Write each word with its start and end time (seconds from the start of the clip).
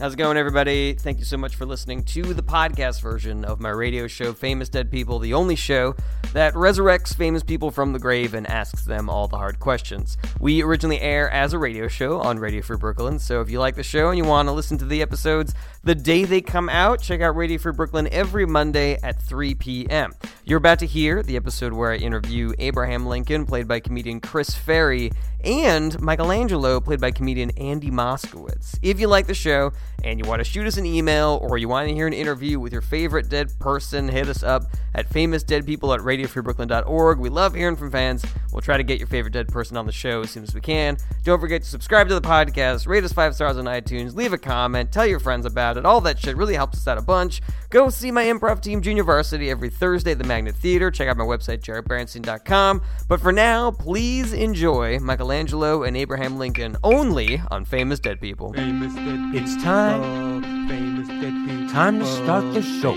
How's 0.00 0.14
it 0.14 0.16
going, 0.16 0.38
everybody? 0.38 0.94
Thank 0.94 1.18
you 1.18 1.26
so 1.26 1.36
much 1.36 1.56
for 1.56 1.66
listening 1.66 2.04
to 2.04 2.32
the 2.32 2.42
podcast 2.42 3.02
version 3.02 3.44
of 3.44 3.60
my 3.60 3.68
radio 3.68 4.06
show, 4.06 4.32
Famous 4.32 4.70
Dead 4.70 4.90
People, 4.90 5.18
the 5.18 5.34
only 5.34 5.56
show 5.56 5.94
that 6.32 6.54
resurrects 6.54 7.14
famous 7.14 7.42
people 7.42 7.70
from 7.70 7.92
the 7.92 7.98
grave 7.98 8.32
and 8.32 8.46
asks 8.46 8.86
them 8.86 9.10
all 9.10 9.28
the 9.28 9.36
hard 9.36 9.60
questions. 9.60 10.16
We 10.40 10.62
originally 10.62 11.02
air 11.02 11.28
as 11.28 11.52
a 11.52 11.58
radio 11.58 11.86
show 11.86 12.18
on 12.18 12.38
Radio 12.38 12.62
Free 12.62 12.78
Brooklyn, 12.78 13.18
so 13.18 13.42
if 13.42 13.50
you 13.50 13.60
like 13.60 13.74
the 13.74 13.82
show 13.82 14.08
and 14.08 14.16
you 14.16 14.24
want 14.24 14.48
to 14.48 14.52
listen 14.52 14.78
to 14.78 14.86
the 14.86 15.02
episodes 15.02 15.52
the 15.84 15.94
day 15.94 16.24
they 16.24 16.40
come 16.40 16.70
out, 16.70 17.02
check 17.02 17.20
out 17.20 17.36
Radio 17.36 17.58
Free 17.58 17.72
Brooklyn 17.72 18.08
every 18.10 18.46
Monday 18.46 18.98
at 19.02 19.20
3 19.20 19.54
p.m. 19.56 20.12
You're 20.44 20.58
about 20.58 20.78
to 20.78 20.86
hear 20.86 21.22
the 21.22 21.36
episode 21.36 21.74
where 21.74 21.92
I 21.92 21.96
interview 21.96 22.54
Abraham 22.58 23.04
Lincoln, 23.04 23.44
played 23.44 23.68
by 23.68 23.80
comedian 23.80 24.20
Chris 24.20 24.54
Ferry, 24.54 25.10
and 25.44 26.00
Michelangelo, 26.00 26.80
played 26.80 27.00
by 27.00 27.10
comedian 27.10 27.50
Andy 27.58 27.90
Moskowitz. 27.90 28.78
If 28.82 29.00
you 29.00 29.08
like 29.08 29.26
the 29.26 29.34
show 29.34 29.72
and 30.02 30.18
you 30.18 30.24
want 30.28 30.40
to 30.40 30.44
shoot 30.44 30.66
us 30.66 30.76
an 30.76 30.86
email 30.86 31.38
or 31.42 31.58
you 31.58 31.68
want 31.68 31.88
to 31.88 31.94
hear 31.94 32.06
an 32.06 32.12
interview 32.12 32.58
with 32.58 32.72
your 32.72 32.82
favorite 32.82 33.28
dead 33.28 33.58
person, 33.58 34.08
hit 34.08 34.28
us 34.28 34.42
up 34.42 34.64
at 34.94 35.08
famousdeadpeople 35.08 35.94
at 35.94 36.00
radiofreebrooklyn.org. 36.00 37.18
We 37.18 37.28
love 37.28 37.54
hearing 37.54 37.76
from 37.76 37.90
fans. 37.90 38.24
We'll 38.52 38.62
try 38.62 38.76
to 38.76 38.82
get 38.82 38.98
your 38.98 39.06
favorite 39.06 39.32
dead 39.32 39.48
person 39.48 39.76
on 39.76 39.86
the 39.86 39.92
show 39.92 40.22
as 40.22 40.30
soon 40.30 40.42
as 40.42 40.54
we 40.54 40.60
can. 40.60 40.96
Don't 41.22 41.40
forget 41.40 41.62
to 41.62 41.68
subscribe 41.68 42.08
to 42.08 42.14
the 42.14 42.20
podcast, 42.20 42.86
rate 42.86 43.04
us 43.04 43.12
five 43.12 43.34
stars 43.34 43.56
on 43.56 43.66
iTunes, 43.66 44.14
leave 44.14 44.32
a 44.32 44.38
comment, 44.38 44.90
tell 44.90 45.06
your 45.06 45.20
friends 45.20 45.46
about 45.46 45.76
it. 45.76 45.86
All 45.86 46.00
that 46.00 46.18
shit 46.18 46.36
really 46.36 46.54
helps 46.54 46.78
us 46.78 46.88
out 46.88 46.98
a 46.98 47.02
bunch. 47.02 47.40
Go 47.70 47.88
see 47.88 48.10
my 48.10 48.24
improv 48.24 48.60
team, 48.60 48.82
Junior 48.82 49.04
Varsity, 49.04 49.50
every 49.50 49.70
Thursday 49.70 50.12
at 50.12 50.18
the 50.18 50.24
Magnet 50.24 50.56
Theater. 50.56 50.90
Check 50.90 51.08
out 51.08 51.16
my 51.16 51.24
website, 51.24 51.60
jaredbernstein.com. 51.60 52.82
But 53.08 53.20
for 53.20 53.32
now, 53.32 53.70
please 53.70 54.32
enjoy 54.32 54.98
Michelangelo 55.30 55.84
and 55.84 55.96
Abraham 55.96 56.38
Lincoln 56.38 56.76
only 56.82 57.40
on 57.52 57.64
Famous 57.64 58.00
Dead 58.00 58.20
People. 58.20 58.52
Famous 58.52 58.92
dead 58.96 59.30
It's 59.32 59.62
time. 59.62 60.02
people. 60.02 60.68
Famous 60.68 61.06
dead 61.06 61.48
people. 61.48 61.68
Time 61.70 62.00
to 62.00 62.04
start 62.04 62.52
the 62.52 62.62
show. 62.62 62.94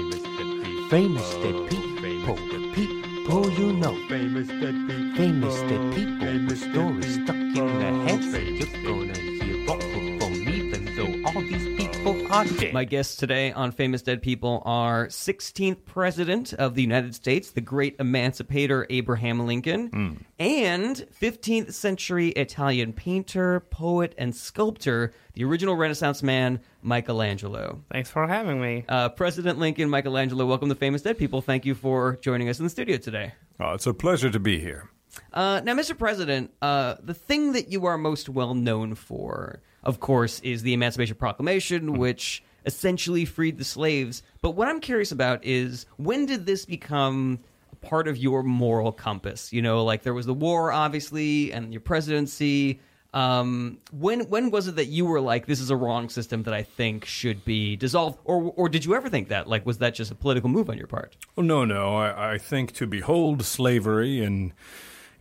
Famous 0.89 0.89
Famous 0.89 1.33
dead 1.35 1.53
dead 1.53 1.69
people. 1.69 2.35
people. 2.35 2.73
People 2.73 3.49
you 3.51 3.73
know. 3.73 3.93
Famous 4.09 4.47
dead 4.47 4.73
people. 4.87 5.15
Famous 5.15 5.61
dead 5.61 5.93
people. 5.93 6.25
Famous 6.25 6.61
stories 6.61 7.13
stuck 7.21 7.35
in 7.35 7.53
their 7.53 7.93
heads. 8.07 8.25
Famous 8.25 8.73
You're 8.73 8.83
gonna 8.83 9.15
hear 9.19 9.69
all 9.69 9.79
from 10.17 10.33
even 10.57 10.85
though 10.97 11.29
all 11.29 11.39
these 11.39 11.72
people 12.03 12.33
are. 12.33 12.45
My 12.73 12.83
guests 12.83 13.15
today 13.15 13.53
on 13.53 13.71
Famous 13.71 14.01
Dead 14.01 14.21
People 14.21 14.61
are 14.65 15.07
16th 15.07 15.85
President 15.85 16.51
of 16.53 16.75
the 16.75 16.81
United 16.81 17.15
States, 17.15 17.51
the 17.51 17.61
great 17.61 17.95
emancipator 17.97 18.85
Abraham 18.89 19.45
Lincoln, 19.47 20.25
and 20.37 21.07
15th 21.21 21.71
century 21.71 22.29
Italian 22.29 22.91
painter, 22.91 23.61
poet, 23.69 24.13
and 24.17 24.35
sculptor, 24.35 25.13
the 25.33 25.45
original 25.45 25.75
Renaissance 25.77 26.21
man, 26.21 26.59
Michelangelo. 26.81 27.81
Thanks 27.89 28.09
for 28.09 28.27
having 28.27 28.59
me. 28.59 28.83
Uh, 28.89 29.07
President 29.07 29.59
Lincoln, 29.59 29.89
Michelangelo, 29.89 30.45
welcome 30.45 30.67
to 30.67 30.75
Famous 30.75 31.03
Dead 31.03 31.17
People. 31.17 31.41
Thank 31.41 31.65
you 31.65 31.73
for 31.73 32.17
joining 32.21 32.49
us 32.49 32.59
in 32.59 32.65
the 32.65 32.69
studio 32.69 32.97
today. 32.97 33.33
Oh, 33.61 33.73
it's 33.73 33.87
a 33.87 33.93
pleasure 33.93 34.29
to 34.29 34.39
be 34.39 34.59
here. 34.59 34.89
Uh, 35.31 35.61
now, 35.63 35.73
Mr. 35.73 35.97
President, 35.97 36.51
uh, 36.61 36.95
the 37.01 37.13
thing 37.13 37.53
that 37.53 37.69
you 37.69 37.85
are 37.85 37.97
most 37.97 38.27
well 38.27 38.55
known 38.55 38.95
for, 38.95 39.61
of 39.83 39.99
course, 39.99 40.39
is 40.41 40.63
the 40.63 40.73
Emancipation 40.73 41.15
Proclamation, 41.15 41.93
which 41.97 42.43
essentially 42.65 43.25
freed 43.25 43.57
the 43.57 43.63
slaves. 43.63 44.23
But 44.41 44.51
what 44.51 44.67
I'm 44.67 44.79
curious 44.79 45.11
about 45.11 45.43
is 45.43 45.85
when 45.97 46.25
did 46.25 46.45
this 46.45 46.65
become 46.65 47.39
a 47.71 47.75
part 47.75 48.07
of 48.07 48.17
your 48.17 48.43
moral 48.43 48.91
compass? 48.91 49.51
You 49.51 49.61
know, 49.61 49.83
like 49.83 50.03
there 50.03 50.13
was 50.13 50.25
the 50.25 50.33
war, 50.33 50.71
obviously, 50.71 51.51
and 51.51 51.73
your 51.73 51.81
presidency. 51.81 52.79
Um, 53.13 53.77
when 53.91 54.21
when 54.21 54.49
was 54.49 54.67
it 54.67 54.77
that 54.77 54.87
you 54.87 55.05
were 55.05 55.21
like, 55.21 55.45
this 55.45 55.59
is 55.59 55.69
a 55.69 55.75
wrong 55.75 56.09
system 56.09 56.43
that 56.43 56.53
I 56.53 56.63
think 56.63 57.05
should 57.05 57.45
be 57.45 57.75
dissolved, 57.75 58.17
or 58.23 58.51
or 58.55 58.69
did 58.69 58.85
you 58.85 58.95
ever 58.95 59.07
think 59.07 59.27
that? 59.27 59.47
Like, 59.47 59.67
was 59.67 59.77
that 59.79 59.93
just 59.93 60.09
a 60.09 60.15
political 60.15 60.49
move 60.49 60.67
on 60.67 60.79
your 60.79 60.87
part? 60.87 61.15
Oh, 61.37 61.43
no, 61.43 61.63
no. 61.63 61.97
I, 61.97 62.33
I 62.33 62.37
think 62.39 62.71
to 62.73 62.87
behold 62.87 63.43
slavery 63.43 64.23
in, 64.23 64.53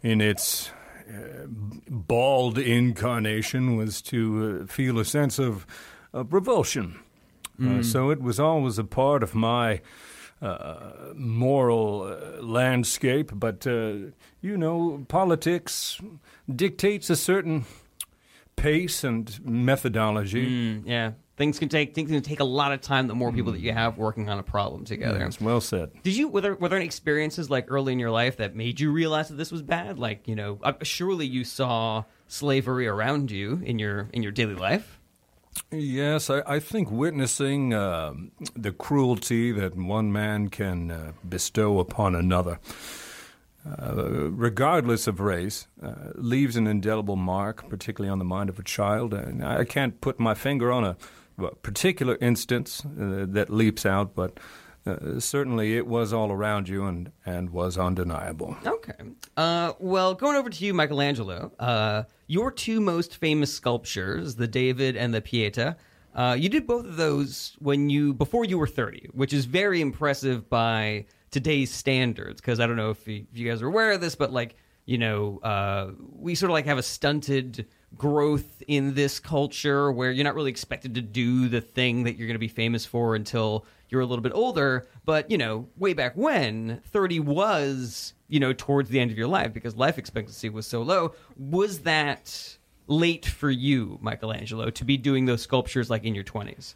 in 0.02 0.22
its 0.22 0.70
bald 1.88 2.58
incarnation 2.58 3.76
was 3.76 4.02
to 4.02 4.60
uh, 4.62 4.66
feel 4.66 4.98
a 4.98 5.04
sense 5.04 5.38
of, 5.38 5.66
of 6.12 6.32
revulsion. 6.32 6.98
Uh, 7.62 7.82
so 7.82 8.10
it 8.10 8.20
was 8.20 8.40
always 8.40 8.78
a 8.78 8.84
part 8.84 9.22
of 9.22 9.34
my 9.34 9.80
uh, 10.40 11.12
moral 11.14 12.02
uh, 12.02 12.42
landscape. 12.42 13.30
But, 13.32 13.66
uh, 13.66 14.10
you 14.40 14.56
know, 14.56 15.04
politics 15.06 16.00
dictates 16.48 17.10
a 17.10 17.16
certain 17.16 17.64
pace 18.56 19.04
and 19.04 19.38
methodology. 19.44 20.46
Mm, 20.46 20.82
yeah, 20.86 21.12
things 21.36 21.58
can 21.58 21.68
take 21.68 21.94
things 21.94 22.10
can 22.10 22.22
take 22.22 22.40
a 22.40 22.44
lot 22.44 22.72
of 22.72 22.80
time. 22.80 23.06
The 23.06 23.14
more 23.14 23.32
people 23.32 23.52
that 23.52 23.60
you 23.60 23.72
have 23.72 23.98
working 23.98 24.28
on 24.28 24.38
a 24.38 24.42
problem 24.42 24.84
together. 24.84 25.18
Yes, 25.18 25.40
well 25.40 25.60
said. 25.60 25.90
Did 26.02 26.16
you 26.16 26.28
were 26.28 26.40
there, 26.40 26.54
were 26.54 26.68
there 26.68 26.78
any 26.78 26.86
experiences 26.86 27.50
like 27.50 27.66
early 27.68 27.92
in 27.92 27.98
your 27.98 28.10
life 28.10 28.36
that 28.36 28.54
made 28.54 28.80
you 28.80 28.92
realize 28.92 29.28
that 29.28 29.36
this 29.36 29.50
was 29.50 29.62
bad? 29.62 29.98
Like 29.98 30.28
you 30.28 30.34
know, 30.34 30.58
uh, 30.62 30.74
surely 30.82 31.26
you 31.26 31.44
saw 31.44 32.04
slavery 32.28 32.86
around 32.86 33.30
you 33.30 33.60
in 33.64 33.78
your 33.78 34.08
in 34.12 34.22
your 34.22 34.32
daily 34.32 34.54
life. 34.54 34.98
Yes, 35.70 36.30
I, 36.30 36.42
I 36.46 36.60
think 36.60 36.90
witnessing 36.90 37.74
uh, 37.74 38.14
the 38.56 38.72
cruelty 38.72 39.52
that 39.52 39.76
one 39.76 40.10
man 40.10 40.48
can 40.48 40.90
uh, 40.90 41.12
bestow 41.28 41.78
upon 41.78 42.14
another, 42.14 42.58
uh, 43.66 44.30
regardless 44.30 45.06
of 45.06 45.20
race, 45.20 45.68
uh, 45.82 46.12
leaves 46.14 46.56
an 46.56 46.66
indelible 46.66 47.16
mark, 47.16 47.68
particularly 47.68 48.10
on 48.10 48.18
the 48.18 48.24
mind 48.24 48.48
of 48.48 48.58
a 48.58 48.62
child. 48.62 49.12
And 49.12 49.44
I 49.44 49.64
can't 49.64 50.00
put 50.00 50.18
my 50.18 50.32
finger 50.32 50.72
on 50.72 50.84
a 50.84 50.96
particular 51.62 52.16
instance 52.20 52.84
uh, 52.84 53.26
that 53.28 53.48
leaps 53.50 53.86
out, 53.86 54.14
but 54.14 54.38
uh, 54.84 55.20
certainly 55.20 55.76
it 55.76 55.86
was 55.86 56.12
all 56.12 56.32
around 56.32 56.68
you 56.68 56.84
and, 56.84 57.12
and 57.24 57.50
was 57.50 57.78
undeniable. 57.78 58.56
Okay. 58.66 58.94
Uh, 59.36 59.72
well, 59.78 60.14
going 60.14 60.36
over 60.36 60.50
to 60.50 60.64
you, 60.64 60.74
Michelangelo. 60.74 61.52
Uh, 61.58 62.02
your 62.26 62.50
two 62.50 62.80
most 62.80 63.16
famous 63.16 63.52
sculptures, 63.52 64.34
the 64.34 64.48
David 64.48 64.96
and 64.96 65.14
the 65.14 65.20
Pieta. 65.20 65.76
Uh, 66.14 66.36
you 66.38 66.48
did 66.48 66.66
both 66.66 66.84
of 66.84 66.96
those 66.96 67.56
when 67.60 67.88
you 67.88 68.12
before 68.12 68.44
you 68.44 68.58
were 68.58 68.66
thirty, 68.66 69.08
which 69.12 69.32
is 69.32 69.46
very 69.46 69.80
impressive 69.80 70.48
by 70.50 71.06
today's 71.30 71.70
standards. 71.70 72.40
Because 72.40 72.60
I 72.60 72.66
don't 72.66 72.76
know 72.76 72.90
if 72.90 73.08
you, 73.08 73.24
if 73.32 73.38
you 73.38 73.48
guys 73.48 73.62
are 73.62 73.68
aware 73.68 73.92
of 73.92 74.00
this, 74.00 74.14
but 74.14 74.32
like 74.32 74.56
you 74.84 74.98
know, 74.98 75.38
uh, 75.38 75.92
we 76.12 76.34
sort 76.34 76.50
of 76.50 76.54
like 76.54 76.66
have 76.66 76.78
a 76.78 76.82
stunted 76.82 77.66
growth 77.96 78.62
in 78.66 78.94
this 78.94 79.20
culture 79.20 79.90
where 79.92 80.10
you're 80.10 80.24
not 80.24 80.34
really 80.34 80.50
expected 80.50 80.94
to 80.94 81.00
do 81.02 81.48
the 81.48 81.60
thing 81.60 82.04
that 82.04 82.16
you're 82.16 82.26
going 82.26 82.34
to 82.34 82.38
be 82.38 82.48
famous 82.48 82.84
for 82.86 83.14
until 83.14 83.64
you're 83.88 84.00
a 84.00 84.06
little 84.06 84.22
bit 84.22 84.32
older. 84.34 84.86
But, 85.04 85.30
you 85.30 85.38
know, 85.38 85.68
way 85.76 85.92
back 85.92 86.16
when, 86.16 86.80
30 86.86 87.20
was, 87.20 88.14
you 88.28 88.40
know, 88.40 88.52
towards 88.52 88.88
the 88.90 88.98
end 89.00 89.10
of 89.10 89.18
your 89.18 89.28
life 89.28 89.52
because 89.52 89.76
life 89.76 89.98
expectancy 89.98 90.48
was 90.48 90.66
so 90.66 90.82
low. 90.82 91.14
Was 91.36 91.80
that 91.80 92.56
late 92.86 93.26
for 93.26 93.50
you, 93.50 93.98
Michelangelo, 94.00 94.70
to 94.70 94.84
be 94.84 94.96
doing 94.96 95.26
those 95.26 95.42
sculptures 95.42 95.90
like 95.90 96.04
in 96.04 96.14
your 96.14 96.24
20s? 96.24 96.74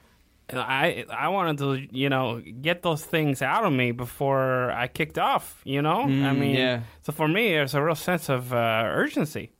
I 0.52 1.04
I 1.10 1.26
wanted 1.28 1.58
to 1.58 1.88
you 1.98 2.08
know 2.08 2.40
get 2.60 2.82
those 2.82 3.04
things 3.04 3.42
out 3.42 3.64
of 3.64 3.72
me 3.72 3.90
before 3.90 4.70
I 4.70 4.86
kicked 4.86 5.18
off. 5.18 5.60
You 5.64 5.82
know, 5.82 6.02
I 6.02 6.06
Mm, 6.06 6.38
mean, 6.38 6.54
yeah. 6.54 6.80
so 7.02 7.10
for 7.12 7.26
me, 7.26 7.48
there's 7.50 7.74
a 7.74 7.82
real 7.82 7.96
sense 7.96 8.28
of 8.28 8.52
uh, 8.52 8.82
urgency. 8.86 9.50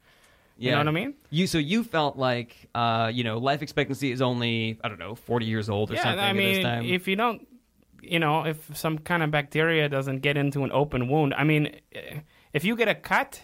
You 0.58 0.70
know 0.70 0.78
what 0.78 0.88
I 0.88 0.92
mean? 0.92 1.14
You 1.30 1.46
so 1.46 1.58
you 1.58 1.84
felt 1.84 2.16
like 2.16 2.68
uh, 2.74 3.10
you 3.12 3.24
know, 3.24 3.38
life 3.38 3.60
expectancy 3.62 4.10
is 4.10 4.22
only 4.22 4.78
I 4.82 4.88
don't 4.88 4.98
know, 4.98 5.14
40 5.14 5.46
years 5.46 5.68
old 5.68 5.90
or 5.90 5.94
Yeah, 5.94 6.02
something 6.04 6.18
I 6.20 6.30
at 6.30 6.36
this 6.36 6.56
mean, 6.56 6.62
time. 6.62 6.84
if 6.86 7.06
you 7.08 7.16
don't, 7.16 7.46
you 8.02 8.18
know, 8.18 8.44
if 8.46 8.74
some 8.76 8.98
kind 8.98 9.22
of 9.22 9.30
bacteria 9.30 9.88
doesn't 9.88 10.20
get 10.20 10.36
into 10.36 10.64
an 10.64 10.70
open 10.72 11.08
wound, 11.08 11.34
I 11.34 11.44
mean, 11.44 11.76
if 12.52 12.64
you 12.64 12.74
get 12.76 12.88
a 12.88 12.94
cut, 12.94 13.42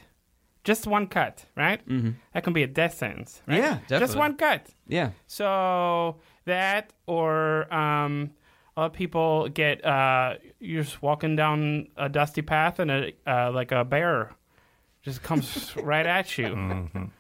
just 0.65 0.87
one 0.87 1.06
cut, 1.06 1.45
right? 1.56 1.87
Mm-hmm. 1.89 2.11
That 2.33 2.45
can 2.45 2.53
be 2.53 2.62
a 2.62 2.67
death 2.69 2.95
sentence. 2.97 3.43
Right? 3.47 3.59
Yeah, 3.59 3.78
Just 3.89 4.17
one 4.17 4.37
cut. 4.37 4.69
yeah. 4.87 5.11
So 5.27 6.17
that, 6.45 6.92
or 7.07 7.72
um, 7.75 8.31
other 8.77 8.89
people 8.95 9.48
get 9.48 9.84
uh, 9.84 10.36
you're 10.60 10.84
just 10.84 11.03
walking 11.03 11.36
down 11.36 11.89
a 11.97 12.09
dusty 12.09 12.42
path 12.42 12.78
and 12.78 12.91
a 12.91 13.13
uh, 13.27 13.51
like 13.53 13.72
a 13.72 13.84
bear 13.84 14.31
just 15.03 15.22
comes 15.22 15.75
right 15.77 16.07
at 16.07 16.37
you. 16.39 16.89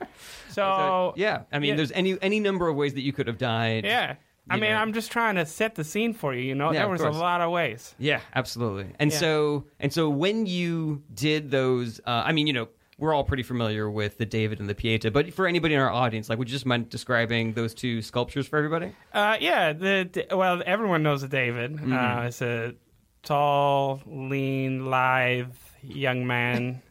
So, 0.48 0.62
So, 0.62 1.14
yeah, 1.16 1.42
I 1.50 1.58
mean, 1.58 1.70
yeah. 1.70 1.76
there's 1.76 1.92
any 1.92 2.18
any 2.20 2.38
number 2.38 2.68
of 2.68 2.76
ways 2.76 2.92
that 2.94 3.00
you 3.00 3.12
could 3.12 3.26
have 3.26 3.38
died. 3.38 3.84
yeah. 3.84 4.16
I 4.50 4.56
mean, 4.56 4.70
know. 4.70 4.76
I'm 4.76 4.92
just 4.92 5.10
trying 5.12 5.36
to 5.36 5.46
set 5.46 5.76
the 5.76 5.84
scene 5.84 6.12
for 6.12 6.34
you. 6.34 6.42
You 6.42 6.54
know, 6.56 6.72
Yeah, 6.72 6.80
there 6.80 6.88
was 6.88 7.00
a 7.00 7.10
lot 7.10 7.40
of 7.40 7.50
ways. 7.52 7.94
Yeah, 7.98 8.20
absolutely. 8.34 8.92
And 8.98 9.10
Yeah. 9.12 9.18
so 9.18 9.64
and 9.80 9.92
so 9.92 10.10
when 10.10 10.46
you 10.46 11.02
did 11.14 11.50
those, 11.50 12.00
uh, 12.00 12.22
I 12.26 12.32
mean, 12.32 12.46
you 12.48 12.52
know, 12.52 12.68
we're 12.98 13.14
all 13.14 13.24
pretty 13.24 13.44
familiar 13.44 13.88
with 13.90 14.18
the 14.18 14.26
David 14.26 14.60
and 14.60 14.68
the 14.68 14.74
Pieta, 14.74 15.10
but 15.10 15.32
for 15.32 15.46
anybody 15.46 15.74
in 15.74 15.80
our 15.80 15.90
audience, 15.90 16.28
like, 16.28 16.38
would 16.38 16.48
you 16.48 16.52
just 16.54 16.66
mind 16.66 16.88
describing 16.90 17.54
those 17.54 17.72
two 17.72 18.02
sculptures 18.02 18.46
for 18.46 18.58
everybody? 18.58 18.92
Uh, 19.14 19.36
yeah, 19.40 19.72
the, 19.72 20.08
the- 20.12 20.36
well, 20.36 20.62
everyone 20.66 21.02
knows 21.02 21.22
a 21.22 21.28
David. 21.28 21.72
Mm-hmm. 21.76 21.92
Uh, 21.92 22.22
it's 22.26 22.42
a 22.42 22.74
tall, 23.22 24.02
lean, 24.06 24.90
lithe 24.90 25.46
young 25.82 26.26
man, 26.26 26.82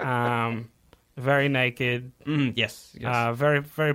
um, 0.00 0.70
very 1.16 1.48
naked, 1.48 2.12
Mm, 2.24 2.52
yes, 2.56 2.94
yes. 2.98 3.14
uh, 3.14 3.32
very, 3.32 3.60
very, 3.60 3.94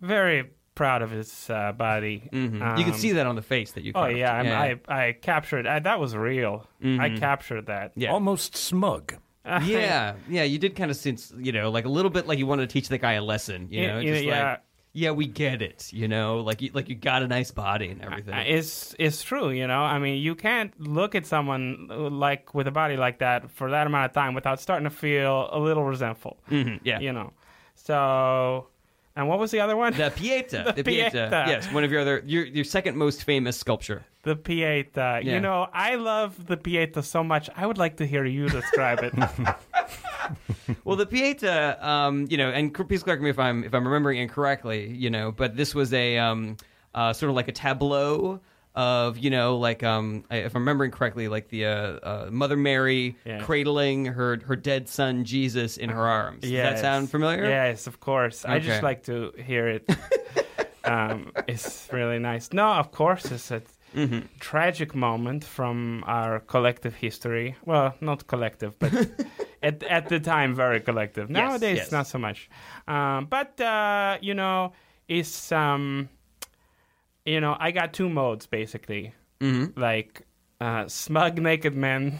very 0.00 0.50
proud 0.74 1.02
of 1.02 1.10
his 1.10 1.48
uh, 1.48 1.72
body. 1.72 2.28
you 2.32 2.50
can 2.50 2.62
Um, 2.62 2.92
see 2.94 3.12
that 3.12 3.26
on 3.26 3.34
the 3.36 3.42
face 3.42 3.72
that 3.72 3.82
you. 3.84 3.92
Oh 3.94 4.00
carved. 4.02 4.18
yeah, 4.18 4.32
I'm, 4.34 4.46
I 4.88 5.06
I 5.06 5.12
captured 5.12 5.66
I, 5.66 5.78
that 5.80 5.98
was 5.98 6.14
real. 6.14 6.66
I 6.84 7.10
captured 7.10 7.66
that. 7.66 7.92
Yeah. 7.96 8.12
Almost 8.12 8.56
smug. 8.56 9.14
yeah, 9.62 10.14
yeah. 10.28 10.42
You 10.42 10.58
did 10.58 10.74
kind 10.74 10.90
of 10.90 10.96
sense, 10.96 11.32
you 11.38 11.52
know, 11.52 11.70
like 11.70 11.84
a 11.84 11.88
little 11.88 12.10
bit 12.10 12.26
like 12.26 12.38
you 12.38 12.46
wanted 12.46 12.68
to 12.68 12.72
teach 12.72 12.88
the 12.88 12.98
guy 12.98 13.12
a 13.12 13.22
lesson. 13.22 13.68
You 13.70 13.86
know, 13.86 13.98
yeah, 14.00 14.12
just 14.12 14.24
yeah. 14.24 14.50
like, 14.50 14.60
yeah, 14.96 15.10
we 15.10 15.26
get 15.26 15.60
it. 15.60 15.92
You 15.92 16.08
know, 16.08 16.40
like 16.40 16.62
you, 16.62 16.70
like 16.72 16.88
you 16.88 16.94
got 16.94 17.22
a 17.22 17.28
nice 17.28 17.50
body 17.50 17.88
and 17.90 18.02
everything. 18.02 18.34
It's 18.34 18.94
it's 18.98 19.22
true, 19.22 19.50
you 19.50 19.66
know. 19.66 19.80
I 19.80 19.98
mean, 19.98 20.22
you 20.22 20.34
can't 20.34 20.72
look 20.80 21.14
at 21.14 21.26
someone 21.26 21.88
uh, 21.90 22.08
like 22.08 22.54
with 22.54 22.66
a 22.66 22.70
body 22.70 22.96
like 22.96 23.18
that 23.18 23.50
for 23.50 23.70
that 23.70 23.86
amount 23.86 24.06
of 24.10 24.14
time 24.14 24.32
without 24.34 24.58
starting 24.60 24.84
to 24.84 24.94
feel 24.94 25.48
a 25.52 25.58
little 25.60 25.84
resentful. 25.84 26.38
Mhm, 26.50 26.80
yeah. 26.82 26.98
You 27.00 27.12
know. 27.12 27.32
So, 27.74 28.68
and 29.14 29.28
what 29.28 29.38
was 29.38 29.50
the 29.50 29.60
other 29.60 29.76
one? 29.76 29.92
The 29.92 30.10
Pieta, 30.16 30.62
The 30.66 30.72
the, 30.72 30.84
Pieta. 30.84 31.10
Pieta. 31.10 31.44
yes, 31.46 31.70
one 31.72 31.84
of 31.84 31.92
your 31.92 32.00
other, 32.00 32.22
your 32.24 32.44
your 32.46 32.64
second 32.64 32.96
most 32.96 33.24
famous 33.24 33.56
sculpture. 33.58 34.04
The 34.22 34.34
Pieta. 34.34 35.20
Yeah. 35.22 35.34
You 35.34 35.40
know, 35.40 35.68
I 35.72 35.94
love 35.96 36.46
the 36.46 36.56
Pieta 36.56 37.02
so 37.02 37.22
much. 37.22 37.48
I 37.54 37.66
would 37.66 37.78
like 37.78 37.98
to 37.98 38.06
hear 38.06 38.24
you 38.24 38.48
describe 38.48 39.00
it. 39.02 39.12
Well, 40.84 40.96
the 40.96 41.06
Pieta, 41.06 41.78
um, 41.86 42.26
you 42.30 42.36
know, 42.36 42.50
and 42.50 42.72
please 42.72 43.02
correct 43.02 43.22
me 43.22 43.30
if 43.30 43.38
I'm 43.38 43.64
if 43.64 43.74
I'm 43.74 43.84
remembering 43.86 44.18
incorrectly, 44.18 44.88
you 44.92 45.10
know, 45.10 45.32
but 45.32 45.56
this 45.56 45.74
was 45.74 45.92
a 45.92 46.18
um, 46.18 46.56
uh, 46.94 47.12
sort 47.12 47.30
of 47.30 47.36
like 47.36 47.48
a 47.48 47.52
tableau 47.52 48.40
of 48.74 49.16
you 49.18 49.30
know, 49.30 49.56
like 49.56 49.82
um, 49.82 50.24
if 50.30 50.54
I'm 50.54 50.62
remembering 50.62 50.90
correctly, 50.90 51.28
like 51.28 51.48
the 51.48 51.64
uh, 51.66 51.70
uh, 51.70 52.28
Mother 52.30 52.56
Mary 52.56 53.16
Yeah. 53.24 53.40
cradling 53.42 54.04
her 54.06 54.38
her 54.44 54.54
dead 54.56 54.88
son 54.88 55.24
Jesus 55.24 55.76
in 55.76 55.88
her 55.90 56.06
arms. 56.06 56.42
Does 56.42 56.50
that 56.50 56.56
Yes. 56.72 56.80
sound 56.82 57.10
familiar? 57.10 57.46
Yes, 57.48 57.86
of 57.86 58.00
course. 58.00 58.44
I 58.44 58.58
just 58.58 58.82
like 58.82 59.04
to 59.04 59.32
hear 59.44 59.66
it. 59.68 59.88
um, 60.84 61.32
it's 61.48 61.88
really 61.92 62.18
nice. 62.18 62.52
No, 62.52 62.66
of 62.74 62.92
course, 62.92 63.30
it's 63.32 63.50
a 63.50 63.62
Mm-hmm. 63.96 64.26
tragic 64.40 64.94
moment 64.94 65.42
from 65.44 66.04
our 66.06 66.40
collective 66.40 66.94
history. 66.94 67.56
Well, 67.64 67.94
not 68.00 68.26
collective, 68.26 68.78
but 68.78 68.92
at 69.62 69.82
at 69.82 70.08
the 70.08 70.20
time, 70.20 70.54
very 70.54 70.80
collective. 70.80 71.30
Nowadays, 71.30 71.78
yes. 71.78 71.92
not 71.92 72.06
so 72.06 72.18
much. 72.18 72.50
Um, 72.86 73.26
but 73.30 73.58
uh, 73.60 74.18
you 74.20 74.34
know, 74.34 74.72
it's 75.08 75.50
um, 75.52 76.08
you 77.24 77.40
know, 77.40 77.56
I 77.58 77.70
got 77.72 77.92
two 77.92 78.08
modes 78.08 78.46
basically, 78.46 79.14
Mm-hmm. 79.40 79.80
like 79.80 80.22
uh, 80.60 80.88
smug 80.88 81.38
naked 81.40 81.74
men 81.74 82.18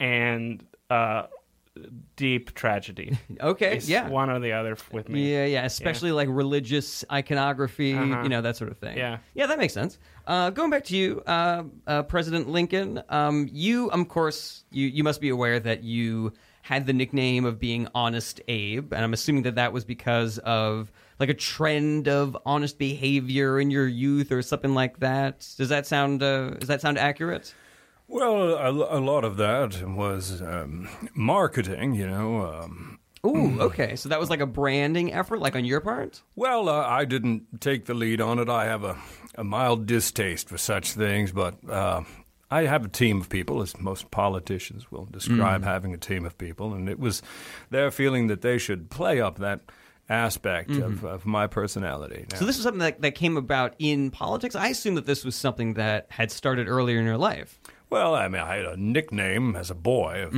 and 0.00 0.64
uh, 0.90 1.26
deep 2.16 2.54
tragedy. 2.54 3.18
Okay. 3.40 3.76
It's 3.76 3.88
yeah. 3.88 4.08
one 4.08 4.30
or 4.30 4.38
the 4.40 4.52
other 4.52 4.76
with 4.92 5.08
me. 5.08 5.30
Yeah, 5.32 5.44
yeah, 5.44 5.64
especially 5.64 6.10
like 6.12 6.28
religious 6.30 7.04
iconography, 7.12 7.92
Uh-huh. 7.94 8.22
you 8.22 8.28
know, 8.28 8.40
that 8.42 8.56
sort 8.56 8.70
of 8.70 8.78
thing. 8.78 8.96
Yeah. 8.96 9.18
yeah, 9.34 9.46
that 9.46 9.58
makes 9.58 9.74
sense. 9.74 9.98
Uh, 10.26 10.50
going 10.50 10.70
back 10.70 10.84
to 10.84 10.96
you, 10.96 11.22
uh, 11.26 11.64
uh, 11.86 12.02
President 12.04 12.48
Lincoln, 12.48 13.02
um, 13.08 13.48
you, 13.52 13.90
of 13.90 14.08
course, 14.08 14.64
you 14.70 14.86
you 14.88 15.04
must 15.04 15.20
be 15.20 15.28
aware 15.28 15.60
that 15.60 15.82
you 15.84 16.32
had 16.62 16.86
the 16.86 16.92
nickname 16.92 17.44
of 17.44 17.60
being 17.60 17.86
Honest 17.94 18.40
Abe, 18.48 18.92
and 18.92 19.04
I'm 19.04 19.12
assuming 19.12 19.44
that 19.44 19.54
that 19.54 19.72
was 19.72 19.84
because 19.84 20.38
of 20.38 20.90
like 21.20 21.28
a 21.28 21.34
trend 21.34 22.08
of 22.08 22.36
honest 22.44 22.76
behavior 22.78 23.60
in 23.60 23.70
your 23.70 23.86
youth 23.86 24.32
or 24.32 24.42
something 24.42 24.74
like 24.74 24.98
that. 25.00 25.46
Does 25.56 25.68
that 25.68 25.86
sound 25.86 26.22
uh, 26.22 26.50
does 26.50 26.68
that 26.68 26.80
sound 26.80 26.98
accurate? 26.98 27.54
Well, 28.08 28.54
a, 28.54 28.70
a 28.70 29.00
lot 29.00 29.24
of 29.24 29.36
that 29.36 29.82
was 29.82 30.40
um, 30.40 30.88
marketing, 31.14 31.94
you 31.94 32.06
know. 32.06 32.46
Um, 32.46 32.98
Ooh, 33.26 33.60
okay. 33.60 33.96
So 33.96 34.08
that 34.08 34.20
was 34.20 34.30
like 34.30 34.40
a 34.40 34.46
branding 34.46 35.12
effort, 35.12 35.40
like 35.40 35.56
on 35.56 35.64
your 35.64 35.80
part. 35.80 36.22
well, 36.36 36.68
uh, 36.68 36.86
I 36.86 37.04
didn't 37.04 37.60
take 37.60 37.86
the 37.86 37.94
lead 37.94 38.20
on 38.20 38.38
it. 38.38 38.48
I 38.48 38.66
have 38.66 38.84
a, 38.84 38.96
a 39.34 39.42
mild 39.42 39.86
distaste 39.86 40.48
for 40.48 40.58
such 40.58 40.92
things, 40.92 41.32
but 41.32 41.56
uh, 41.68 42.04
I 42.50 42.62
have 42.66 42.84
a 42.84 42.88
team 42.88 43.20
of 43.20 43.28
people, 43.28 43.60
as 43.62 43.76
most 43.80 44.12
politicians 44.12 44.92
will 44.92 45.06
describe 45.06 45.64
having 45.64 45.92
a 45.92 45.98
team 45.98 46.24
of 46.24 46.38
people, 46.38 46.72
and 46.74 46.88
it 46.88 47.00
was 47.00 47.20
their 47.70 47.90
feeling 47.90 48.28
that 48.28 48.42
they 48.42 48.58
should 48.58 48.88
play 48.90 49.20
up 49.20 49.38
that 49.38 49.62
aspect 50.08 50.70
of, 50.70 51.04
of 51.04 51.26
my 51.26 51.48
personality. 51.48 52.26
Now, 52.30 52.38
So 52.38 52.44
this 52.44 52.56
was 52.56 52.62
something 52.62 52.78
that, 52.78 53.00
that 53.00 53.16
came 53.16 53.36
about 53.36 53.74
in 53.80 54.12
politics. 54.12 54.54
I 54.54 54.68
assume 54.68 54.94
that 54.94 55.06
this 55.06 55.24
was 55.24 55.34
something 55.34 55.74
that 55.74 56.06
had 56.10 56.30
started 56.30 56.68
earlier 56.68 57.00
in 57.00 57.04
your 57.04 57.18
life. 57.18 57.58
Well, 57.90 58.14
I 58.14 58.28
mean, 58.28 58.42
I 58.42 58.56
had 58.56 58.66
a 58.66 58.76
nickname 58.76 59.54
as 59.56 59.70
a 59.70 59.74
boy 59.74 60.24
of 60.24 60.34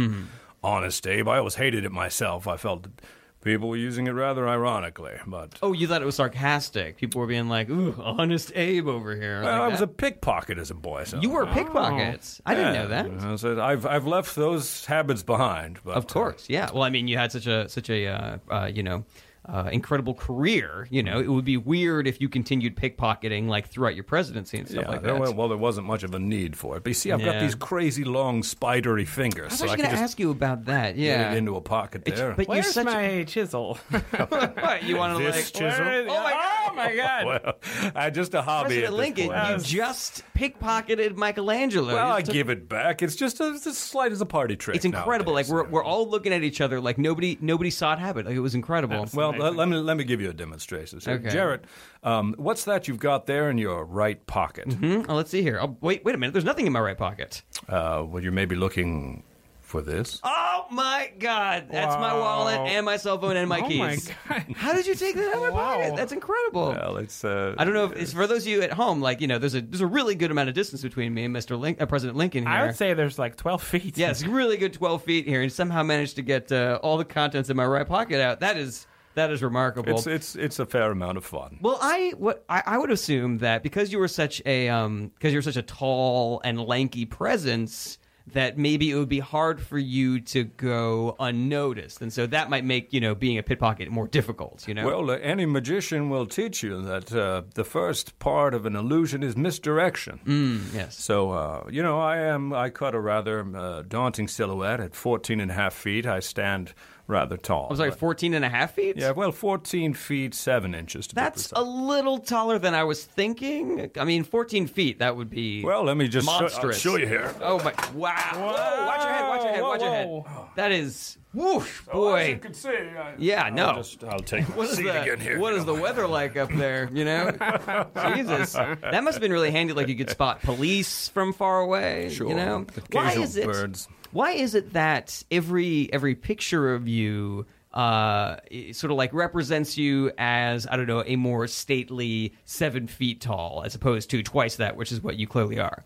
Honest 0.62 1.06
Abe. 1.06 1.28
I 1.28 1.38
always 1.38 1.54
hated 1.54 1.84
it 1.84 1.92
myself. 1.92 2.46
I 2.46 2.56
felt 2.56 2.82
that 2.82 3.02
people 3.42 3.68
were 3.68 3.76
using 3.76 4.06
it 4.06 4.10
rather 4.10 4.46
ironically, 4.48 5.14
but. 5.26 5.54
Oh, 5.62 5.72
you 5.72 5.86
thought 5.86 6.02
it 6.02 6.04
was 6.04 6.16
sarcastic. 6.16 6.96
People 6.98 7.20
were 7.20 7.26
being 7.26 7.48
like, 7.48 7.70
"Ooh, 7.70 7.94
honest 8.02 8.52
Abe 8.54 8.88
over 8.88 9.14
here." 9.16 9.42
Well, 9.42 9.52
like 9.52 9.60
I 9.62 9.68
was 9.68 9.78
that. 9.78 9.84
a 9.84 9.92
pickpocket 9.92 10.58
as 10.58 10.70
a 10.70 10.74
boy. 10.74 11.04
So. 11.04 11.20
You 11.20 11.30
were 11.30 11.46
pickpockets. 11.46 12.42
I 12.44 12.54
didn't 12.54 12.74
Yeah, 12.74 12.82
know 12.82 12.88
that. 12.88 13.10
know, 13.12 13.36
so 13.36 13.60
I've 13.62 13.86
I've 13.86 14.06
left 14.06 14.34
those 14.36 14.84
habits 14.84 15.22
behind. 15.22 15.78
But, 15.84 15.96
Of 15.96 16.06
course, 16.08 16.46
yeah. 16.48 16.70
Well, 16.72 16.82
I 16.82 16.90
mean, 16.90 17.08
you 17.08 17.16
had 17.16 17.32
such 17.32 17.46
a 17.46 17.68
such 17.68 17.88
a 17.88 18.06
uh, 18.08 18.38
uh, 18.50 18.70
you 18.72 18.82
know 18.82 19.04
uh, 19.48 19.68
incredible 19.72 20.14
career. 20.14 20.86
You 20.90 21.02
know, 21.02 21.18
it 21.20 21.28
would 21.28 21.44
be 21.44 21.56
weird 21.56 22.06
if 22.06 22.20
you 22.20 22.28
continued 22.28 22.76
pickpocketing 22.76 23.48
like 23.48 23.68
throughout 23.68 23.94
your 23.94 24.04
presidency 24.04 24.58
and 24.58 24.68
stuff 24.68 24.84
yeah, 24.84 24.90
like 24.90 25.02
that. 25.02 25.18
well, 25.18 25.32
well, 25.34 25.48
there 25.48 25.56
wasn't 25.58 25.86
much 25.86 26.02
of 26.02 26.14
a 26.14 26.18
need 26.18 26.56
for 26.56 26.76
it. 26.76 26.84
But 26.84 26.90
you 26.90 26.94
see, 26.94 27.12
I've 27.12 27.20
Yeah. 27.20 27.32
got 27.32 27.40
these 27.40 27.54
crazy 27.54 28.04
long 28.04 28.42
spidery 28.42 29.02
I 29.02 29.06
fingers, 29.06 29.50
was 29.52 29.58
so 29.60 29.66
I 29.66 29.70
actually 29.72 29.84
going 29.84 29.96
to 29.96 30.02
ask 30.02 30.20
you 30.20 30.30
about 30.30 30.64
that. 30.66 30.96
get 30.96 31.02
Yeah, 31.02 31.32
it 31.32 31.38
into 31.38 31.56
a 31.56 31.60
pocket 31.60 32.02
It's- 32.06 32.18
there. 32.18 32.34
but 32.34 32.46
you're 32.46 32.56
Where's 32.56 32.72
such 32.74 32.84
my 32.84 33.24
chisel? 33.24 33.78
what 33.90 34.82
you 34.82 34.96
want 34.96 35.18
to 35.18 35.24
like. 35.24 35.34
chisel? 35.46 35.84
Where 35.84 36.02
is- 36.02 36.06
Oh 36.10 36.22
my 36.22 36.30
God. 36.32 36.44
Oh 36.70 36.74
my 36.74 36.94
god! 36.94 37.24
well, 37.44 37.92
I 37.96 38.10
just 38.10 38.34
a 38.34 38.42
hobby. 38.42 38.80
President 38.80 38.84
at 38.84 38.90
this 38.90 38.98
Lincoln, 38.98 39.28
point. 39.30 39.72
you 39.72 39.78
just 39.80 40.22
pickpocketed 40.36 41.16
Michelangelo. 41.16 41.94
Well, 41.94 42.12
I 42.12 42.22
took- 42.22 42.32
give 42.34 42.50
it 42.50 42.68
back. 42.68 43.02
It's 43.02 43.16
just 43.16 43.40
a, 43.40 43.52
it's 43.54 43.66
as 43.66 43.76
slight 43.78 44.12
as 44.12 44.20
a 44.20 44.26
party 44.26 44.54
trick. 44.56 44.76
It's 44.76 44.84
incredible. 44.84 45.32
nowadays, 45.32 45.50
like 45.50 45.54
we're 45.62 45.68
you 45.68 45.72
we're 45.72 45.84
all 45.84 46.08
looking 46.08 46.32
at 46.32 46.42
each 46.42 46.60
other 46.60 46.80
like 46.80 46.98
nobody 46.98 47.36
nobody 47.40 47.70
saw 47.70 47.94
it 47.94 47.98
happen. 47.98 48.26
Like 48.26 48.36
it 48.36 48.40
was 48.40 48.54
incredible. 48.54 49.06
Well, 49.14 49.30
amazing. 49.30 49.37
Let, 49.38 49.56
let 49.56 49.68
me 49.68 49.76
let 49.76 49.96
me 49.96 50.04
give 50.04 50.20
you 50.20 50.30
a 50.30 50.34
demonstration. 50.34 51.00
So, 51.00 51.12
Okay. 51.12 51.30
Jared, 51.30 51.66
um, 52.02 52.34
what's 52.38 52.64
that 52.64 52.88
you've 52.88 52.98
got 53.00 53.26
there 53.26 53.50
in 53.50 53.58
your 53.58 53.84
right 53.84 54.24
pocket? 54.26 54.72
Hmm? 54.72 55.02
Oh, 55.08 55.14
let's 55.14 55.30
see 55.30 55.42
here. 55.42 55.58
Oh, 55.60 55.76
wait, 55.80 56.04
wait 56.04 56.14
a 56.14 56.18
minute. 56.18 56.32
There's 56.32 56.44
nothing 56.44 56.66
in 56.66 56.72
my 56.72 56.80
right 56.80 56.98
pocket. 56.98 57.42
Uh, 57.68 58.04
well, 58.06 58.22
you're 58.22 58.32
maybe 58.32 58.56
looking 58.56 59.22
for 59.60 59.82
this. 59.82 60.18
Oh 60.24 60.64
my 60.70 61.12
God! 61.18 61.66
That's 61.70 61.94
my 61.96 62.14
wallet 62.14 62.58
and 62.58 62.86
my 62.86 62.96
cell 62.96 63.18
phone 63.20 63.36
and 63.36 63.48
my 63.50 63.60
oh 63.60 63.68
keys. 63.68 63.78
my 63.78 63.96
god! 64.28 64.46
How 64.56 64.72
did 64.72 64.86
you 64.86 64.94
take 64.94 65.14
that 65.14 65.28
out 65.28 65.34
of 65.34 65.40
my 65.42 65.50
Wow. 65.50 65.74
pocket? 65.76 65.96
That's 65.96 66.12
incredible. 66.12 66.70
Well, 66.70 66.96
it's. 66.96 67.22
Uh, 67.22 67.54
I 67.58 67.64
don't 67.64 67.74
know 67.74 67.84
if 67.84 67.92
it's 67.92 68.12
for 68.14 68.26
those 68.26 68.42
of 68.44 68.48
you 68.48 68.62
at 68.62 68.72
home. 68.72 69.02
Like 69.02 69.20
you 69.20 69.26
know, 69.26 69.38
there's 69.38 69.54
a 69.54 69.60
there's 69.60 69.82
a 69.82 69.86
really 69.86 70.14
good 70.14 70.30
amount 70.30 70.48
of 70.48 70.54
distance 70.54 70.80
between 70.82 71.12
me 71.12 71.24
and 71.24 71.36
Mr. 71.36 71.58
Link, 71.58 71.82
uh, 71.82 71.86
President 71.86 72.16
Lincoln 72.16 72.44
here. 72.44 72.52
I 72.52 72.64
would 72.66 72.76
say 72.76 72.94
there's 72.94 73.18
like 73.18 73.36
12 73.36 73.62
feet. 73.62 73.98
yes, 73.98 74.24
really 74.24 74.56
good 74.56 74.72
12 74.72 75.02
feet 75.02 75.26
here, 75.26 75.42
and 75.42 75.52
somehow 75.52 75.82
managed 75.82 76.16
to 76.16 76.22
get 76.22 76.50
uh, 76.50 76.78
all 76.82 76.96
the 76.96 77.04
contents 77.04 77.50
in 77.50 77.56
my 77.56 77.66
right 77.66 77.86
pocket 77.86 78.22
out. 78.22 78.40
That 78.40 78.56
is 78.56 78.86
that 79.18 79.30
is 79.30 79.42
remarkable. 79.42 79.96
It's 79.96 80.06
it's 80.06 80.36
it's 80.36 80.58
a 80.58 80.66
fair 80.66 80.90
amount 80.90 81.18
of 81.18 81.24
fun. 81.24 81.58
Well, 81.60 81.78
I 81.80 82.14
what 82.16 82.44
I, 82.48 82.62
I 82.64 82.78
would 82.78 82.90
assume 82.90 83.38
that 83.38 83.62
because 83.62 83.92
you 83.92 83.98
were 83.98 84.08
such 84.08 84.40
a 84.46 84.68
um 84.68 85.10
because 85.14 85.32
you 85.32 85.38
were 85.38 85.42
such 85.42 85.56
a 85.56 85.62
tall 85.62 86.40
and 86.44 86.60
lanky 86.60 87.04
presence 87.04 87.98
that 88.34 88.58
maybe 88.58 88.90
it 88.90 88.94
would 88.94 89.08
be 89.08 89.20
hard 89.20 89.60
for 89.60 89.78
you 89.78 90.20
to 90.20 90.44
go 90.44 91.16
unnoticed, 91.18 92.00
and 92.02 92.12
so 92.12 92.26
that 92.26 92.50
might 92.50 92.64
make 92.64 92.92
you 92.92 93.00
know 93.00 93.14
being 93.14 93.38
a 93.38 93.42
pickpocket 93.42 93.90
more 93.90 94.06
difficult. 94.06 94.66
You 94.68 94.74
know. 94.74 94.86
Well, 94.86 95.10
uh, 95.10 95.16
any 95.16 95.46
magician 95.46 96.10
will 96.10 96.26
teach 96.26 96.62
you 96.62 96.82
that 96.82 97.12
uh, 97.12 97.42
the 97.54 97.64
first 97.64 98.18
part 98.18 98.54
of 98.54 98.66
an 98.66 98.76
illusion 98.76 99.22
is 99.22 99.36
misdirection. 99.36 100.20
Mm, 100.26 100.74
yes. 100.74 100.98
So, 100.98 101.30
uh, 101.32 101.64
you 101.70 101.82
know, 101.82 101.98
I 102.00 102.18
am. 102.18 102.52
I 102.52 102.70
cut 102.70 102.94
a 102.94 103.00
rather 103.00 103.46
uh, 103.56 103.82
daunting 103.82 104.28
silhouette 104.28 104.80
at 104.80 104.94
14 104.94 105.40
and 105.40 105.50
a 105.50 105.54
half 105.54 105.74
feet. 105.74 106.06
I 106.06 106.20
stand 106.20 106.74
rather 107.08 107.36
tall. 107.36 107.66
I 107.66 107.70
was 107.70 107.80
like 107.80 107.90
but- 107.90 107.98
14 107.98 108.34
and 108.34 108.44
a 108.44 108.48
half 108.48 108.74
feet. 108.74 108.96
yeah, 108.96 109.10
well, 109.10 109.32
14 109.32 109.94
feet 109.94 110.34
7 110.34 110.74
inches 110.74 111.06
to 111.08 111.14
That's 111.16 111.50
a 111.56 111.62
little 111.62 112.18
taller 112.18 112.58
than 112.60 112.74
I 112.74 112.84
was 112.84 113.02
thinking. 113.04 113.90
I 113.98 114.04
mean, 114.04 114.22
14 114.22 114.66
feet. 114.68 115.00
That 115.00 115.16
would 115.16 115.30
be 115.30 115.64
Well, 115.64 115.82
let 115.84 115.96
me 115.96 116.06
just 116.06 116.26
show, 116.28 116.40
monstrous. 116.40 116.78
show 116.80 116.96
you 116.96 117.06
here. 117.08 117.34
Oh 117.40 117.58
my! 117.64 117.72
Wow! 117.94 118.14
Whoa, 118.34 118.86
watch 118.86 119.02
your 119.02 119.12
head! 119.12 119.28
Watch 119.28 119.42
your 119.42 119.52
head! 119.52 119.62
Watch 119.62 119.80
your 119.80 119.90
head! 119.90 120.48
That 120.56 120.72
is 120.72 121.16
whoosh, 121.34 121.82
boy. 121.92 122.38
can 122.42 122.52
see, 122.54 122.68
I, 122.68 123.14
Yeah, 123.18 123.48
no. 123.50 123.66
I'll, 123.66 123.76
just, 123.76 124.02
I'll 124.04 124.18
take 124.20 124.44
What 124.56 124.68
my 124.68 124.74
seat 124.74 124.82
the 124.84 125.02
again 125.02 125.20
here. 125.20 125.38
what 125.38 125.54
is 125.54 125.64
the 125.64 125.74
weather 125.74 126.06
like 126.06 126.36
up 126.36 126.50
there? 126.52 126.88
You 126.92 127.04
know, 127.04 127.30
Jesus, 128.16 128.52
that 128.54 129.02
must 129.04 129.14
have 129.14 129.20
been 129.20 129.32
really 129.32 129.50
handy. 129.50 129.72
Like 129.72 129.88
you 129.88 129.96
could 129.96 130.10
spot 130.10 130.42
police 130.42 131.08
from 131.08 131.32
far 131.32 131.60
away. 131.60 132.10
Sure. 132.10 132.28
You 132.28 132.34
know, 132.34 132.66
why 132.92 133.12
is 133.12 133.36
it? 133.36 133.46
birds. 133.46 133.88
Why 134.12 134.32
is 134.32 134.54
it 134.54 134.72
that 134.72 135.22
every 135.30 135.92
every 135.92 136.14
picture 136.14 136.74
of 136.74 136.88
you 136.88 137.46
uh, 137.74 138.36
sort 138.72 138.90
of 138.90 138.96
like 138.96 139.12
represents 139.12 139.76
you 139.76 140.10
as 140.18 140.66
I 140.66 140.76
don't 140.76 140.86
know 140.86 141.02
a 141.06 141.16
more 141.16 141.46
stately 141.46 142.34
seven 142.44 142.86
feet 142.86 143.20
tall 143.20 143.62
as 143.64 143.74
opposed 143.74 144.10
to 144.10 144.22
twice 144.22 144.56
that, 144.56 144.76
which 144.76 144.90
is 144.92 145.02
what 145.02 145.16
you 145.16 145.26
clearly 145.26 145.58
are. 145.60 145.84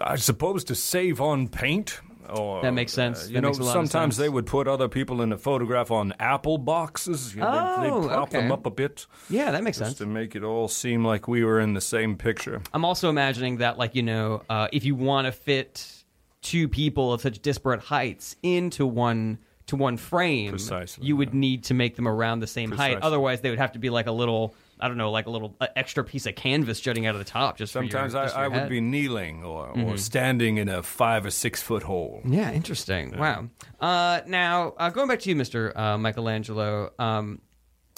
I 0.00 0.16
suppose 0.16 0.64
to 0.64 0.74
save 0.74 1.20
on 1.20 1.48
paint. 1.48 2.00
Or, 2.28 2.60
That 2.60 2.72
makes 2.74 2.92
sense. 2.92 3.20
uh, 3.20 3.22
That 3.28 3.32
you 3.32 3.40
know, 3.40 3.48
makes 3.48 3.58
a 3.58 3.64
sometimes 3.64 3.90
sense. 3.90 4.16
they 4.18 4.28
would 4.28 4.44
put 4.44 4.68
other 4.68 4.86
people 4.86 5.22
in 5.22 5.32
a 5.32 5.38
photograph 5.38 5.90
on 5.90 6.12
apple 6.20 6.58
boxes. 6.58 7.34
You 7.34 7.40
know, 7.40 7.74
Oh, 7.78 8.00
they'd 8.02 8.08
prop 8.08 8.28
them 8.30 8.52
up 8.52 8.66
a 8.66 8.70
bit 8.70 9.06
Yeah, 9.30 9.50
that 9.52 9.64
makes 9.64 9.78
just 9.78 9.92
sense. 9.96 9.98
to 10.00 10.06
make 10.06 10.36
it 10.36 10.44
all 10.44 10.68
seem 10.68 11.06
like 11.06 11.26
we 11.26 11.42
were 11.42 11.58
in 11.58 11.72
the 11.72 11.80
same 11.80 12.16
picture. 12.18 12.60
I'm 12.74 12.84
also 12.84 13.08
imagining 13.08 13.56
that, 13.56 13.78
like, 13.78 13.94
you 13.94 14.02
know, 14.02 14.42
uh, 14.50 14.68
if 14.74 14.84
you 14.84 14.94
want 14.94 15.24
to 15.24 15.32
fit 15.32 15.97
two 16.42 16.68
people 16.68 17.12
of 17.12 17.20
such 17.20 17.40
disparate 17.40 17.80
heights 17.80 18.36
into 18.42 18.86
one 18.86 19.38
to 19.66 19.76
one 19.76 19.98
frame, 19.98 20.50
Precisely, 20.52 21.06
you 21.06 21.14
would 21.16 21.34
yeah. 21.34 21.40
need 21.40 21.64
to 21.64 21.74
make 21.74 21.94
them 21.96 22.08
around 22.08 22.40
the 22.40 22.46
same 22.46 22.70
height. 22.72 22.98
Otherwise, 23.02 23.42
they 23.42 23.50
would 23.50 23.58
have 23.58 23.72
to 23.72 23.78
be 23.78 23.90
like 23.90 24.06
a 24.06 24.12
little, 24.12 24.54
I 24.80 24.88
don't 24.88 24.96
know, 24.96 25.10
like 25.10 25.26
a 25.26 25.30
little 25.30 25.54
uh, 25.60 25.66
extra 25.76 26.02
piece 26.04 26.24
of 26.24 26.34
canvas 26.36 26.80
jutting 26.80 27.04
out 27.04 27.14
of 27.14 27.18
the 27.18 27.26
top. 27.30 27.58
Just 27.58 27.74
for 27.74 27.82
your- 27.82 27.90
Sometimes 27.90 28.14
just 28.14 28.34
I, 28.34 28.44
I 28.44 28.48
would 28.48 28.70
be 28.70 28.80
kneeling 28.80 29.44
or, 29.44 29.66
Mm-hmm. 29.68 29.84
or 29.84 29.98
standing 29.98 30.56
in 30.56 30.70
a 30.70 30.82
five 30.82 31.26
or 31.26 31.30
six 31.30 31.60
foot 31.60 31.82
hole. 31.82 32.22
Yeah, 32.24 32.50
interesting. 32.50 33.18
Wow. 33.18 33.48
Uh, 33.78 34.22
now, 34.26 34.72
uh, 34.78 34.88
going 34.88 35.06
back 35.06 35.20
to 35.20 35.28
you, 35.28 35.36
Mr. 35.36 35.76
Uh, 35.76 35.98
Michelangelo, 35.98 36.90
um, 36.98 37.42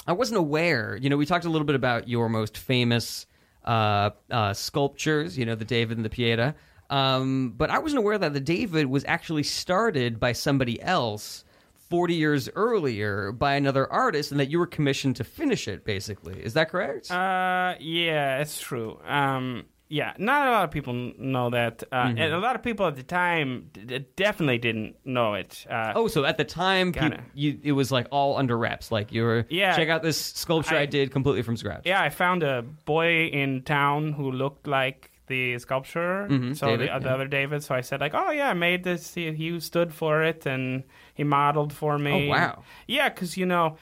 I 0.09 0.13
wasn't 0.13 0.39
aware. 0.39 0.97
You 1.01 1.09
know, 1.09 1.17
we 1.17 1.25
talked 1.25 1.45
a 1.45 1.51
little 1.51 1.67
bit 1.67 1.77
about 1.77 2.09
your 2.09 2.29
most 2.29 2.59
famous 2.59 3.27
uh, 3.65 4.11
uh, 4.29 4.55
sculptures, 4.55 5.39
you 5.39 5.47
know, 5.47 5.55
the 5.55 5.65
David 5.65 5.99
and 5.99 6.05
the 6.05 6.11
Pieta. 6.11 6.57
Um, 6.91 7.55
but 7.57 7.71
I 7.71 7.79
wasn't 7.79 8.01
aware 8.01 8.19
that 8.19 8.33
the 8.35 8.41
David 8.41 8.87
was 8.87 9.05
actually 9.07 9.45
started 9.45 10.21
by 10.21 10.33
somebody 10.33 10.83
else 10.83 11.45
40 11.89 12.15
years 12.15 12.49
earlier 12.55 13.33
by 13.33 13.55
another 13.55 13.91
artist 13.93 14.31
and 14.31 14.39
that 14.41 14.51
you 14.51 14.59
were 14.59 14.67
commissioned 14.67 15.17
to 15.17 15.25
finish 15.25 15.67
it, 15.69 15.85
basically. 15.85 16.35
Is 16.43 16.55
that 16.55 16.69
correct? 16.71 17.11
Uh, 17.11 17.75
yeah, 17.81 18.39
it's 18.41 18.61
true. 18.61 18.99
Um, 19.07 19.65
yeah, 19.89 20.13
not 20.19 20.47
a 20.47 20.51
lot 20.53 20.65
of 20.65 20.71
people 20.71 20.93
know 21.19 21.51
that, 21.51 21.83
uh, 21.91 22.05
Mm-hmm. 22.05 22.19
and 22.19 22.33
a 22.33 22.39
lot 22.39 22.55
of 22.55 22.63
people 22.63 22.87
at 22.87 22.95
the 22.95 23.03
time 23.03 23.71
d- 23.73 24.05
definitely 24.15 24.59
didn't 24.59 24.95
know 25.05 25.35
it. 25.35 25.67
Uh, 25.69 25.93
Oh, 25.97 26.07
so 26.07 26.25
at 26.25 26.37
the 26.37 26.45
time, 26.45 26.95
you, 27.35 27.59
it 27.65 27.73
was 27.73 27.91
like 27.91 28.07
all 28.13 28.37
under 28.37 28.57
wraps. 28.57 28.93
Like 28.93 29.11
you 29.13 29.25
were, 29.25 29.47
Yeah. 29.49 29.75
check 29.75 29.89
out 29.89 30.03
this 30.05 30.17
sculpture 30.21 30.77
I, 30.77 30.83
I- 30.83 30.87
did 30.87 31.11
completely 31.11 31.43
from 31.43 31.57
scratch. 31.57 31.83
yeah, 31.87 32.01
I 32.01 32.09
found 32.11 32.45
a 32.45 32.63
boy 32.85 33.27
in 33.27 33.63
town 33.63 34.13
who 34.13 34.31
looked 34.31 34.69
like 34.69 35.10
the 35.31 35.59
sculpture. 35.59 36.27
Mhm, 36.29 36.55
so 36.55 36.67
David, 36.67 36.89
the, 36.89 36.93
uh, 36.93 36.99
the 36.99 37.09
yeah. 37.09 37.15
other 37.15 37.27
David. 37.27 37.65
So 37.65 37.75
I 37.75 37.81
said 37.81 38.01
like, 38.01 38.13
oh 38.15 38.31
yeah, 38.31 38.51
I 38.51 38.55
made 38.55 38.85
this. 38.85 39.15
He, 39.15 39.33
he 39.33 39.59
stood 39.61 39.95
for 39.95 40.23
it 40.23 40.45
and 40.45 40.85
he 41.15 41.25
modeled 41.25 41.73
for 41.73 41.97
me. 41.99 42.27
Oh, 42.27 42.31
wow. 42.31 42.63
Yeah, 42.87 43.09
because 43.09 43.39
you 43.39 43.47
know, 43.47 43.79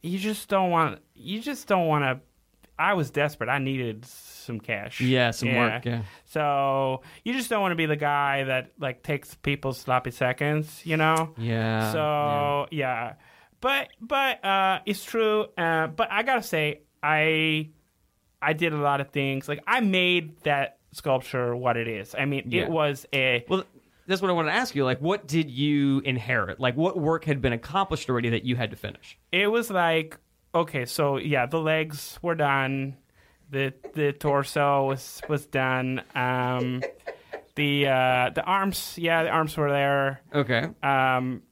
you 0.00 0.18
just 0.18 0.48
don't 0.48 0.70
want. 0.70 1.00
You 1.14 1.40
just 1.40 1.68
don't 1.68 1.86
want 1.86 2.04
to. 2.04 2.20
I 2.78 2.94
was 2.94 3.10
desperate. 3.10 3.48
I 3.48 3.58
needed 3.58 4.04
some 4.06 4.58
cash. 4.60 5.00
Yeah, 5.00 5.30
some 5.30 5.54
work, 5.54 5.84
yeah. 5.84 6.02
So 6.24 7.02
you 7.24 7.32
just 7.32 7.48
don't 7.48 7.62
want 7.62 7.72
to 7.72 7.76
be 7.76 7.86
the 7.86 7.96
guy 7.96 8.44
that 8.44 8.72
like 8.78 9.02
takes 9.02 9.34
people's 9.34 9.78
sloppy 9.78 10.10
seconds. 10.10 10.82
You 10.84 10.96
know. 10.96 11.34
Yeah. 11.38 11.92
So 11.92 12.66
yeah, 12.70 13.14
but 13.60 13.88
but 14.00 14.44
uh, 14.44 14.80
it's 14.86 15.04
true. 15.04 15.46
Uh, 15.56 15.86
but 15.86 16.10
I 16.10 16.22
gotta 16.22 16.42
say, 16.42 16.80
I 17.02 17.70
I 18.42 18.52
did 18.52 18.72
a 18.72 18.78
lot 18.78 19.00
of 19.00 19.08
things. 19.10 19.48
Like 19.48 19.62
I 19.66 19.80
made 19.80 20.38
that 20.42 20.78
sculpture 20.94 21.54
what 21.56 21.76
it 21.76 21.88
is. 21.88 22.14
I 22.18 22.24
mean, 22.24 22.44
Yeah. 22.50 22.62
it 22.62 22.70
was 22.70 23.06
a 23.12 23.44
Well, 23.48 23.64
that's 24.06 24.20
what 24.22 24.30
I 24.30 24.34
want 24.34 24.48
to 24.48 24.52
ask 24.54 24.74
you. 24.74 24.84
Like, 24.84 25.00
what 25.00 25.26
did 25.26 25.50
you 25.50 26.00
inherit? 26.04 26.60
Like, 26.60 26.76
what 26.76 26.98
work 26.98 27.24
had 27.24 27.40
been 27.40 27.52
accomplished 27.52 28.08
already 28.10 28.30
that 28.30 28.44
you 28.44 28.56
had 28.56 28.70
to 28.70 28.76
finish? 28.76 29.18
it 29.32 29.48
was 29.50 29.70
like 29.70 30.18
okay, 30.54 30.84
so 30.86 31.16
yeah, 31.18 31.46
the 31.46 31.58
legs 31.60 32.18
were 32.22 32.34
done, 32.36 32.96
the 33.50 33.72
the 33.94 34.12
torso 34.12 34.86
was 34.86 35.20
was 35.28 35.46
done, 35.46 36.02
um, 36.14 36.82
the 37.56 37.86
uh, 37.88 38.30
the 38.34 38.42
arms, 38.44 38.94
yeah, 38.98 39.22
the 39.24 39.30
arms 39.30 39.56
were 39.56 39.70
there. 39.70 40.20
Okay. 40.34 40.68
Um, 40.82 41.42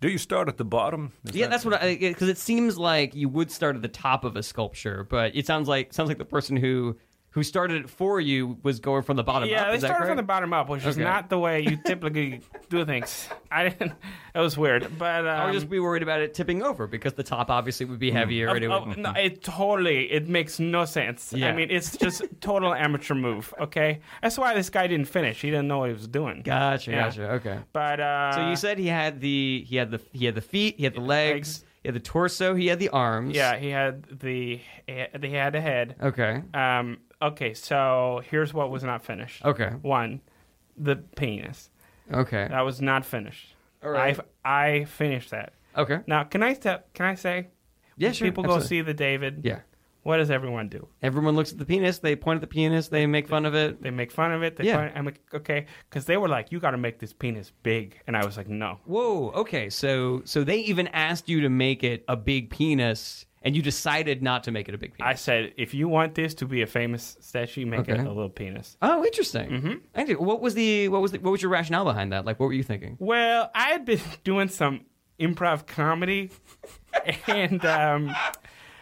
Do 0.00 0.08
you 0.10 0.18
start 0.18 0.48
at 0.48 0.58
the 0.58 0.64
bottom? 0.66 1.12
Is 1.24 1.34
Yeah, 1.34 1.46
that- 1.46 1.50
that's 1.52 1.64
what 1.64 1.82
I 1.82 1.94
because 1.96 2.28
it 2.28 2.36
seems 2.38 2.76
like 2.78 3.14
you 3.14 3.28
would 3.30 3.50
start 3.50 3.76
at 3.76 3.82
the 3.82 3.88
top 3.88 4.24
of 4.24 4.36
a 4.36 4.42
sculpture, 4.42 5.04
but 5.08 5.34
it 5.34 5.46
sounds 5.46 5.68
like 5.68 5.92
sounds 5.94 6.08
like 6.08 6.18
the 6.18 6.24
person 6.26 6.56
who 6.56 6.96
who 7.34 7.42
started 7.42 7.82
it 7.84 7.90
for 7.90 8.20
you 8.20 8.56
was 8.62 8.78
going 8.78 9.02
from 9.02 9.16
the 9.16 9.24
bottom 9.24 9.48
yeah, 9.48 9.62
up. 9.62 9.66
Yeah, 9.66 9.70
they 9.70 9.76
Is 9.76 9.82
that 9.82 9.88
started 9.88 10.06
from 10.06 10.16
the 10.16 10.22
bottom 10.22 10.52
up, 10.52 10.68
which 10.68 10.84
is 10.86 10.96
not 10.96 11.28
the 11.28 11.38
way 11.38 11.60
you 11.62 11.76
typically 11.84 12.40
do 12.70 12.84
things. 12.84 13.28
I 13.50 13.68
didn't. 13.70 13.92
It 14.34 14.38
was 14.38 14.56
weird, 14.56 14.88
but 14.98 15.26
um, 15.26 15.40
I 15.40 15.44
would 15.46 15.52
just 15.54 15.68
be 15.68 15.80
worried 15.80 16.02
about 16.04 16.20
it 16.20 16.32
tipping 16.34 16.62
over 16.62 16.86
because 16.86 17.14
the 17.14 17.22
top 17.24 17.50
obviously 17.50 17.86
would 17.86 17.98
be 17.98 18.12
heavier. 18.12 18.48
and 18.54 18.64
it 18.64 18.68
Oh, 18.70 18.84
would- 18.86 18.98
no, 18.98 19.10
it 19.12 19.42
totally 19.42 20.10
it 20.12 20.28
makes 20.28 20.60
no 20.60 20.84
sense. 20.84 21.32
Yeah. 21.32 21.48
I 21.48 21.52
mean, 21.52 21.70
it's 21.70 21.96
just 21.96 22.22
total 22.40 22.72
amateur 22.72 23.14
move. 23.14 23.52
Okay, 23.60 24.00
that's 24.22 24.38
why 24.38 24.54
this 24.54 24.70
guy 24.70 24.86
didn't 24.86 25.08
finish. 25.08 25.40
He 25.40 25.50
didn't 25.50 25.66
know 25.68 25.78
what 25.78 25.88
he 25.88 25.94
was 25.94 26.06
doing. 26.08 26.42
Gotcha, 26.44 26.90
Yeah. 26.92 27.04
gotcha. 27.08 27.30
Okay. 27.32 27.58
But 27.72 27.98
uh, 28.00 28.32
So 28.36 28.48
you 28.48 28.56
said 28.56 28.78
he 28.78 28.86
had 28.86 29.20
the 29.20 29.64
he 29.68 29.74
had 29.76 29.90
the 29.90 30.00
he 30.12 30.24
had 30.24 30.36
the 30.36 30.40
feet, 30.40 30.76
he 30.78 30.84
had 30.84 30.94
the 30.94 31.00
legs, 31.00 31.58
legs. 31.58 31.64
he 31.82 31.88
had 31.88 31.94
the 31.96 32.00
torso, 32.00 32.54
he 32.54 32.68
had 32.68 32.78
the 32.78 32.90
arms. 32.90 33.34
yeah, 33.34 33.56
he 33.56 33.70
had 33.70 34.04
the 34.20 34.60
he 34.86 35.30
had 35.32 35.54
a 35.56 35.60
head. 35.60 35.96
Okay. 36.00 36.42
Um, 36.54 36.98
okay, 37.28 37.54
so 37.54 38.22
here's 38.30 38.52
what 38.54 38.70
was 38.70 38.82
not 38.84 39.04
finished. 39.04 39.44
Okay. 39.44 39.70
One, 39.82 40.20
the 40.76 40.96
penis 40.96 41.70
Okay. 42.12 42.46
that 42.50 42.60
was 42.62 42.80
not 42.80 43.04
finished. 43.04 43.54
All 43.82 43.90
right. 43.90 44.18
I 44.44 44.78
I 44.78 44.84
finished 44.84 45.30
that. 45.30 45.52
Okay. 45.76 46.00
Now, 46.06 46.24
can 46.24 46.42
I 46.42 46.54
step? 46.54 46.92
Can 46.94 47.06
I 47.06 47.14
say? 47.14 47.48
Yeah, 47.96 48.12
sure. 48.12 48.26
People 48.28 48.44
go 48.44 48.58
see 48.60 48.80
the 48.80 48.94
David. 48.94 49.40
Yeah. 49.44 49.60
What 50.02 50.18
does 50.18 50.30
everyone 50.30 50.68
do? 50.68 50.86
Everyone 51.02 51.34
looks 51.34 51.52
at 51.52 51.58
the 51.58 51.64
penis. 51.64 51.98
They 52.00 52.14
point 52.14 52.36
at 52.36 52.40
the 52.42 52.46
penis. 52.46 52.88
They 52.88 53.06
make 53.06 53.26
fun 53.26 53.46
of 53.46 53.54
it. 53.54 53.80
They 53.82 53.90
make 53.90 54.10
fun 54.12 54.32
of 54.32 54.42
it. 54.42 54.56
They 54.56 54.64
Yeah. 54.64 54.76
point, 54.76 54.92
I'm 54.96 55.06
like, 55.06 55.20
okay, 55.32 55.64
because 55.88 56.04
they 56.04 56.18
were 56.18 56.28
like, 56.28 56.52
"You 56.52 56.60
got 56.60 56.72
to 56.72 56.76
make 56.76 56.98
this 56.98 57.14
penis 57.14 57.52
big," 57.62 57.98
and 58.06 58.14
I 58.14 58.22
was 58.24 58.36
like, 58.36 58.46
"No." 58.48 58.80
Whoa. 58.84 59.30
Okay. 59.30 59.70
So 59.70 60.20
so 60.26 60.44
they 60.44 60.58
even 60.58 60.88
asked 60.88 61.28
you 61.28 61.40
to 61.40 61.48
make 61.48 61.82
it 61.82 62.04
a 62.06 62.16
big 62.16 62.50
penis, 62.50 63.24
and 63.44 63.54
you 63.54 63.62
decided 63.62 64.22
not 64.22 64.42
to 64.44 64.50
make 64.50 64.68
it 64.68 64.74
a 64.74 64.78
big 64.78 64.94
penis. 64.94 65.06
I 65.08 65.14
said, 65.14 65.52
if 65.56 65.74
you 65.74 65.86
want 65.86 66.14
this 66.16 66.34
to 66.36 66.46
be 66.46 66.62
a 66.62 66.66
famous 66.66 67.16
statue, 67.20 67.66
make 67.66 67.88
it 67.88 67.92
Okay. 67.92 68.00
a 68.02 68.08
little 68.08 68.28
penis. 68.30 68.76
oh, 68.82 69.04
interesting. 69.04 69.48
Mm-hmm. 69.50 69.72
Actually, 69.94 70.16
what 70.16 70.40
was 70.40 70.54
the 70.54 70.88
what 70.88 71.02
was 71.02 71.12
the, 71.12 71.18
what 71.18 71.30
was 71.30 71.42
your 71.42 71.50
rationale 71.50 71.84
behind 71.84 72.12
that? 72.12 72.24
Like, 72.24 72.40
what 72.40 72.46
were 72.46 72.52
you 72.54 72.62
thinking? 72.64 72.96
Well, 72.98 73.50
I 73.54 73.68
had 73.70 73.84
been 73.84 74.00
doing 74.24 74.48
some 74.48 74.86
improv 75.20 75.66
comedy, 75.66 76.30
and 77.28 77.64
um, 77.64 78.14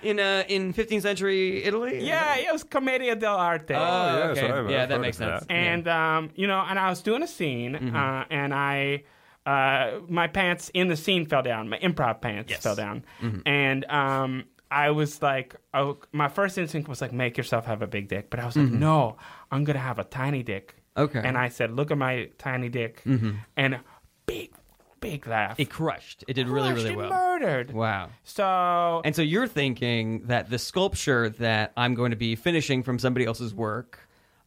In 0.02 0.18
uh 0.18 0.42
in 0.48 0.72
15th 0.74 1.02
century 1.02 1.62
Italy. 1.64 2.04
yeah, 2.04 2.34
it 2.36 2.52
was 2.52 2.64
commedia 2.64 3.14
dell'arte. 3.14 3.70
Oh, 3.76 4.28
yes, 4.34 4.38
okay. 4.38 4.50
I've- 4.50 4.72
yeah, 4.72 4.82
I've 4.82 4.88
that 4.88 4.94
heard 4.96 5.00
makes 5.00 5.20
of 5.20 5.28
sense. 5.28 5.46
that. 5.46 5.52
and 5.54 5.86
um, 5.88 6.30
you 6.34 6.46
know, 6.46 6.58
and 6.68 6.78
I 6.78 6.88
was 6.88 7.02
doing 7.02 7.22
a 7.22 7.26
scene, 7.28 7.74
Mm-hmm. 7.74 7.94
uh, 7.96 8.24
and 8.30 8.52
I, 8.54 9.04
uh, 9.46 10.00
my 10.08 10.26
pants 10.26 10.70
in 10.74 10.88
the 10.88 10.96
scene 10.96 11.26
fell 11.26 11.42
down. 11.42 11.68
My 11.68 11.78
improv 11.78 12.20
pants 12.20 12.50
Yes. 12.50 12.62
fell 12.62 12.74
down, 12.76 13.04
Mm-hmm. 13.20 13.40
and 13.46 13.84
um, 13.90 14.44
I 14.72 14.90
was 14.90 15.20
like, 15.20 15.56
oh, 15.74 15.98
my 16.12 16.28
first 16.28 16.56
instinct 16.56 16.88
was 16.88 17.00
like, 17.00 17.12
make 17.12 17.36
yourself 17.36 17.66
have 17.66 17.82
a 17.82 17.86
big 17.86 18.08
dick, 18.08 18.30
but 18.30 18.40
I 18.40 18.46
was 18.46 18.56
like, 18.56 18.70
no, 18.70 19.18
I'm 19.50 19.64
gonna 19.64 19.78
have 19.78 19.98
a 19.98 20.04
tiny 20.04 20.42
dick. 20.42 20.68
Mm-hmm. 20.68 20.78
Okay. 21.04 21.18
Mm-hmm. 21.18 21.26
and 21.26 21.38
I 21.38 21.48
said, 21.48 21.74
look 21.74 21.90
at 21.90 21.96
my 21.98 22.28
tiny 22.38 22.68
dick, 22.68 23.02
and 23.56 23.80
big, 24.26 24.52
big 25.00 25.26
laugh. 25.26 25.58
it 25.58 25.70
crushed. 25.70 26.24
It 26.28 26.34
did 26.34 26.48
really 26.48 26.70
Crushed, 26.70 26.84
really 26.84 26.94
it 26.94 26.96
well. 26.96 27.10
Murdered. 27.10 27.72
Wow. 27.72 28.10
So 28.24 29.02
And 29.04 29.16
so 29.16 29.22
you're 29.22 29.46
thinking 29.46 30.26
that 30.26 30.50
the 30.50 30.58
sculpture 30.58 31.30
that 31.30 31.72
I'm 31.76 31.94
going 31.94 32.10
to 32.10 32.16
be 32.16 32.34
finishing 32.36 32.82
from 32.82 32.98
somebody 32.98 33.24
else's 33.26 33.54
work, 33.54 34.00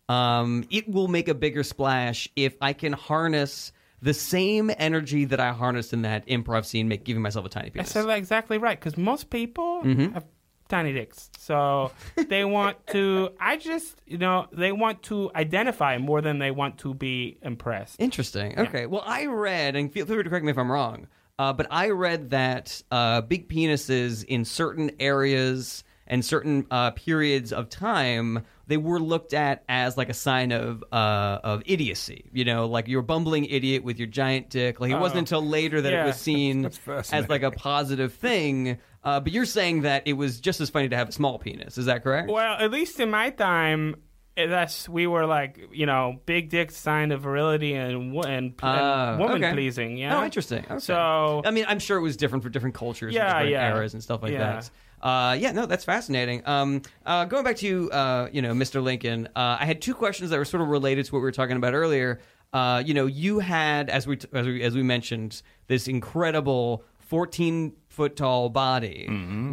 um, 0.08 0.66
it 0.70 0.88
will 0.88 1.08
make 1.08 1.28
a 1.28 1.34
bigger 1.34 1.64
splash 1.64 2.30
if 2.36 2.56
I 2.62 2.74
can 2.74 2.94
harness 2.94 3.72
the 4.06 4.14
same 4.14 4.72
energy 4.78 5.26
that 5.26 5.40
I 5.40 5.52
harnessed 5.52 5.92
in 5.92 6.04
that 6.04 6.26
improv 6.28 6.64
scene, 6.66 6.88
make 6.88 7.04
giving 7.04 7.22
myself 7.22 7.46
a 7.46 7.50
tiny 7.50 7.72
penis. 7.72 7.92
That's 7.92 8.08
exactly 8.08 8.58
right. 8.58 8.80
Because 8.80 8.98
most 8.98 9.30
people 9.30 9.82
Mm-hmm. 9.84 10.14
have 10.14 10.26
tiny 10.70 10.94
dicks, 10.94 11.30
so 11.38 11.92
they 12.30 12.46
want 12.46 12.78
to. 12.88 13.30
I 13.40 13.58
just, 13.58 14.02
you 14.06 14.18
know, 14.18 14.48
they 14.52 14.72
want 14.72 15.04
to 15.04 15.30
identify 15.36 15.98
more 15.98 16.22
than 16.22 16.40
they 16.40 16.52
want 16.52 16.78
to 16.80 16.94
be 16.94 17.38
impressed. 17.42 18.00
Interesting. 18.00 18.58
Okay. 18.60 18.86
Well, 18.86 19.04
I 19.06 19.26
read, 19.26 19.76
and 19.76 19.92
feel 19.92 20.06
free 20.06 20.24
to 20.24 20.30
correct 20.30 20.46
me 20.46 20.52
if 20.52 20.58
I'm 20.58 20.72
wrong, 20.72 21.08
uh, 21.38 21.54
but 21.54 21.68
I 21.70 21.90
read 21.90 22.30
that 22.30 22.82
uh, 22.92 23.22
big 23.22 23.50
penises 23.50 24.24
in 24.24 24.46
certain 24.46 24.92
areas 25.00 25.84
and 26.08 26.24
certain 26.24 26.66
uh, 26.72 26.92
periods 26.92 27.52
of 27.52 27.70
time 27.70 28.44
they 28.68 28.78
were 28.78 29.00
looked 29.00 29.34
at 29.34 29.64
as 29.70 29.98
like 29.98 30.10
a 30.10 30.14
sign 30.14 30.52
of 30.52 30.84
uh, 30.92 31.40
of 31.44 31.62
idiocy. 31.66 32.26
You 32.34 32.46
know, 32.46 32.66
like 32.68 32.88
you're 32.88 33.02
a 33.02 33.04
bumbling 33.04 33.46
idiot 33.46 33.84
with 33.84 33.98
your 34.00 34.08
giant 34.08 34.50
dick. 34.50 34.80
Like 34.80 34.92
it 34.92 35.00
wasn't 35.00 35.20
until 35.20 35.46
later 35.46 35.82
that 35.82 35.94
it 35.94 36.04
was 36.06 36.16
seen 36.32 36.64
That's 36.86 37.14
as 37.14 37.30
like 37.30 37.44
a 37.44 37.52
positive 37.52 38.14
thing. 38.14 38.78
Uh, 39.04 39.20
but 39.20 39.32
you're 39.32 39.46
saying 39.46 39.82
that 39.84 40.08
it 40.08 40.14
was 40.14 40.40
just 40.40 40.60
as 40.62 40.70
funny 40.72 40.90
to 40.90 40.96
have 40.96 41.10
a 41.10 41.12
small 41.12 41.38
penis. 41.38 41.78
Is 41.78 41.86
that 41.86 42.04
correct? 42.04 42.30
Well, 42.30 42.56
at 42.60 42.72
least 42.72 43.00
in 43.00 43.12
my 43.12 43.30
time. 43.30 43.96
eh, 44.36 44.48
That's 44.48 44.90
we 44.90 45.06
were 45.06 45.28
like 45.28 45.60
you 45.72 45.86
know 45.86 46.20
big 46.26 46.50
dick 46.50 46.72
sign 46.72 47.12
of 47.12 47.22
virility 47.22 47.76
and 47.76 48.16
and, 48.26 48.54
and 48.64 49.20
woman 49.20 49.44
okay. 49.44 49.54
pleasing 49.54 49.96
yeah 49.98 50.20
Oh, 50.20 50.24
interesting. 50.26 50.66
Okay. 50.70 50.80
So- 50.80 51.44
I 51.46 51.52
mean, 51.52 51.66
I'm 51.68 51.78
sure 51.80 51.98
it 51.98 52.02
was 52.02 52.18
different 52.18 52.44
for 52.44 52.50
different 52.50 52.74
cultures, 52.76 53.14
Yeah, 53.14 53.26
and 53.26 53.32
different 53.48 53.52
yeah. 53.52 53.76
eras, 53.78 53.94
and 53.94 54.02
stuff 54.02 54.24
like 54.24 54.32
Yeah. 54.34 54.40
that. 54.56 54.70
Uh, 55.06 55.34
yeah, 55.40 55.52
no, 55.52 55.68
that's 55.68 55.86
fascinating. 55.86 56.42
Um, 56.48 56.82
uh, 57.06 57.26
going 57.26 57.44
back 57.44 57.58
to 57.58 57.92
uh, 57.92 58.28
you 58.32 58.42
know, 58.42 58.54
Mr. 58.54 58.82
Lincoln, 58.82 59.28
uh, 59.36 59.58
I 59.60 59.66
had 59.66 59.80
two 59.80 59.94
questions 59.94 60.32
that 60.32 60.38
were 60.40 60.46
sort 60.46 60.62
of 60.62 60.68
related 60.68 61.06
to 61.06 61.12
what 61.14 61.20
we 61.20 61.24
were 61.24 61.32
talking 61.32 61.58
about 61.58 61.74
earlier. 61.76 62.20
uh, 62.54 62.82
you 62.84 62.94
know, 62.94 63.06
you 63.06 63.40
had 63.40 63.90
as 63.90 64.08
we 64.08 64.18
as 64.34 64.48
we, 64.48 64.64
as 64.64 64.74
we 64.76 64.82
mentioned 64.82 65.42
this 65.68 65.88
incredible 65.88 66.84
14 67.00 67.74
foot 67.88 68.16
tall 68.16 68.50
body. 68.50 69.06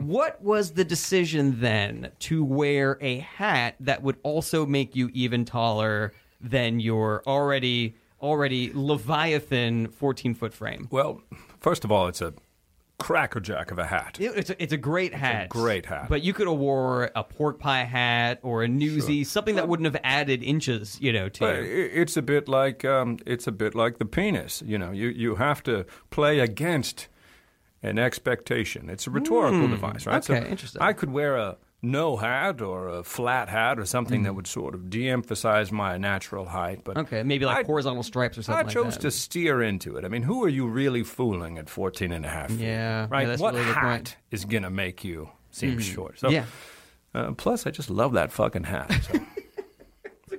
What 0.06 0.42
was 0.42 0.72
the 0.72 0.84
decision 0.84 1.60
then 1.60 2.10
to 2.20 2.42
wear 2.44 2.96
a 3.02 3.18
hat 3.18 3.74
that 3.80 4.02
would 4.02 4.16
also 4.22 4.64
make 4.64 4.96
you 4.96 5.10
even 5.12 5.44
taller 5.44 6.14
than 6.40 6.80
your 6.80 7.22
already 7.26 7.94
already 8.22 8.70
leviathan 8.72 9.88
14 9.88 10.34
foot 10.34 10.54
frame? 10.54 10.88
Well, 10.90 11.20
first 11.60 11.84
of 11.84 11.92
all, 11.92 12.08
it's 12.08 12.22
a 12.22 12.32
crackerjack 13.02 13.70
of 13.70 13.78
a 13.78 13.86
hat. 13.86 14.18
It- 14.20 14.32
It's 14.36 14.50
a, 14.50 14.62
it's 14.62 14.72
a 14.72 14.76
great 14.76 15.14
hat. 15.14 15.48
great 15.48 15.86
hat. 15.86 16.06
But 16.08 16.22
you 16.22 16.32
could 16.32 16.46
have 16.48 16.56
wore 16.58 17.10
a 17.14 17.22
pork 17.24 17.58
pie 17.58 17.84
hat 17.84 18.38
or 18.42 18.62
a 18.64 18.68
newsie, 18.68 19.24
something 19.26 19.56
that 19.56 19.68
wouldn't 19.68 19.86
have 19.92 20.00
added 20.04 20.42
inches, 20.42 20.98
you 21.00 21.12
know, 21.12 21.28
to 21.28 21.40
But 21.40 21.56
i- 21.56 21.58
you. 21.60 21.90
it's 21.92 22.16
a 22.16 22.22
bit 22.22 22.48
like 22.48 22.84
um, 22.84 23.18
it's 23.26 23.46
a 23.46 23.52
bit 23.52 23.74
like 23.74 23.98
the 23.98 24.06
penis. 24.06 24.62
You 24.64 24.78
know, 24.78 24.90
you 24.92 25.08
you 25.08 25.36
have 25.36 25.62
to 25.64 25.84
play 26.10 26.38
against 26.40 27.08
an 27.82 27.98
expectation. 27.98 28.88
It's 28.88 29.06
a 29.06 29.10
rhetorical 29.10 29.66
device, 29.68 30.06
right? 30.06 30.24
Hmm. 30.24 30.32
okay, 30.32 30.48
interesting. 30.50 30.80
I 30.80 30.92
could 30.92 31.10
wear 31.10 31.36
a 31.36 31.56
no 31.82 32.16
hat 32.16 32.60
or 32.62 32.86
a 32.88 33.02
flat 33.02 33.48
hat 33.48 33.78
or 33.78 33.84
something 33.84 34.20
Hmm. 34.20 34.24
that 34.24 34.34
would 34.34 34.46
sort 34.46 34.74
of 34.74 34.88
de-emphasize 34.88 35.72
my 35.72 35.98
natural 35.98 36.44
height. 36.46 36.82
But 36.84 36.96
Okay, 36.96 37.22
maybe 37.24 37.44
like 37.44 37.64
I- 37.64 37.66
horizontal 37.66 38.02
stripes 38.04 38.38
or 38.38 38.42
something 38.42 38.66
I 38.68 38.70
chose 38.70 38.84
like 38.84 38.94
that. 38.94 39.00
to 39.02 39.10
steer 39.10 39.60
into 39.62 39.96
it. 39.96 40.04
I 40.04 40.08
mean, 40.08 40.22
who 40.22 40.44
are 40.44 40.48
you 40.48 40.66
really 40.68 41.02
fooling 41.02 41.58
at 41.58 41.68
14 41.68 42.12
and 42.12 42.24
a 42.24 42.28
half 42.28 42.48
feet? 42.50 42.60
Yeah, 42.60 43.08
Right? 43.10 43.22
yeah, 43.22 43.28
that's 43.28 43.42
what 43.42 43.54
really 43.54 43.72
hat. 43.72 44.16
Is 44.30 44.44
going 44.44 44.62
to 44.62 44.70
make 44.70 45.02
you 45.04 45.28
seem 45.50 45.80
short? 45.80 46.18
So, 46.20 46.28
yeah. 46.30 46.44
uh, 47.14 47.32
plus, 47.32 47.66
I 47.66 47.70
just 47.70 47.90
love 47.90 48.12
that 48.12 48.30
fucking 48.32 48.64
hat. 48.64 48.92
So. 49.10 49.18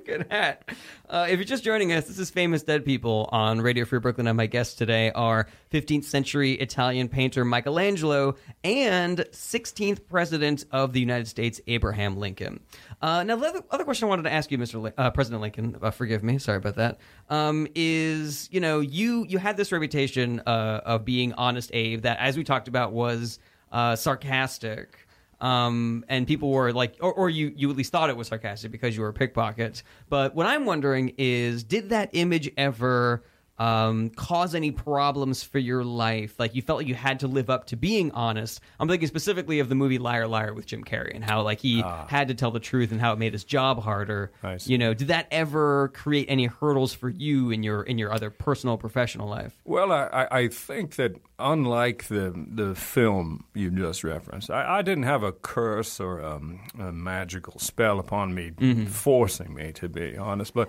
Good 0.04 0.26
hat. 0.30 0.68
Uh, 1.08 1.26
if 1.30 1.38
you're 1.38 1.44
just 1.44 1.64
joining 1.64 1.90
us, 1.92 2.06
this 2.06 2.18
is 2.18 2.28
Famous 2.28 2.62
Dead 2.62 2.84
People 2.84 3.26
on 3.32 3.62
Radio 3.62 3.86
Free 3.86 4.00
Brooklyn, 4.00 4.26
and 4.26 4.36
my 4.36 4.44
guests 4.44 4.74
today 4.74 5.10
are 5.12 5.48
15th 5.72 6.04
century 6.04 6.52
Italian 6.52 7.08
painter 7.08 7.42
Michelangelo 7.42 8.36
and 8.62 9.18
16th 9.30 10.06
President 10.06 10.66
of 10.72 10.92
the 10.92 11.00
United 11.00 11.26
States, 11.26 11.58
Abraham 11.68 12.18
Lincoln. 12.18 12.60
Uh, 13.00 13.22
now, 13.22 13.36
the 13.36 13.64
other, 13.70 13.84
question 13.84 14.06
I 14.06 14.08
wanted 14.10 14.24
to 14.24 14.32
ask 14.32 14.50
you, 14.50 14.58
Mr. 14.58 14.82
Lin- 14.82 14.92
uh, 14.98 15.10
President 15.10 15.40
Lincoln, 15.40 15.78
uh, 15.80 15.90
forgive 15.90 16.22
me, 16.22 16.36
sorry 16.38 16.58
about 16.58 16.76
that, 16.76 16.98
um, 17.30 17.66
is 17.74 18.50
you 18.52 18.60
know 18.60 18.80
you 18.80 19.24
you 19.26 19.38
had 19.38 19.56
this 19.56 19.72
reputation 19.72 20.40
uh, 20.40 20.80
of 20.84 21.06
being 21.06 21.32
honest, 21.34 21.70
Abe, 21.72 22.02
that 22.02 22.18
as 22.18 22.36
we 22.36 22.44
talked 22.44 22.68
about 22.68 22.92
was 22.92 23.38
uh, 23.72 23.96
sarcastic 23.96 25.03
um, 25.44 26.06
and 26.08 26.26
people 26.26 26.50
were 26.50 26.72
like, 26.72 26.96
or, 27.00 27.12
or 27.12 27.28
you 27.28 27.52
you 27.54 27.70
at 27.70 27.76
least 27.76 27.92
thought 27.92 28.08
it 28.08 28.16
was 28.16 28.28
sarcastic 28.28 28.72
because 28.72 28.96
you 28.96 29.02
were 29.02 29.08
a 29.08 29.12
pickpocket. 29.12 29.82
But 30.08 30.34
what 30.34 30.46
I'm 30.46 30.64
wondering 30.64 31.12
is, 31.18 31.62
did 31.62 31.90
that 31.90 32.08
image 32.14 32.50
ever 32.56 33.22
um, 33.58 34.10
cause 34.10 34.54
any 34.54 34.70
problems 34.70 35.42
for 35.42 35.58
your 35.58 35.84
life? 35.84 36.34
Like 36.38 36.54
you 36.54 36.62
felt 36.62 36.78
like 36.78 36.88
you 36.88 36.94
had 36.94 37.20
to 37.20 37.28
live 37.28 37.50
up 37.50 37.66
to 37.66 37.76
being 37.76 38.10
honest. 38.12 38.60
I'm 38.80 38.88
thinking 38.88 39.08
specifically 39.08 39.60
of 39.60 39.68
the 39.68 39.74
movie 39.74 39.98
Liar 39.98 40.26
Liar 40.26 40.52
with 40.54 40.66
Jim 40.66 40.82
Carrey 40.84 41.14
and 41.14 41.24
how 41.24 41.42
like 41.42 41.60
he 41.60 41.82
had 42.08 42.28
to 42.28 42.34
tell 42.34 42.50
the 42.50 42.60
truth 42.60 42.90
and 42.90 43.00
how 43.00 43.12
it 43.12 43.18
made 43.18 43.32
his 43.32 43.44
job 43.44 43.82
harder. 43.82 44.32
You 44.64 44.78
know, 44.78 44.94
did 44.94 45.08
that 45.08 45.28
ever 45.30 45.88
create 45.88 46.26
any 46.28 46.46
hurdles 46.46 46.92
for 46.92 47.08
you 47.08 47.50
in 47.50 47.62
your 47.62 47.82
in 47.82 47.98
your 47.98 48.12
other 48.12 48.30
personal 48.30 48.76
professional 48.76 49.28
life? 49.28 49.56
Well, 49.64 49.92
I, 49.92 50.26
I 50.30 50.48
think 50.48 50.96
that 50.96 51.16
unlike 51.38 52.04
the 52.04 52.32
the 52.34 52.74
film 52.74 53.44
you 53.54 53.70
just 53.70 54.02
referenced, 54.04 54.50
I, 54.50 54.78
I 54.78 54.82
didn't 54.82 55.04
have 55.04 55.22
a 55.22 55.32
curse 55.32 56.00
or 56.00 56.24
um, 56.24 56.60
a 56.78 56.92
magical 56.92 57.58
spell 57.58 57.98
upon 57.98 58.34
me 58.34 58.52
forcing 58.86 59.54
me 59.54 59.72
to 59.72 59.88
be 59.88 60.16
honest, 60.16 60.54
but 60.54 60.68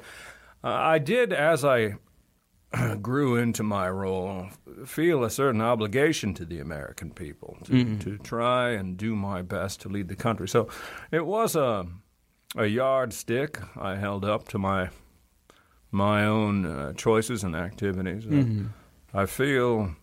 uh, 0.63 0.69
I 0.69 0.97
did 0.99 1.31
as 1.33 1.63
I 1.63 1.95
grew 3.01 3.35
into 3.35 3.63
my 3.63 3.89
role 3.89 4.47
feel 4.85 5.23
a 5.23 5.29
certain 5.29 5.61
obligation 5.61 6.33
to 6.33 6.45
the 6.45 6.59
American 6.59 7.11
people 7.11 7.57
to, 7.63 7.97
to 7.99 8.17
try 8.17 8.71
and 8.71 8.97
do 8.97 9.15
my 9.15 9.41
best 9.41 9.81
to 9.81 9.89
lead 9.89 10.07
the 10.07 10.15
country. 10.15 10.47
So 10.47 10.67
it 11.11 11.25
was 11.25 11.55
a 11.55 11.85
a 12.57 12.67
yardstick 12.67 13.59
I 13.77 13.95
held 13.95 14.23
up 14.25 14.47
to 14.49 14.57
my 14.57 14.89
my 15.91 16.25
own 16.25 16.65
uh, 16.65 16.93
choices 16.93 17.43
and 17.43 17.55
activities. 17.55 18.25
Uh, 18.25 18.69
I 19.17 19.25
feel 19.25 19.95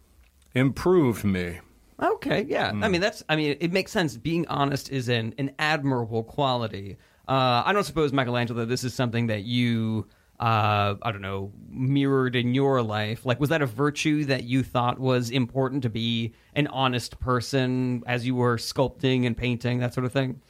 improved 0.55 1.25
me. 1.25 1.61
Okay, 2.01 2.45
yeah. 2.49 2.73
I 2.83 2.89
mean, 2.89 3.01
that's. 3.01 3.23
I 3.29 3.37
mean, 3.37 3.57
it 3.61 3.73
makes 3.73 3.93
sense. 3.93 4.17
Being 4.17 4.47
honest 4.49 4.91
is 4.91 5.09
an 5.09 5.35
an 5.39 5.53
admirable 5.59 6.25
quality. 6.25 6.97
Uh, 7.29 7.63
I 7.65 7.73
don't 7.73 7.85
suppose 7.85 8.13
Michelangelo. 8.13 8.65
This 8.65 8.83
is 8.85 8.95
something 8.95 9.29
that 9.29 9.45
you, 9.45 10.09
uh, 10.43 10.97
I 11.01 11.13
don't 11.13 11.23
know, 11.23 11.53
mirrored 11.71 12.35
in 12.35 12.53
your 12.53 12.83
life. 12.83 13.25
Like, 13.25 13.39
was 13.39 13.49
that 13.51 13.63
a 13.63 13.67
virtue 13.67 14.25
that 14.25 14.43
you 14.43 14.63
thought 14.65 14.99
was 14.99 15.31
important 15.31 15.83
to 15.85 15.91
be 15.91 16.33
an 16.55 16.67
honest 16.67 17.21
person 17.21 18.03
as 18.07 18.27
you 18.27 18.35
were 18.35 18.57
sculpting 18.57 19.25
and 19.27 19.37
painting, 19.37 19.79
that 19.79 19.95
sort 19.95 20.05
of 20.05 20.13
thing? 20.13 20.41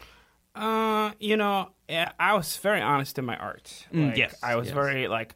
Uh, 0.55 1.12
you 1.20 1.37
know, 1.37 1.70
eh, 1.88 2.07
I 2.18 2.35
was 2.35 2.57
very 2.57 2.81
honest 2.81 3.18
in 3.18 3.24
my 3.26 3.37
art. 3.37 3.87
Mm, 3.92 4.16
yes, 4.16 4.35
I 4.42 4.57
was 4.57 4.66
yes. 4.68 4.74
very 4.74 5.09
like, 5.09 5.35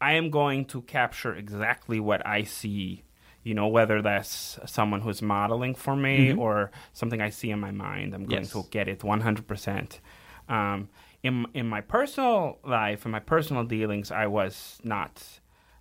I 0.00 0.14
am 0.14 0.30
going 0.30 0.64
to 0.66 0.82
capture 0.82 1.34
exactly 1.34 2.00
what 2.00 2.26
I 2.26 2.44
see. 2.44 3.02
You 3.42 3.54
know, 3.54 3.68
whether 3.68 4.02
that's 4.02 4.58
someone 4.66 5.00
who's 5.00 5.22
modeling 5.22 5.74
for 5.74 5.96
me 5.96 6.32
or 6.34 6.70
something 6.92 7.20
I 7.20 7.30
see 7.30 7.50
in 7.50 7.60
my 7.60 7.70
mind, 7.70 8.14
I'm 8.14 8.24
going 8.26 8.42
Mm-hmm. 8.42 8.58
Yes. 8.58 8.64
to 8.64 8.70
get 8.70 8.88
it 8.88 9.04
100. 9.04 9.46
percent 9.46 10.00
Um, 10.48 10.88
in 11.22 11.46
in 11.54 11.66
my 11.66 11.80
personal 11.80 12.58
life, 12.64 13.04
in 13.04 13.10
my 13.10 13.20
personal 13.20 13.64
dealings, 13.64 14.10
I 14.10 14.26
was 14.26 14.78
not. 14.84 15.40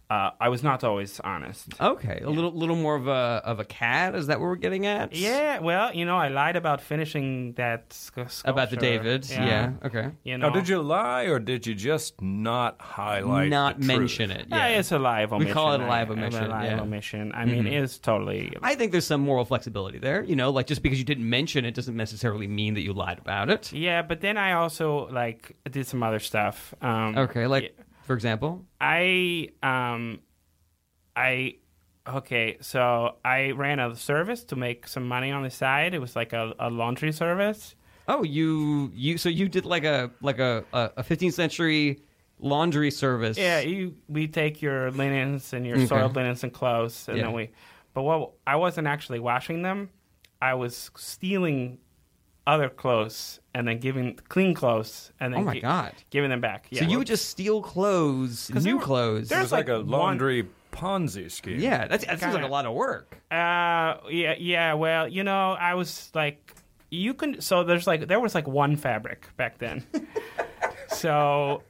Uh, 0.10 0.32
I 0.39 0.48
was 0.48 0.63
not 0.63 0.86
always 0.86 1.20
honest. 1.20 1.67
Okay, 1.82 2.22
a 2.24 2.30
little 2.30 2.52
little 2.54 2.78
more 2.78 2.96
of 2.96 3.08
a 3.08 3.41
of 3.43 3.60
a 3.60 3.65
cat. 3.65 4.15
Is 4.15 4.28
that 4.28 4.39
what 4.39 4.46
we're 4.46 4.56
getting 4.56 4.86
at? 4.86 5.13
Yeah, 5.13 5.60
well, 5.60 5.93
you 5.93 6.06
know, 6.06 6.15
I 6.17 6.30
lied 6.30 6.56
about 6.56 6.80
finishing 6.82 7.52
that 7.54 7.91
sc- 7.91 8.13
sculpture. 8.30 8.50
About 8.50 8.70
the 8.70 8.78
David. 8.78 9.30
Yeah. 9.30 9.74
Okay. 9.84 10.12
You 10.24 10.38
know, 10.38 10.48
Now, 10.48 10.54
did 10.54 10.70
you 10.70 10.82
lie 10.82 11.24
or 11.24 11.39
did 11.39 11.67
you 11.67 11.76
just 11.76 12.22
not 12.22 12.80
highlight? 12.80 13.50
Not 13.50 13.82
the 13.82 13.86
truth? 13.86 13.98
mention 14.00 14.32
it. 14.32 14.46
Yeah, 14.50 14.67
Yeah. 14.70 14.80
it's 14.80 14.93
a 14.93 15.00
live 15.00 15.34
omission. 15.34 15.50
We 15.50 15.54
call 15.54 15.74
it 15.74 15.82
a 15.82 15.84
I- 15.84 15.89
live 15.89 16.12
omission, 16.12 16.43
A 16.46 16.48
live 16.48 16.63
yeah. 16.63 16.72
Mm-hmm. 16.72 16.82
omission. 16.84 17.32
I 17.36 17.43
mean, 17.46 17.67
it's 17.67 17.98
totally. 17.98 18.54
I 18.63 18.76
think 18.76 18.93
there's 18.93 19.06
some 19.08 19.20
moral 19.22 19.43
flexibility 19.43 19.98
there. 20.00 20.24
You 20.24 20.38
know, 20.38 20.52
like 20.52 20.67
just 20.67 20.84
because 20.84 21.00
you 21.00 21.06
didn't 21.06 21.30
mention 21.30 21.65
it 21.65 21.76
doesn't 21.76 21.98
necessarily 21.98 22.48
mean 22.48 22.76
that 22.76 22.82
you 22.82 22.93
lied 22.93 23.20
about 23.20 23.50
it. 23.50 23.74
yeah, 23.74 24.04
but 24.04 24.22
then 24.22 24.38
I 24.38 24.54
also 24.54 25.10
like 25.10 25.56
did 25.70 25.86
some 25.86 26.02
other 26.02 26.20
stuff. 26.20 26.74
Um, 26.82 27.17
Okay, 27.17 27.46
like 27.46 27.76
for 28.08 28.13
example. 28.13 28.65
I 28.82 29.50
um, 29.62 30.22
I 31.15 31.56
okay. 32.08 32.58
So 32.62 33.17
I 33.24 33.52
ran 33.52 33.80
a 33.80 33.96
service 33.96 34.43
to 34.46 34.56
make 34.56 34.88
some 34.88 35.08
money 35.08 35.30
on 35.32 35.43
the 35.43 35.52
side. 35.52 35.93
It 35.93 36.00
was 36.00 36.15
like 36.15 36.34
a, 36.34 36.54
a 36.60 36.70
laundry 36.70 37.12
service. 37.12 37.76
Oh, 38.08 38.24
you 38.24 38.91
you 38.96 39.17
so 39.17 39.30
you 39.30 39.50
did 39.50 39.65
like 39.65 39.84
a 39.84 40.10
like 40.22 40.39
a 40.39 40.63
a 40.74 40.91
a 40.98 41.04
15th 41.04 41.34
century 41.34 42.00
laundry 42.39 42.89
service. 42.89 43.38
Yeah, 43.38 43.60
you 43.60 43.96
we 44.08 44.28
take 44.28 44.62
your 44.62 44.89
linens 44.91 45.54
and 45.54 45.67
your 45.67 45.76
Okay. 45.78 45.88
soiled 45.88 46.15
linens 46.15 46.43
and 46.43 46.54
clothes, 46.54 47.08
and 47.10 47.17
Yeah. 47.17 47.24
then 47.26 47.34
we. 47.34 47.50
But 47.93 48.04
what 48.04 48.32
I 48.48 48.56
wasn't 48.56 48.88
actually 48.88 49.20
washing 49.20 49.62
them. 49.62 49.89
I 50.39 50.54
was 50.54 50.91
stealing 50.96 51.80
other 52.48 52.70
clothes 52.70 53.40
and 53.54 53.68
then 53.68 53.78
giving 53.80 54.16
clean 54.30 54.54
clothes 54.56 55.12
and 55.20 55.34
then 55.34 55.42
Oh 55.42 55.44
my 55.44 55.54
gi- 55.56 55.60
God. 55.62 55.94
giving 56.10 56.30
them 56.32 56.42
back. 56.42 56.66
Yeah. 56.72 56.82
So 56.84 56.90
you 56.90 56.98
would 56.98 57.08
just 57.08 57.30
steal 57.30 57.62
clothes, 57.62 58.50
new 58.50 58.78
were- 58.78 58.82
clothes. 58.84 59.28
It 59.28 59.30
There's 59.30 59.44
was 59.44 59.52
like, 59.52 59.68
like 59.68 59.76
a 59.78 59.80
one- 59.82 59.88
laundry 59.90 60.48
Ponzi 60.72 61.30
scheme. 61.30 61.60
yeah, 61.60 61.88
that's, 61.88 62.06
that 62.06 62.20
seems 62.20 62.34
like 62.34 62.44
a 62.44 62.48
lot 62.48 62.66
of 62.66 62.74
work. 62.74 63.18
Uh, 63.32 63.98
yeah, 64.10 64.36
yeah. 64.38 64.74
Well, 64.74 65.08
you 65.08 65.24
know, 65.24 65.52
I 65.54 65.74
was 65.74 66.10
like, 66.14 66.54
you 66.90 67.14
can. 67.16 67.42
So 67.42 67.64
there's 67.64 67.88
like 67.88 68.08
there 68.08 68.20
was 68.20 68.34
like 68.36 68.48
one 68.48 68.76
fabric 68.76 69.28
back 69.38 69.58
then. 69.58 69.84
so, 70.90 71.64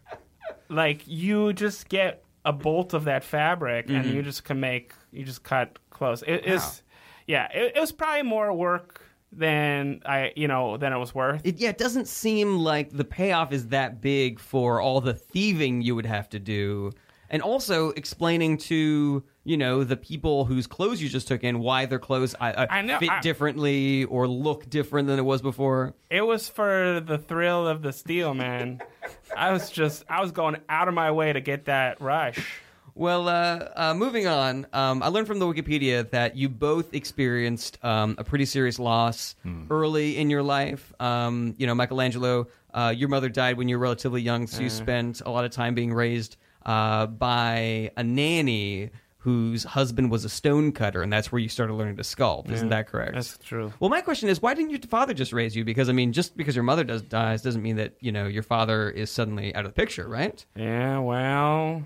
like, 0.69 1.01
you 1.07 1.53
just 1.53 1.89
get 1.89 2.23
a 2.45 2.53
bolt 2.53 2.93
of 2.93 3.05
that 3.05 3.23
fabric 3.23 3.89
and 3.89 4.05
you 4.05 4.21
just 4.21 4.43
can 4.43 4.59
make 4.59 4.93
you 5.11 5.23
just 5.23 5.43
cut 5.43 5.79
clothes. 5.89 6.23
It 6.27 6.45
is, 6.45 6.83
yeah. 7.27 7.47
It, 7.53 7.73
it 7.75 7.79
was 7.79 7.91
probably 7.91 8.23
more 8.23 8.53
work 8.53 9.01
than 9.31 10.01
I, 10.05 10.31
you 10.35 10.47
know, 10.47 10.77
than 10.77 10.93
it 10.93 10.97
was 10.97 11.13
worth. 11.13 11.41
It, 11.43 11.57
yeah, 11.57 11.69
it 11.69 11.77
doesn't 11.77 12.07
seem 12.07 12.57
like 12.59 12.91
the 12.91 13.03
payoff 13.03 13.51
is 13.51 13.67
that 13.67 14.01
big 14.01 14.39
for 14.39 14.81
all 14.81 15.01
the 15.01 15.13
thieving 15.13 15.81
you 15.81 15.95
would 15.95 16.05
have 16.05 16.29
to 16.29 16.39
do. 16.39 16.91
And 17.29 17.41
also 17.41 17.89
explaining 17.89 18.57
to, 18.59 19.21
you 19.43 19.57
know, 19.57 19.83
the 19.83 19.97
people 19.97 20.45
whose 20.45 20.65
clothes 20.65 21.01
you 21.01 21.09
just 21.09 21.27
took 21.27 21.43
in 21.43 21.59
why 21.59 21.85
their 21.85 21.99
clothes 21.99 22.33
uh, 22.39 22.67
I 22.69 22.81
know, 22.81 22.99
fit 22.99 23.09
I- 23.09 23.19
differently 23.19 24.05
or 24.05 24.29
look 24.29 24.69
different 24.69 25.09
than 25.09 25.19
it 25.19 25.23
was 25.25 25.41
before. 25.41 25.93
It 26.09 26.21
was 26.21 26.47
for 26.47 27.01
the 27.05 27.17
thrill 27.17 27.67
of 27.67 27.81
the 27.81 27.91
steal, 27.91 28.33
man. 28.33 28.81
I 29.35 29.51
was 29.51 29.69
just, 29.69 30.05
I 30.09 30.21
was 30.21 30.31
going 30.31 30.55
out 30.69 30.87
of 30.87 30.93
my 30.93 31.11
way 31.11 31.33
to 31.33 31.41
get 31.41 31.65
that 31.65 31.99
rush. 31.99 32.61
Well, 32.97 33.29
uh, 33.29 33.69
uh, 33.75 33.93
moving 33.93 34.25
on, 34.25 34.65
um, 34.73 35.03
I 35.03 35.09
learned 35.09 35.27
from 35.27 35.37
the 35.37 35.45
Wikipedia 35.45 36.09
that 36.09 36.35
you 36.35 36.49
both 36.49 36.95
experienced 36.95 37.77
um, 37.85 38.15
a 38.17 38.23
pretty 38.23 38.45
serious 38.45 38.79
loss 38.79 39.35
early 39.69 40.17
in 40.17 40.31
your 40.31 40.41
life. 40.41 40.91
Um, 40.99 41.53
you 41.59 41.67
know, 41.67 41.75
Michelangelo, 41.75 42.47
uh, 42.73 42.91
your 42.95 43.07
mother 43.09 43.29
died 43.29 43.55
when 43.57 43.69
you 43.69 43.77
were 43.77 43.83
relatively 43.83 44.21
young, 44.21 44.47
so 44.47 44.63
you 44.63 44.69
spent 44.71 45.21
a 45.25 45.29
lot 45.29 45.45
of 45.45 45.51
time 45.51 45.75
being 45.75 45.93
raised 45.93 46.37
uh, 46.65 47.05
by 47.05 47.91
a 47.95 48.03
nanny 48.03 48.89
whose 49.19 49.63
husband 49.63 50.09
was 50.09 50.25
a 50.25 50.29
stonecutter, 50.29 51.03
and 51.03 51.11
that's 51.13 51.31
where 51.31 51.39
you 51.39 51.49
started 51.49 51.73
learning 51.73 51.97
to 51.97 52.03
sculpt. 52.03 52.49
Isn't 52.49 52.69
that 52.69 52.87
correct? 52.87 53.13
That's 53.13 53.37
true. 53.37 53.73
Well, 53.79 53.89
my 53.89 54.01
question 54.01 54.29
is, 54.29 54.41
why 54.41 54.53
didn't 54.53 54.71
your 54.71 54.79
father 54.79 55.13
just 55.13 55.33
raise 55.33 55.55
you? 55.55 55.63
Because 55.65 55.87
I 55.89 55.91
mean, 55.91 56.13
just 56.13 56.35
because 56.35 56.55
your 56.55 56.63
mother 56.63 56.83
does 56.83 57.01
dies 57.03 57.41
doesn't 57.43 57.61
mean 57.61 57.75
that 57.75 57.93
you 57.99 58.11
know 58.11 58.25
your 58.25 58.43
father 58.43 58.89
is 58.89 59.11
suddenly 59.11 59.53
out 59.53 59.65
of 59.65 59.71
the 59.71 59.75
picture, 59.75 60.07
right? 60.07 60.43
Yeah, 60.55 60.99
well, 60.99 61.83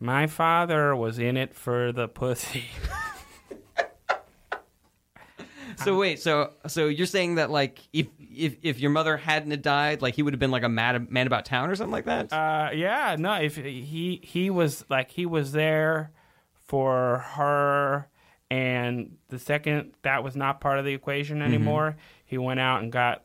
my 0.00 0.26
father 0.26 0.94
was 0.94 1.18
in 1.18 1.36
it 1.36 1.54
for 1.54 1.92
the 1.92 2.08
pussy. 2.08 2.64
So 5.84 5.98
wait, 5.98 6.20
so 6.20 6.52
so 6.66 6.86
you're 6.86 7.06
saying 7.06 7.34
that 7.34 7.50
like 7.50 7.80
if 7.92 8.06
if 8.18 8.56
if 8.62 8.80
your 8.80 8.90
mother 8.90 9.16
hadn't 9.18 9.50
have 9.50 9.60
died, 9.62 10.00
like 10.00 10.14
he 10.14 10.22
would 10.22 10.32
have 10.32 10.40
been 10.40 10.50
like 10.50 10.62
a 10.62 10.68
mad 10.70 11.10
man 11.10 11.26
about 11.26 11.44
town 11.44 11.68
or 11.68 11.76
something 11.76 11.92
like 11.92 12.06
that? 12.06 12.32
Uh, 12.32 12.70
yeah, 12.72 13.14
no, 13.18 13.34
if 13.34 13.56
he 13.56 14.20
he 14.22 14.48
was 14.48 14.84
like 14.88 15.10
he 15.10 15.26
was 15.26 15.52
there 15.52 16.12
for 16.66 17.18
her, 17.34 18.08
and 18.50 19.16
the 19.28 19.38
second 19.38 19.92
that 20.02 20.24
was 20.24 20.34
not 20.34 20.60
part 20.62 20.78
of 20.78 20.86
the 20.86 20.94
equation 20.94 21.38
Mm-hmm. 21.38 21.46
anymore, 21.46 21.96
he 22.24 22.38
went 22.38 22.58
out 22.58 22.82
and 22.82 22.90
got 22.90 23.24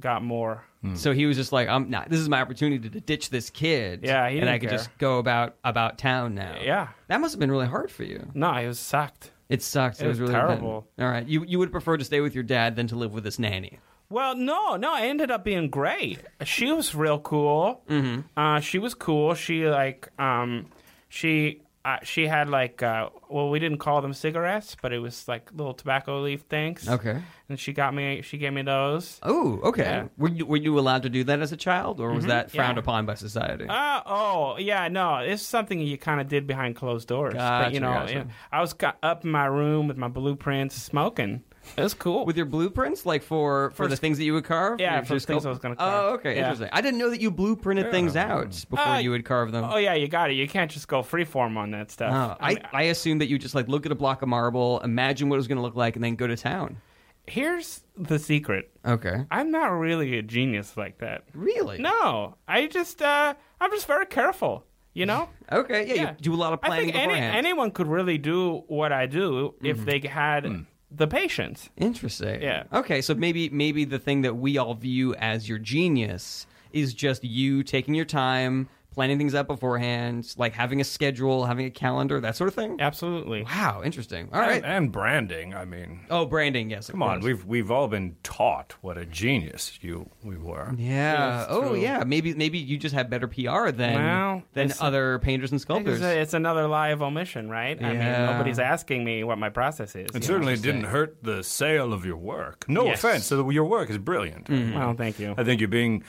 got 0.00 0.22
more. 0.22 0.64
So 0.94 1.12
he 1.12 1.26
was 1.26 1.36
just 1.36 1.52
like, 1.52 1.68
I'm 1.68 1.90
not. 1.90 2.08
This 2.08 2.20
is 2.20 2.28
my 2.28 2.40
opportunity 2.40 2.88
to 2.88 3.00
ditch 3.00 3.30
this 3.30 3.50
kid. 3.50 4.00
Yeah, 4.04 4.28
he 4.28 4.38
and 4.38 4.48
I 4.48 4.52
didn't 4.52 4.60
could 4.60 4.68
care. 4.70 4.78
just 4.78 4.96
go 4.98 5.18
about 5.18 5.56
about 5.64 5.98
town 5.98 6.34
now. 6.36 6.56
Yeah, 6.62 6.88
that 7.08 7.20
must 7.20 7.32
have 7.34 7.40
been 7.40 7.50
really 7.50 7.66
hard 7.66 7.90
for 7.90 8.04
you. 8.04 8.30
no, 8.34 8.52
he 8.54 8.66
was 8.66 8.78
sucked. 8.78 9.32
It 9.48 9.60
sucked. 9.62 10.00
It, 10.00 10.04
It 10.04 10.08
was, 10.08 10.20
was 10.20 10.30
really 10.30 10.40
bad. 10.40 10.46
terrible. 10.48 10.86
All 11.00 11.08
right, 11.08 11.26
you 11.26 11.44
you 11.44 11.58
would 11.58 11.72
prefer 11.72 11.96
to 11.96 12.04
stay 12.04 12.20
with 12.20 12.32
your 12.34 12.44
dad 12.44 12.76
than 12.76 12.86
to 12.88 12.96
live 12.96 13.12
with 13.12 13.24
this 13.24 13.38
nanny. 13.40 13.80
Well, 14.10 14.36
no, 14.36 14.76
no, 14.76 14.94
it 14.96 15.00
ended 15.02 15.30
up 15.32 15.44
being 15.44 15.68
great. 15.68 16.20
She 16.44 16.70
was 16.72 16.94
real 16.94 17.18
cool. 17.18 17.82
Mm-hmm. 17.90 18.20
Uh, 18.38 18.60
she 18.60 18.78
was 18.78 18.94
cool. 18.94 19.34
She 19.34 19.66
like, 19.68 20.08
um, 20.18 20.66
she 21.08 21.60
uh, 21.88 21.98
she 22.02 22.26
had 22.26 22.50
like, 22.50 22.82
uh, 22.82 23.08
well, 23.28 23.48
we 23.48 23.58
didn't 23.58 23.78
call 23.78 24.02
them 24.02 24.12
cigarettes, 24.12 24.76
but 24.80 24.92
it 24.92 24.98
was 24.98 25.26
like 25.26 25.50
little 25.52 25.72
tobacco 25.72 26.20
leaf 26.20 26.42
things. 26.42 26.88
Okay. 26.88 27.22
And 27.48 27.58
she 27.58 27.72
got 27.72 27.94
me, 27.94 28.20
she 28.22 28.36
gave 28.36 28.52
me 28.52 28.62
those. 28.62 29.18
Oh, 29.22 29.60
okay. 29.64 29.82
Yeah. 29.82 30.00
Mm-hmm. 30.00 30.22
Were 30.22 30.28
you 30.28 30.46
were 30.46 30.56
you 30.56 30.78
allowed 30.78 31.04
to 31.04 31.08
do 31.08 31.24
that 31.24 31.40
as 31.40 31.52
a 31.52 31.56
child, 31.56 32.00
or 32.00 32.12
was 32.12 32.26
that 32.26 32.50
frowned 32.50 32.76
yeah. 32.76 32.82
upon 32.82 33.06
by 33.06 33.14
society? 33.14 33.66
Uh, 33.68 34.02
oh, 34.04 34.58
yeah, 34.58 34.88
no, 34.88 35.16
it's 35.16 35.42
something 35.42 35.80
you 35.80 35.96
kind 35.96 36.20
of 36.20 36.28
did 36.28 36.46
behind 36.46 36.76
closed 36.76 37.08
doors. 37.08 37.34
but 37.34 37.72
you 37.72 37.80
know, 37.80 37.88
gotcha. 37.88 38.12
yeah, 38.12 38.24
I 38.52 38.60
was 38.60 38.74
up 39.02 39.24
in 39.24 39.30
my 39.30 39.46
room 39.46 39.88
with 39.88 39.96
my 39.96 40.08
blueprints, 40.08 40.74
smoking. 40.74 41.42
Was 41.76 41.94
cool. 41.94 42.24
with 42.24 42.36
your 42.36 42.46
blueprints, 42.46 43.04
like 43.04 43.22
for 43.22 43.70
for, 43.70 43.76
For 43.84 43.86
the 43.88 43.92
s- 43.94 43.98
things 43.98 44.18
that 44.18 44.24
you 44.24 44.32
would 44.34 44.44
carve. 44.44 44.80
Yeah, 44.80 45.02
for 45.02 45.14
the 45.14 45.20
things 45.20 45.44
I 45.44 45.48
was 45.50 45.58
gonna 45.58 45.76
carve. 45.76 46.04
Oh, 46.04 46.14
okay, 46.14 46.32
Yeah. 46.34 46.40
interesting. 46.42 46.68
I 46.72 46.80
didn't 46.80 46.98
know 46.98 47.10
that 47.10 47.20
you 47.20 47.30
blueprinted 47.30 47.90
things 47.90 48.16
out 48.16 48.64
before 48.70 48.86
Uh, 48.86 48.98
you 48.98 49.10
would 49.10 49.24
carve 49.24 49.52
them. 49.52 49.64
oh 49.64 49.76
yeah, 49.76 49.94
you 49.94 50.08
got 50.08 50.30
it. 50.30 50.34
You 50.34 50.48
can't 50.48 50.70
just 50.70 50.88
go 50.88 51.02
freeform 51.02 51.56
on 51.56 51.70
that 51.72 51.90
stuff. 51.90 52.12
Oh, 52.12 52.36
I 52.40 52.46
I, 52.50 52.54
mean, 52.54 52.62
I 52.72 52.82
assumed 52.84 53.20
that 53.20 53.28
you 53.28 53.38
just 53.38 53.54
like 53.54 53.68
look 53.68 53.86
at 53.86 53.92
a 53.92 53.96
block 53.96 54.22
of 54.22 54.28
marble, 54.28 54.80
imagine 54.80 55.28
what 55.28 55.36
it 55.36 55.38
was 55.38 55.48
going 55.48 55.56
to 55.56 55.62
look 55.62 55.76
like, 55.76 55.96
and 55.96 56.04
then 56.04 56.16
go 56.16 56.26
to 56.26 56.36
town. 56.36 56.78
here's 57.26 57.82
the 57.96 58.18
secret. 58.18 58.70
Okay. 58.86 59.24
I'm 59.30 59.50
not 59.50 59.66
really 59.66 60.16
a 60.18 60.22
genius 60.22 60.76
like 60.76 60.98
that. 60.98 61.24
Really? 61.34 61.78
No, 61.78 62.36
I 62.48 62.66
just 62.68 63.02
uh, 63.02 63.34
I'm 63.60 63.70
just 63.70 63.86
very 63.86 64.06
careful. 64.06 64.64
You 64.94 65.06
know, 65.06 65.28
Okay. 65.52 65.86
Yeah, 65.86 65.94
Yeah. 65.94 66.10
You 66.12 66.16
do 66.22 66.34
a 66.34 66.36
lot 66.36 66.52
of 66.54 66.60
I 66.62 66.68
planning 66.68 66.86
think 66.86 66.96
any, 66.96 67.06
beforehand. 67.12 67.36
anyone 67.36 67.70
could 67.70 67.86
really 67.86 68.18
do 68.18 68.64
what 68.66 68.92
I 68.92 69.06
do 69.06 69.54
if 69.62 69.84
they 69.84 70.00
had 70.00 70.64
the 70.90 71.06
patience. 71.06 71.70
Interesting. 71.76 72.42
Yeah. 72.42 72.64
Okay, 72.72 73.00
so 73.00 73.14
maybe 73.14 73.48
maybe 73.50 73.84
the 73.84 73.98
thing 73.98 74.22
that 74.22 74.36
we 74.36 74.58
all 74.58 74.74
view 74.74 75.14
as 75.14 75.48
your 75.48 75.58
genius 75.58 76.46
is 76.72 76.94
just 76.94 77.24
you 77.24 77.62
taking 77.62 77.94
your 77.94 78.04
time, 78.04 78.68
planning 78.98 79.16
things 79.16 79.32
out 79.32 79.46
beforehand, 79.46 80.34
like 80.38 80.52
having 80.52 80.80
a 80.80 80.84
schedule, 80.84 81.46
having 81.46 81.64
a 81.66 81.70
calendar, 81.70 82.18
that 82.18 82.34
sort 82.34 82.48
of 82.48 82.54
thing. 82.54 82.80
Absolutely. 82.80 83.44
Wow, 83.44 83.82
interesting. 83.84 84.28
All 84.32 84.40
right. 84.40 84.56
And, 84.56 84.66
and 84.66 84.92
branding. 84.92 85.54
I 85.54 85.64
mean, 85.66 86.00
Oh, 86.10 86.26
branding. 86.26 86.68
Yes. 86.68 86.88
of 86.88 86.94
come 86.94 87.04
on. 87.04 87.20
We've 87.20 87.44
we've 87.44 87.70
all 87.70 87.86
been 87.86 88.16
taught 88.24 88.74
what 88.80 88.98
a 88.98 89.06
genius 89.06 89.78
you 89.82 90.10
we 90.24 90.36
were. 90.36 90.74
Yeah. 90.76 91.38
Yes, 91.42 91.46
oh, 91.48 91.68
true. 91.68 91.76
yeah. 91.80 92.02
Maybe 92.04 92.34
maybe 92.34 92.58
you 92.58 92.76
just 92.76 92.92
have 92.92 93.08
better 93.08 93.28
PR 93.28 93.70
than 93.70 93.94
Well, 94.02 94.42
than 94.54 94.72
other 94.80 95.20
painters 95.20 95.52
and 95.52 95.60
sculptors. 95.60 95.98
It's, 95.98 96.04
a- 96.04 96.20
it's 96.20 96.34
another 96.34 96.66
lie 96.66 96.88
of 96.88 97.00
omission, 97.00 97.48
right? 97.48 97.80
I 97.80 97.88
mean, 97.90 97.98
nobody's 98.00 98.58
asking 98.58 99.04
me 99.04 99.22
what 99.22 99.38
my 99.38 99.48
process 99.48 99.90
is. 99.94 100.06
It 100.06 100.14
you 100.14 100.20
know? 100.20 100.26
certainly 100.26 100.56
didn't 100.56 100.84
hurt 100.84 101.22
the 101.22 101.44
sale 101.44 101.92
of 101.92 102.04
your 102.04 102.16
work. 102.16 102.64
No 102.68 102.86
Yes. 102.86 102.98
offense, 103.04 103.26
so 103.26 103.48
your 103.50 103.66
work 103.66 103.90
is 103.90 103.98
brilliant. 103.98 104.46
Mm-hmm. 104.46 104.74
Well, 104.76 104.94
thank 104.94 105.20
you. 105.20 105.36
I 105.38 105.44
think 105.44 105.60
you're 105.60 105.68
being 105.68 106.02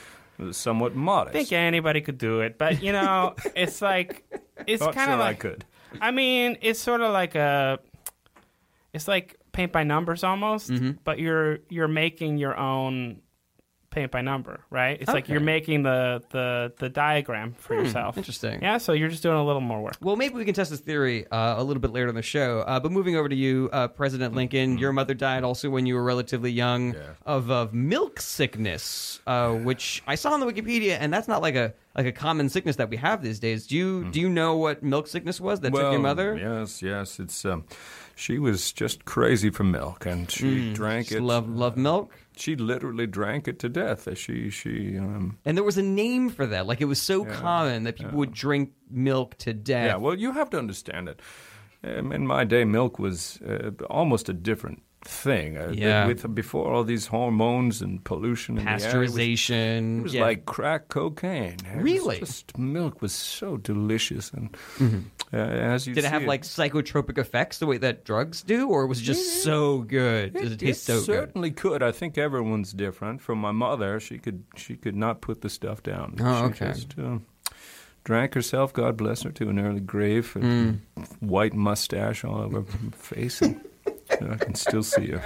somewhat 0.51 0.95
modest. 0.95 1.35
I 1.35 1.39
think 1.39 1.51
anybody 1.53 2.01
could 2.01 2.17
do 2.17 2.41
it, 2.41 2.57
but 2.57 2.81
you 2.83 2.91
know, 2.91 3.35
it's 3.55 3.81
like 3.81 4.23
it's 4.67 4.81
Not 4.81 4.93
kind 4.95 5.09
sure 5.09 5.17
like 5.17 5.35
I 5.35 5.39
could. 5.39 5.65
I 6.01 6.11
mean, 6.11 6.57
it's 6.61 6.79
sort 6.79 7.01
of 7.01 7.11
like 7.11 7.35
a, 7.35 7.79
it's 8.93 9.07
like 9.07 9.35
paint 9.51 9.71
by 9.71 9.83
numbers 9.83 10.23
almost, 10.23 10.69
Mm-hmm. 10.69 10.91
but 11.03 11.19
you're 11.19 11.59
you're 11.69 11.87
making 11.87 12.37
your 12.37 12.57
own 12.57 13.21
paint 13.89 14.11
by 14.11 14.21
number, 14.21 14.61
right? 14.69 14.97
It's 14.99 15.07
like 15.07 15.25
Okay. 15.25 15.33
you're 15.33 15.41
making 15.41 15.83
the 15.83 16.21
the 16.29 16.71
the 16.77 16.89
diagram 16.89 17.53
for 17.57 17.73
yourself. 17.73 18.17
interesting. 18.17 18.61
Yeah, 18.61 18.77
so 18.77 18.93
you're 18.93 19.09
just 19.09 19.23
doing 19.23 19.37
a 19.37 19.43
little 19.45 19.61
more 19.61 19.81
work. 19.81 19.95
Well, 20.01 20.15
maybe 20.15 20.35
we 20.35 20.45
can 20.45 20.53
test 20.53 20.69
this 20.71 20.79
theory 20.79 21.25
uh, 21.31 21.55
a 21.57 21.63
little 21.63 21.81
bit 21.81 21.91
later 21.91 22.07
in 22.09 22.15
the 22.15 22.21
show. 22.21 22.59
Uh, 22.61 22.79
but 22.79 22.91
moving 22.91 23.15
over 23.15 23.27
to 23.29 23.35
you, 23.35 23.69
uh, 23.73 23.87
President 23.87 24.35
Lincoln, 24.35 24.77
your 24.77 24.93
mother 24.93 25.13
died 25.13 25.43
also 25.43 25.69
when 25.69 25.85
you 25.85 25.95
were 25.95 26.03
relatively 26.03 26.51
young 26.51 26.95
of, 27.25 27.49
of 27.49 27.73
milk 27.73 28.19
sickness, 28.19 29.19
uh, 29.27 29.53
which 29.53 30.03
I 30.07 30.15
saw 30.15 30.31
on 30.33 30.39
the 30.39 30.45
Wikipedia, 30.45 30.97
and 30.99 31.13
that's 31.13 31.27
not 31.27 31.41
like 31.41 31.55
a 31.55 31.73
like 31.95 32.05
a 32.05 32.11
common 32.11 32.47
sickness 32.49 32.75
that 32.77 32.89
we 32.89 32.97
have 32.97 33.21
these 33.23 33.39
days. 33.39 33.67
Do 33.67 33.75
you 33.75 34.05
do 34.11 34.19
you 34.21 34.29
know 34.29 34.55
what 34.57 34.83
milk 34.83 35.07
sickness 35.07 35.41
was 35.41 35.59
that 35.61 35.71
took 35.73 35.91
your 35.91 35.99
mother? 35.99 36.37
Yes, 36.37 36.81
yes. 36.81 37.19
It's 37.19 37.43
um, 37.45 37.65
she 38.19 38.37
was 38.37 38.73
just 38.73 39.05
crazy 39.05 39.49
for 39.49 39.63
milk, 39.63 40.05
and 40.05 40.29
she 40.29 40.73
drank 40.73 41.07
Just 41.07 41.17
it. 41.19 41.23
love 41.23 41.47
love 41.49 41.77
milk. 41.77 42.13
She 42.35 42.55
literally 42.55 43.07
drank 43.07 43.47
it 43.47 43.59
to 43.59 43.69
death. 43.69 44.07
As 44.07 44.17
she 44.17 44.49
she 44.49 44.97
um, 44.97 45.37
And 45.45 45.55
there 45.57 45.63
was 45.63 45.77
a 45.77 45.81
name 45.83 46.29
for 46.29 46.45
that. 46.45 46.67
Like 46.67 46.81
it 46.81 46.85
was 46.85 47.01
so 47.01 47.23
common 47.23 47.83
that 47.83 47.95
people 47.95 48.17
would 48.17 48.33
drink 48.33 48.71
milk 48.89 49.37
to 49.39 49.53
death. 49.53 49.85
yeah. 49.87 49.95
Well, 49.95 50.15
you 50.15 50.33
have 50.33 50.49
to 50.49 50.57
understand 50.57 51.07
it. 51.07 51.21
Um, 51.81 52.11
in 52.11 52.27
my 52.27 52.43
day, 52.43 52.65
milk 52.65 52.99
was 52.99 53.41
uh, 53.41 53.71
almost 53.89 54.27
a 54.27 54.33
different 54.33 54.83
thing. 55.05 55.57
Uh, 55.57 55.71
Yeah. 55.73 56.07
With 56.07 56.33
before 56.35 56.71
all 56.73 56.83
these 56.83 57.07
hormones 57.07 57.81
and 57.81 58.03
pollution 58.03 58.55
the 58.55 58.61
air, 58.63 58.69
it 58.69 58.73
was- 58.73 58.85
pasteurization. 59.15 59.99
It 59.99 60.03
was 60.03 60.13
yeah. 60.13 60.21
like 60.21 60.45
crack 60.45 60.89
cocaine. 60.89 61.55
It 61.65 61.75
was 61.77 61.83
Really? 61.83 62.19
just 62.19 62.57
milk 62.57 63.01
was 63.01 63.13
so 63.13 63.57
delicious, 63.57 64.31
and 64.31 64.49
uh, 65.33 65.37
as 65.37 65.87
you 65.87 65.93
Did 65.95 66.03
it 66.05 66.09
have 66.11 66.23
like 66.23 66.43
psychotropic 66.43 67.17
effects 67.17 67.59
the 67.59 67.65
way 67.67 67.77
that 67.77 68.03
drugs 68.03 68.41
do, 68.43 68.67
or 68.69 68.87
was 68.87 68.99
it 68.99 69.03
just 69.05 69.43
so 69.43 69.79
good? 69.79 70.33
Does 70.33 70.51
it, 70.51 70.59
taste 70.59 70.83
so 70.85 70.97
good? 70.97 71.05
certainly 71.05 71.51
could. 71.51 71.81
I 71.81 71.91
think 71.91 72.17
everyone's 72.17 72.73
different. 72.73 73.21
From 73.21 73.39
my 73.39 73.51
mother, 73.51 73.99
she 73.99 74.17
could 74.17 74.43
she 74.55 74.75
could 74.75 74.95
not 74.95 75.21
put 75.21 75.41
the 75.41 75.49
stuff 75.49 75.81
down. 75.83 76.15
Oh, 76.19 76.39
she 76.39 76.63
okay. 76.65 76.73
Just, 76.73 76.99
uh, 76.99 77.19
drank 78.03 78.33
herself, 78.33 78.73
God 78.73 78.97
bless 78.97 79.21
her, 79.23 79.31
to 79.31 79.49
an 79.49 79.59
early 79.59 79.81
grave. 79.81 80.33
with 80.35 80.43
Mm. 80.43 80.79
White 81.19 81.53
mustache 81.53 82.23
all 82.25 82.41
over 82.41 82.61
her 82.61 82.91
face. 82.93 83.41
And, 83.41 83.61
I 84.11 84.35
can 84.37 84.55
still 84.55 84.83
see 84.83 85.05
you. 85.05 85.21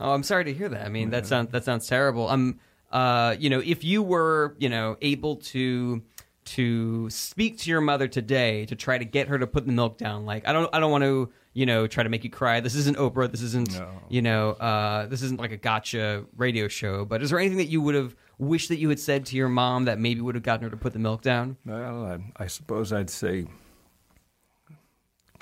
Oh, 0.00 0.12
I'm 0.12 0.22
sorry 0.22 0.44
to 0.44 0.52
hear 0.52 0.68
that. 0.68 0.86
I 0.86 0.88
mean, 0.88 1.10
that 1.10 1.26
sounds 1.26 1.50
that 1.52 1.64
sounds 1.64 1.86
terrible. 1.86 2.28
Um, 2.28 2.58
uh, 2.90 3.36
you 3.38 3.50
know, 3.50 3.60
if 3.64 3.84
you 3.84 4.02
were, 4.02 4.54
you 4.58 4.68
know, 4.68 4.96
able 5.02 5.36
to 5.36 6.02
to 6.46 7.08
speak 7.10 7.58
to 7.58 7.70
your 7.70 7.80
mother 7.80 8.08
today 8.08 8.64
to 8.66 8.74
try 8.74 8.98
to 8.98 9.04
get 9.04 9.28
her 9.28 9.38
to 9.38 9.46
put 9.46 9.66
the 9.66 9.72
milk 9.72 9.98
down, 9.98 10.24
like 10.26 10.48
I 10.48 10.52
don't, 10.52 10.68
I 10.74 10.80
don't 10.80 10.90
want 10.90 11.04
to, 11.04 11.30
you 11.52 11.66
know, 11.66 11.86
try 11.86 12.02
to 12.02 12.08
make 12.08 12.24
you 12.24 12.30
cry. 12.30 12.58
This 12.60 12.74
isn't 12.74 12.96
Oprah. 12.96 13.30
This 13.30 13.42
isn't, 13.42 13.78
No. 13.78 13.88
you 14.08 14.22
know, 14.22 14.50
uh, 14.52 15.06
this 15.06 15.22
isn't 15.22 15.38
like 15.38 15.52
a 15.52 15.56
gotcha 15.56 16.24
radio 16.36 16.66
show. 16.66 17.04
But 17.04 17.22
is 17.22 17.30
there 17.30 17.38
anything 17.38 17.58
that 17.58 17.68
you 17.68 17.80
would 17.82 17.94
have 17.94 18.16
wished 18.38 18.68
that 18.70 18.78
you 18.78 18.88
had 18.88 18.98
said 18.98 19.26
to 19.26 19.36
your 19.36 19.48
mom 19.50 19.84
that 19.84 20.00
maybe 20.00 20.22
would 20.22 20.34
have 20.34 20.42
gotten 20.42 20.64
her 20.64 20.70
to 20.70 20.76
put 20.76 20.92
the 20.92 20.98
milk 20.98 21.20
down? 21.22 21.56
Well, 21.64 22.04
I, 22.06 22.42
I 22.42 22.46
suppose 22.48 22.92
I'd 22.92 23.10
say, 23.10 23.46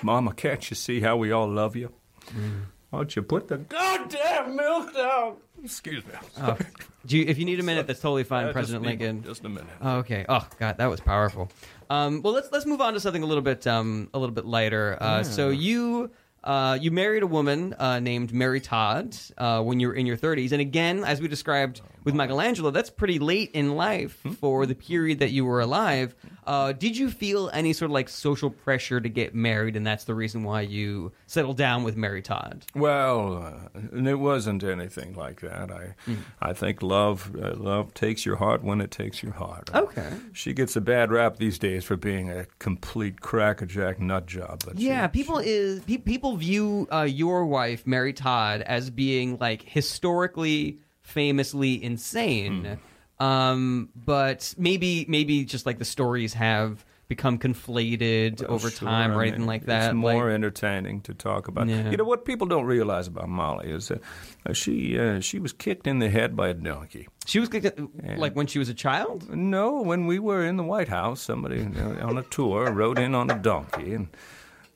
Mama, 0.03 0.33
can't 0.33 0.69
you 0.69 0.75
see 0.75 0.99
how 0.99 1.17
we 1.17 1.31
all 1.31 1.47
love 1.49 1.75
you? 1.75 1.91
Mm. 2.29 2.61
Why 2.89 2.99
don't 2.99 3.15
you 3.15 3.21
put 3.21 3.47
the 3.47 3.57
goddamn 3.57 4.55
milk 4.55 4.93
down? 4.95 5.35
Excuse 5.63 6.03
me. 6.05 6.13
Oh, 6.41 6.57
do 7.05 7.17
you, 7.17 7.25
if 7.27 7.37
you 7.37 7.45
need 7.45 7.59
a 7.59 7.63
minute, 7.63 7.85
that's 7.85 7.99
totally 7.99 8.23
fine, 8.23 8.45
just 8.47 8.53
President 8.53 8.83
need- 8.83 8.99
Lincoln. 8.99 9.23
Just 9.23 9.45
a 9.45 9.49
minute. 9.49 9.67
Oh, 9.81 9.97
okay. 9.97 10.25
Oh 10.27 10.47
God, 10.59 10.77
that 10.77 10.87
was 10.89 10.99
powerful. 10.99 11.51
Um, 11.91 12.21
well, 12.23 12.33
let's 12.33 12.51
let's 12.51 12.65
move 12.65 12.81
on 12.81 12.93
to 12.93 12.99
something 12.99 13.21
a 13.21 13.25
little 13.27 13.43
bit 13.43 13.67
um, 13.67 14.09
a 14.13 14.19
little 14.19 14.33
bit 14.33 14.45
lighter. 14.45 14.97
Uh, 14.99 15.23
So 15.23 15.49
you 15.49 16.09
uh, 16.43 16.77
you 16.79 16.91
married 16.91 17.23
a 17.23 17.27
woman 17.27 17.73
uh, 17.79 17.99
named 17.99 18.33
Mary 18.33 18.61
Todd 18.61 19.15
uh, 19.37 19.61
when 19.61 19.79
you 19.79 19.87
were 19.89 19.93
in 19.93 20.05
your 20.05 20.17
30s. 20.17 20.51
And 20.51 20.61
again, 20.61 21.03
as 21.03 21.19
we 21.21 21.27
described 21.27 21.81
with 22.03 22.15
Michelangelo, 22.15 22.71
that's 22.71 22.89
pretty 22.89 23.19
late 23.19 23.51
in 23.53 23.75
life 23.75 24.23
for 24.39 24.65
the 24.65 24.73
period 24.75 25.19
that 25.19 25.31
you 25.31 25.43
were 25.45 25.59
alive. 25.59 26.15
Uh, 26.47 26.71
did 26.71 26.97
you 26.97 27.11
feel 27.11 27.49
any 27.53 27.73
sort 27.73 27.91
of 27.91 27.93
like 27.93 28.09
social 28.09 28.49
pressure 28.49 28.99
to 28.99 29.09
get 29.09 29.35
married, 29.35 29.75
and 29.75 29.85
that's 29.85 30.05
the 30.05 30.15
reason 30.15 30.43
why 30.43 30.61
you 30.61 31.11
settled 31.27 31.57
down 31.57 31.83
with 31.83 31.95
Mary 31.97 32.21
Todd? 32.21 32.65
Well, 32.73 33.69
uh, 33.73 33.79
it 34.09 34.15
wasn't 34.19 34.63
anything 34.63 35.13
like 35.15 35.41
that. 35.41 35.69
I, 35.71 35.93
I 36.41 36.53
think 36.53 36.81
love, 36.81 37.35
uh, 37.39 37.53
love 37.55 37.93
takes 37.93 38.25
your 38.25 38.37
heart 38.37 38.63
when 38.63 38.81
it 38.81 38.89
takes 38.91 39.21
your 39.21 39.33
heart. 39.33 39.69
Okay. 39.75 40.09
She 40.33 40.53
gets 40.53 40.75
a 40.75 40.81
bad 40.81 41.11
rap 41.11 41.35
these 41.37 41.59
days 41.59 41.83
for 41.83 41.97
being 41.97 42.31
a 42.31 42.45
complete 42.57 43.21
crackerjack 43.21 43.99
nut 43.99 44.25
job. 44.25 44.63
But 44.65 44.79
she- 44.79 44.87
Yeah, 44.87 45.05
people 45.07 45.37
is 45.37 45.81
pe- 45.81 45.97
people 45.97 46.28
view 46.35 46.87
uh, 46.91 47.01
your 47.03 47.45
wife 47.45 47.85
Mary 47.87 48.13
Todd 48.13 48.61
as 48.61 48.89
being 48.89 49.37
like 49.39 49.63
historically, 49.63 50.79
famously 51.01 51.81
insane. 51.83 52.79
Um, 53.19 53.89
but 53.95 54.53
maybe 54.57 55.05
maybe 55.09 55.43
just 55.43 55.65
like 55.65 55.77
the 55.77 55.85
stories 55.85 56.33
have 56.35 56.85
become 57.09 57.39
conflated 57.39 58.43
over 58.45 58.69
Sure, 58.69 58.87
time 58.87 59.11
or 59.11 59.19
I 59.19 59.23
anything 59.23 59.41
mean, 59.41 59.47
like 59.47 59.65
that. 59.65 59.87
It's 59.89 59.95
more 59.95 60.25
like, 60.27 60.35
entertaining 60.35 61.01
to 61.01 61.13
talk 61.15 61.47
about. 61.47 61.67
Yeah. 61.67 61.89
You 61.89 61.97
know 61.97 62.03
what 62.03 62.23
people 62.23 62.45
don't 62.47 62.65
realize 62.65 63.07
about 63.07 63.27
Molly 63.27 63.71
is 63.71 63.87
that 63.87 64.01
uh, 64.45 64.53
she 64.53 64.97
uh, 64.97 65.19
she 65.19 65.39
was 65.39 65.51
kicked 65.51 65.87
in 65.87 65.99
the 65.99 66.09
head 66.09 66.35
by 66.37 66.49
a 66.49 66.53
donkey. 66.53 67.07
she 67.25 67.39
was 67.39 67.49
kicked- 67.49 67.79
like 68.17 68.35
when 68.35 68.47
she 68.47 68.59
was 68.59 68.69
a 68.69 68.73
child. 68.75 69.27
No, 69.35 69.81
when 69.81 70.05
we 70.05 70.19
were 70.19 70.45
in 70.45 70.55
the 70.55 70.63
White 70.63 70.87
House, 70.89 71.19
somebody 71.19 71.61
on 71.61 72.17
a 72.17 72.23
tour 72.23 72.71
rode 72.71 72.99
in 72.99 73.15
on 73.15 73.29
a 73.29 73.37
donkey 73.37 73.93
and. 73.95 74.07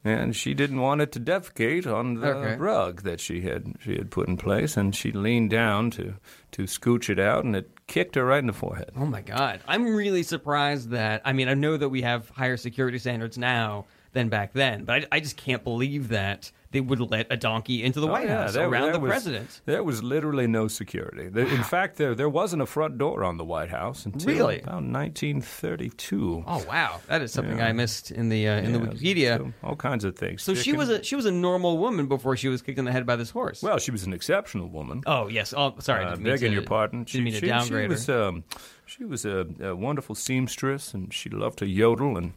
And 0.06 0.36
she 0.36 0.54
didn't 0.54 0.82
want 0.82 1.00
it 1.00 1.14
to 1.14 1.20
defecate 1.20 1.88
on 1.88 2.16
the 2.16 2.28
Okay. 2.28 2.56
rug 2.58 3.04
that 3.04 3.22
she 3.22 3.42
had 3.42 3.76
she 3.82 3.94
had 3.96 4.12
put 4.12 4.28
in 4.28 4.36
place, 4.36 4.76
and 4.76 4.94
she 4.94 5.12
leaned 5.14 5.50
down 5.52 5.92
to 5.92 6.16
to 6.52 6.64
scooch 6.64 7.10
it 7.10 7.20
out, 7.20 7.46
and 7.46 7.56
it 7.56 7.70
kicked 7.88 8.16
her 8.16 8.26
right 8.26 8.40
in 8.40 8.48
the 8.48 8.54
forehead. 8.54 8.92
Oh 8.98 9.06
my 9.06 9.22
god, 9.22 9.62
I'm 9.68 9.96
really 9.96 10.24
surprised 10.24 10.90
that. 10.90 11.22
I 11.24 11.32
mean, 11.32 11.48
I 11.48 11.54
know 11.54 11.78
that 11.78 11.88
we 11.90 12.02
have 12.02 12.28
higher 12.30 12.58
security 12.58 13.00
standards 13.00 13.38
now 13.38 13.86
than 14.12 14.28
back 14.30 14.52
then, 14.54 14.84
but 14.84 15.06
I, 15.12 15.18
I 15.18 15.20
just 15.22 15.38
can't 15.38 15.64
believe 15.64 16.10
that 16.10 16.52
they 16.74 16.82
would 16.82 17.00
let 17.00 17.28
a 17.32 17.38
donkey 17.38 17.82
into 17.84 18.02
the 18.02 18.08
White 18.08 18.26
Oh, 18.26 18.28
yeah, 18.34 18.42
House 18.44 18.54
there- 18.56 18.68
around 18.68 18.84
there 18.84 18.94
the 18.94 19.00
was- 19.00 19.10
president. 19.12 19.62
There 19.66 19.84
was 19.84 20.04
literally 20.04 20.48
no 20.48 20.68
security. 20.68 21.30
There- 21.30 21.48
In 21.48 21.64
fact, 21.64 21.96
there 21.96 22.14
there 22.16 22.28
wasn't 22.30 22.62
a 22.62 22.66
front 22.66 22.98
door 22.98 23.24
on 23.24 23.38
the 23.38 23.46
White 23.46 23.70
House 23.70 24.06
until 24.06 24.28
Really? 24.34 24.60
about 24.60 24.84
1932. 24.84 26.44
Oh 26.48 26.64
wow, 26.68 27.00
that 27.08 27.22
is 27.22 27.32
something 27.32 27.58
Yeah. 27.58 27.68
I 27.68 27.72
missed 27.74 28.12
in 28.12 28.30
the 28.30 28.48
uh, 28.48 28.58
in 28.62 28.74
the 28.74 28.80
Wikipedia. 28.80 29.38
so 29.38 29.54
all 29.64 29.76
kinds 29.76 30.04
of 30.04 30.16
things. 30.18 30.42
So 30.44 30.54
she 30.54 30.74
was 30.74 30.90
a 30.90 31.04
she 31.04 31.16
was 31.16 31.26
a 31.26 31.32
normal 31.32 31.78
woman 31.78 32.08
before 32.08 32.36
she 32.36 32.48
was 32.50 32.62
kicked 32.62 32.80
in 32.80 32.86
the 32.86 32.92
head 32.92 33.06
by 33.06 33.16
this 33.16 33.30
horse. 33.30 33.62
well, 33.62 33.78
she 33.80 33.92
was 33.92 34.04
an 34.04 34.14
exceptional 34.14 34.70
woman. 34.70 35.04
oh 35.06 35.28
yes. 35.28 35.54
Oh, 35.56 35.76
sorry. 35.80 36.06
Uh, 36.06 36.16
begging 36.16 36.50
to- 36.50 36.54
your 36.54 36.64
pardon. 36.64 37.04
Didn't 37.04 37.24
mean 37.26 37.34
to 37.34 37.40
she, 37.40 37.48
downgrade 37.48 37.86
she 37.86 37.90
was, 37.90 38.10
um, 38.10 38.44
she 38.86 39.04
was 39.06 39.26
a, 39.26 39.46
a 39.62 39.76
wonderful 39.76 40.16
seamstress, 40.16 40.94
and 40.94 41.14
she 41.14 41.30
loved 41.30 41.60
to 41.60 41.68
yodel, 41.68 42.18
and 42.18 42.34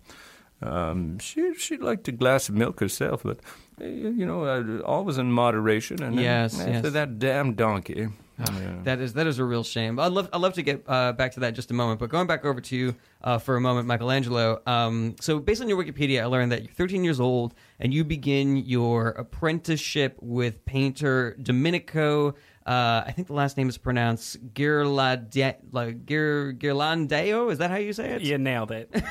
um, 0.62 1.19
she 1.19 1.55
she 1.55 1.77
liked 1.77 2.09
a 2.09 2.12
glass 2.12 2.49
of 2.49 2.55
milk 2.55 2.81
herself, 2.81 3.23
but 3.23 3.40
uh, 3.81 3.85
you 3.85 4.25
know, 4.27 4.45
uh, 4.45 4.81
always 4.85 5.19
in 5.19 5.31
moderation. 5.33 6.03
And 6.03 6.19
Yes, 6.19 6.59
after 6.59 6.73
yes. 6.73 6.92
that 6.92 7.19
damn 7.19 7.55
donkey. 7.55 8.09
yeah. 8.38 8.75
That 8.85 9.01
is 9.01 9.14
that 9.14 9.27
is 9.27 9.38
a 9.38 9.45
real 9.45 9.64
shame. 9.64 9.99
I'd 9.99 10.12
love 10.12 10.29
I'd 10.33 10.40
love 10.40 10.55
to 10.55 10.62
get 10.62 10.83
uh, 10.87 11.12
back 11.12 11.33
to 11.33 11.40
that 11.40 11.49
in 11.49 11.55
just 11.55 11.71
a 11.71 11.75
moment. 11.75 12.01
But 12.01 12.11
going 12.11 12.27
back 12.27 12.45
over 12.45 12.61
to 12.61 12.77
you 12.77 12.95
uh, 13.25 13.38
for 13.38 13.57
a 13.57 13.61
moment, 13.61 13.87
Michelangelo. 13.87 14.61
Um, 14.66 15.16
so 15.21 15.38
based 15.38 15.62
on 15.62 15.69
your 15.69 15.83
Wikipedia, 15.83 16.23
I 16.23 16.27
learned 16.27 16.53
that 16.53 16.62
you're 16.62 16.73
13 16.73 17.03
years 17.05 17.19
old 17.21 17.55
and 17.81 17.92
you 17.95 18.05
begin 18.05 18.57
your 18.59 19.09
apprenticeship 19.11 20.16
with 20.21 20.64
painter 20.66 21.35
Domenico. 21.42 22.35
Uh, 22.66 23.05
I 23.07 23.12
think 23.14 23.29
the 23.29 23.35
last 23.35 23.57
name 23.57 23.69
is 23.69 23.79
pronounced 23.79 24.53
Girlade, 24.55 25.57
like 25.73 26.05
Girlandeo. 26.05 27.51
Is 27.51 27.59
that 27.59 27.71
how 27.71 27.77
you 27.77 27.92
say 27.92 28.11
it? 28.11 28.23
You 28.23 28.38
nailed 28.38 28.71
it. 28.73 28.90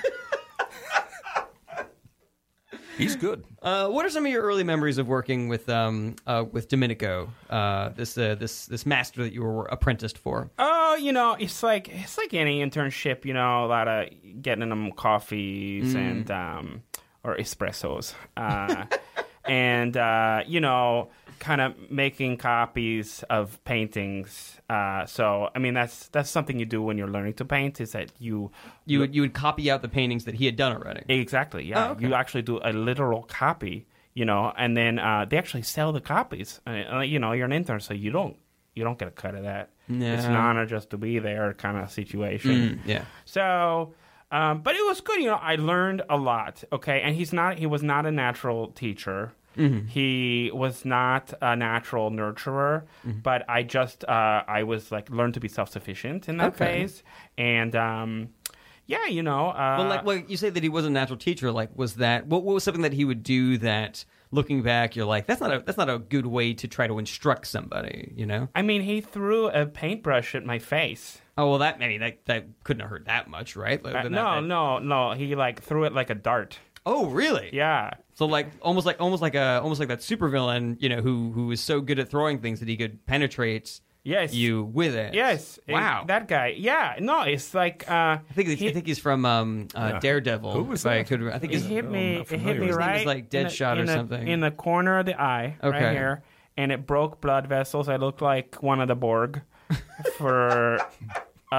He's 2.98 3.16
good. 3.16 3.44
Uh, 3.62 3.88
what 3.90 4.06
are 4.06 4.10
some 4.10 4.26
of 4.26 4.32
your 4.32 4.44
early 4.44 4.64
memories 4.64 4.98
of 4.98 5.08
working 5.08 5.48
with 5.48 5.70
um, 5.70 6.16
uh, 6.26 6.46
with 6.52 6.68
Domenico, 6.70 7.30
uh, 7.50 7.90
this 7.90 8.18
uh, 8.18 8.36
this 8.36 8.66
this 8.68 8.86
master 8.86 9.24
that 9.24 9.34
you 9.34 9.44
were 9.44 9.66
apprenticed 9.66 10.18
for? 10.18 10.50
Oh, 10.58 10.96
you 10.96 11.12
know, 11.12 11.36
it's 11.40 11.64
like 11.64 11.90
it's 11.90 12.18
like 12.18 12.34
any 12.34 12.64
internship. 12.66 13.26
You 13.26 13.34
know, 13.34 13.66
a 13.66 13.68
lot 13.68 13.88
of 13.88 14.10
getting 14.42 14.70
them 14.70 14.92
coffees 14.92 15.94
and 15.94 16.30
um, 16.32 16.84
or 17.24 17.36
espressos, 17.38 18.14
uh, 18.38 18.86
and 19.46 19.98
uh, 19.98 20.44
you 20.46 20.62
know, 20.62 21.10
kind 21.40 21.62
of 21.62 21.74
making 21.90 22.38
copies 22.38 23.24
of 23.30 23.64
paintings. 23.66 24.60
Uh, 24.70 25.06
so, 25.06 25.50
I 25.56 25.60
mean, 25.60 25.74
that's 25.74 26.08
that's 26.10 26.30
something 26.30 26.60
you 26.60 26.66
do 26.66 26.82
when 26.82 26.98
you're 26.98 27.08
learning 27.10 27.34
to 27.36 27.46
paint. 27.46 27.80
Is 27.82 27.92
that 27.92 28.12
you 28.20 28.52
You 28.86 29.00
would 29.00 29.16
you 29.16 29.22
would 29.22 29.34
copy 29.34 29.70
out 29.72 29.82
the 29.82 29.90
paintings 29.90 30.26
that 30.26 30.36
he 30.36 30.46
had 30.46 30.56
done 30.56 30.74
already. 30.76 31.04
Exactly. 31.08 31.66
Yeah. 31.66 31.90
Oh, 31.90 31.92
okay. 31.92 32.08
You 32.08 32.14
actually 32.14 32.44
do 32.44 32.60
a 32.64 32.72
literal 32.74 33.24
copy, 33.24 33.88
you 34.14 34.26
know, 34.26 34.52
and 34.58 34.76
then 34.76 35.00
uh, 35.00 35.26
they 35.30 35.38
actually 35.38 35.64
sell 35.64 35.92
the 35.92 36.02
copies. 36.02 36.62
Uh, 36.68 37.00
you 37.00 37.20
know, 37.20 37.32
you're 37.34 37.46
an 37.46 37.54
intern, 37.54 37.80
so 37.80 37.94
you 37.94 38.12
don't 38.12 38.38
you 38.74 38.84
don't 38.84 39.00
get 39.00 39.08
a 39.08 39.12
cut 39.12 39.36
of 39.36 39.44
that. 39.44 39.70
It's 39.88 40.26
an 40.26 40.34
honor 40.36 40.66
just 40.66 40.90
to 40.90 40.98
be 40.98 41.20
there, 41.20 41.54
kind 41.54 41.78
of 41.78 41.92
situation. 41.92 42.82
Yeah. 42.86 43.06
So, 43.26 43.94
um, 44.32 44.62
but 44.64 44.76
it 44.76 44.84
was 44.86 45.00
good. 45.02 45.20
You 45.22 45.28
know, 45.28 45.36
I 45.36 45.56
learned 45.58 46.02
a 46.10 46.18
lot. 46.18 46.64
Okay, 46.72 47.02
and 47.02 47.16
he's 47.16 47.32
not. 47.32 47.60
He 47.60 47.68
was 47.68 47.84
not 47.84 48.06
a 48.08 48.12
natural 48.12 48.70
teacher. 48.72 49.32
Mm-hmm. 49.58 49.88
He 49.88 50.52
was 50.54 50.86
not 50.86 51.34
a 51.42 51.56
natural 51.56 52.12
nurturer, 52.12 52.84
Mm-hmm. 53.06 53.20
but 53.24 53.44
I 53.50 53.64
just 53.64 54.04
uh, 54.06 54.44
I 54.48 54.64
was 54.64 54.92
like 54.92 55.10
learned 55.10 55.34
to 55.36 55.40
be 55.40 55.48
self 55.48 55.70
sufficient 55.70 56.28
in 56.30 56.38
that 56.38 56.54
Okay. 56.54 56.66
phase, 56.82 57.04
and 57.38 57.76
um, 57.76 58.30
yeah, 58.88 59.06
you 59.08 59.24
know, 59.24 59.50
uh, 59.50 59.76
Well, 59.80 59.88
like, 59.90 60.06
well, 60.06 60.18
you 60.18 60.38
say 60.38 60.50
that 60.50 60.62
he 60.62 60.70
was 60.70 60.86
a 60.86 60.90
natural 60.90 61.18
teacher. 61.18 61.52
Like, 61.52 61.70
was 61.76 61.96
that 61.96 62.28
what, 62.28 62.44
what 62.44 62.54
was 62.54 62.64
something 62.64 62.84
that 62.84 62.94
he 62.94 63.04
would 63.06 63.24
do 63.24 63.58
that, 63.60 64.06
looking 64.32 64.62
back, 64.62 64.96
you're 64.96 65.06
like, 65.08 65.26
that's 65.26 65.42
not 65.42 65.52
a 65.54 65.60
that's 65.60 65.78
not 65.78 65.90
a 65.90 65.98
good 66.00 66.26
way 66.28 66.54
to 66.54 66.68
try 66.68 66.86
to 66.88 67.00
instruct 67.00 67.48
somebody, 67.48 68.14
you 68.16 68.26
know? 68.26 68.48
I 68.54 68.62
mean, 68.62 68.82
he 68.84 69.02
threw 69.02 69.48
a 69.48 69.66
paintbrush 69.66 70.36
at 70.36 70.46
my 70.46 70.60
face. 70.60 71.20
Oh 71.38 71.50
well, 71.50 71.60
that 71.60 71.80
maybe 71.80 71.98
that 71.98 72.26
that 72.26 72.46
couldn't 72.64 72.82
have 72.82 72.90
hurt 72.90 73.06
that 73.06 73.28
much, 73.30 73.56
right? 73.56 73.84
Like, 73.84 73.96
Uh, 73.96 74.04
that- 74.04 74.12
no, 74.12 74.36
that- 74.36 74.44
no, 74.44 74.80
no. 74.80 75.12
He 75.14 75.36
like 75.36 75.62
threw 75.64 75.86
it 75.86 75.94
like 75.94 76.10
a 76.10 76.16
dart. 76.16 76.60
Oh, 76.86 77.08
really? 77.08 77.50
Yeah. 77.54 77.92
So 78.14 78.26
like 78.26 78.48
almost 78.62 78.86
like 78.86 78.98
almost 79.02 79.22
like 79.22 79.36
a 79.36 79.60
almost 79.62 79.80
like 79.80 79.90
that 79.90 80.00
supervillain, 80.00 80.82
you 80.82 80.90
know, 80.90 81.02
who 81.02 81.32
who 81.32 81.52
is 81.52 81.60
so 81.62 81.82
good 81.82 82.00
at 82.00 82.10
throwing 82.10 82.40
things 82.40 82.60
that 82.60 82.70
he 82.70 82.78
could 82.78 83.06
penetrate 83.06 83.82
Yes. 84.04 84.36
you 84.36 84.64
with 84.66 84.94
it. 84.94 85.16
Yes. 85.16 85.58
Wow. 85.68 86.02
Eh, 86.04 86.06
that 86.10 86.28
guy. 86.28 86.54
Yeah. 86.56 86.96
No, 87.00 87.22
it's 87.24 87.56
like 87.56 87.90
uh, 87.90 88.20
I 88.30 88.34
think 88.36 88.50
he, 88.50 88.70
I 88.70 88.72
think 88.72 88.86
he's 88.86 89.00
from 89.00 89.26
um, 89.26 89.68
uh, 89.74 89.94
Yeah. 89.94 90.00
Daredevil. 90.00 90.52
Who 90.54 90.64
was 90.64 90.86
if 90.86 90.92
I 90.92 90.98
that? 91.00 91.08
could. 91.08 91.28
I 91.28 91.40
think 91.40 91.54
it 91.54 91.58
he's 91.58 91.66
hit 91.66 91.90
me. 91.90 92.18
I'm 92.18 92.22
It 92.22 92.28
hit 92.30 92.40
me 92.42 92.46
with 92.46 92.58
him. 92.62 92.68
His 92.68 92.76
right 92.78 93.00
is, 93.00 93.06
like, 93.08 93.34
in 93.34 93.44
the- 93.44 93.50
Deadshot 93.50 93.78
or 93.78 93.80
in 93.80 93.86
the- 93.88 93.94
something. 93.94 94.28
in 94.28 94.40
the 94.42 94.52
corner 94.52 95.00
of 95.00 95.08
the 95.08 95.20
eye, 95.20 95.58
Okay. 95.64 95.84
right 95.84 95.92
here, 95.94 96.24
and 96.56 96.72
it 96.72 96.86
broke 96.86 97.20
blood 97.20 97.48
vessels. 97.48 97.90
I 97.90 97.96
looked 97.96 98.22
like 98.22 98.62
one 98.62 98.80
of 98.80 98.88
the 98.88 98.96
Borg 98.96 99.42
for 100.18 100.78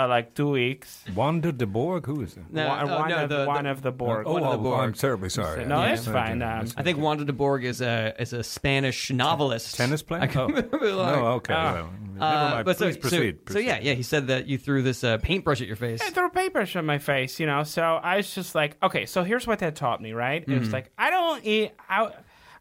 uh, 0.05 0.09
like 0.09 0.35
two 0.35 0.51
weeks. 0.51 1.05
Wanda 1.15 1.53
de 1.53 1.67
Borg? 1.67 2.07
Who 2.07 2.21
is 2.23 2.35
that? 2.35 2.53
No, 2.53 2.69
one, 2.69 2.91
oh, 2.91 2.99
one 2.99 3.09
no, 3.09 3.17
of, 3.25 3.29
the- 3.31 3.45
one 3.47 3.65
the- 3.65 3.71
of 3.71 3.83
the 3.83 3.93
Borg. 3.93 4.27
oh, 4.27 4.33
one 4.35 4.43
of 4.43 4.63
the 4.63 4.69
oh, 4.69 4.75
I'm 4.75 4.93
terribly 4.93 5.29
sorry. 5.31 5.65
No, 5.65 5.83
Yeah, 5.83 5.93
it's 5.95 6.03
okay. 6.09 6.13
fine. 6.13 6.43
Um, 6.43 6.67
I 6.77 6.83
think 6.83 6.99
Wanda 6.99 7.25
de 7.25 7.33
Borg 7.33 7.65
is 7.65 7.81
a 7.81 8.15
is 8.19 8.33
a 8.33 8.43
Spanish 8.43 9.11
novelist. 9.11 9.77
Tennis 9.77 10.03
player? 10.03 10.23
I 10.27 10.27
can't 10.27 10.51
Oh. 10.51 10.55
remember 10.55 10.79
the 10.87 10.95
line. 10.95 11.19
No, 11.19 11.27
okay. 11.39 11.55
Ah. 11.55 11.73
well, 11.75 11.91
never 12.03 12.25
Uh, 12.25 12.51
mind. 12.51 12.65
but 12.65 12.79
so, 12.79 12.85
Please 12.87 12.95
so- 12.95 13.01
proceed. 13.01 13.39
So, 13.49 13.59
yeah, 13.59 13.79
yeah. 13.81 13.95
He 13.95 14.03
said 14.03 14.27
that 14.29 14.47
you 14.47 14.59
threw 14.59 14.83
this 14.83 15.03
uh, 15.05 15.19
paintbrush 15.19 15.61
at 15.61 15.67
your 15.67 15.77
face. 15.77 16.01
I 16.03 16.11
threw 16.11 16.27
a 16.27 16.31
paintbrush 16.31 16.77
on 16.77 16.85
my 16.87 16.99
face, 16.99 17.41
you 17.41 17.47
know. 17.47 17.63
So 17.65 17.83
I 17.83 18.17
was 18.17 18.35
just 18.35 18.55
like, 18.55 18.77
okay, 18.83 19.07
so 19.07 19.25
here's 19.25 19.47
what 19.47 19.59
that 19.61 19.77
taught 19.77 20.01
me, 20.03 20.13
right? 20.13 20.43
It 20.43 20.49
Mm-hmm. 20.49 20.61
was 20.61 20.73
like 20.73 20.91
I 20.99 21.11
don't 21.11 21.45
eat. 21.45 21.73
I, 21.89 22.11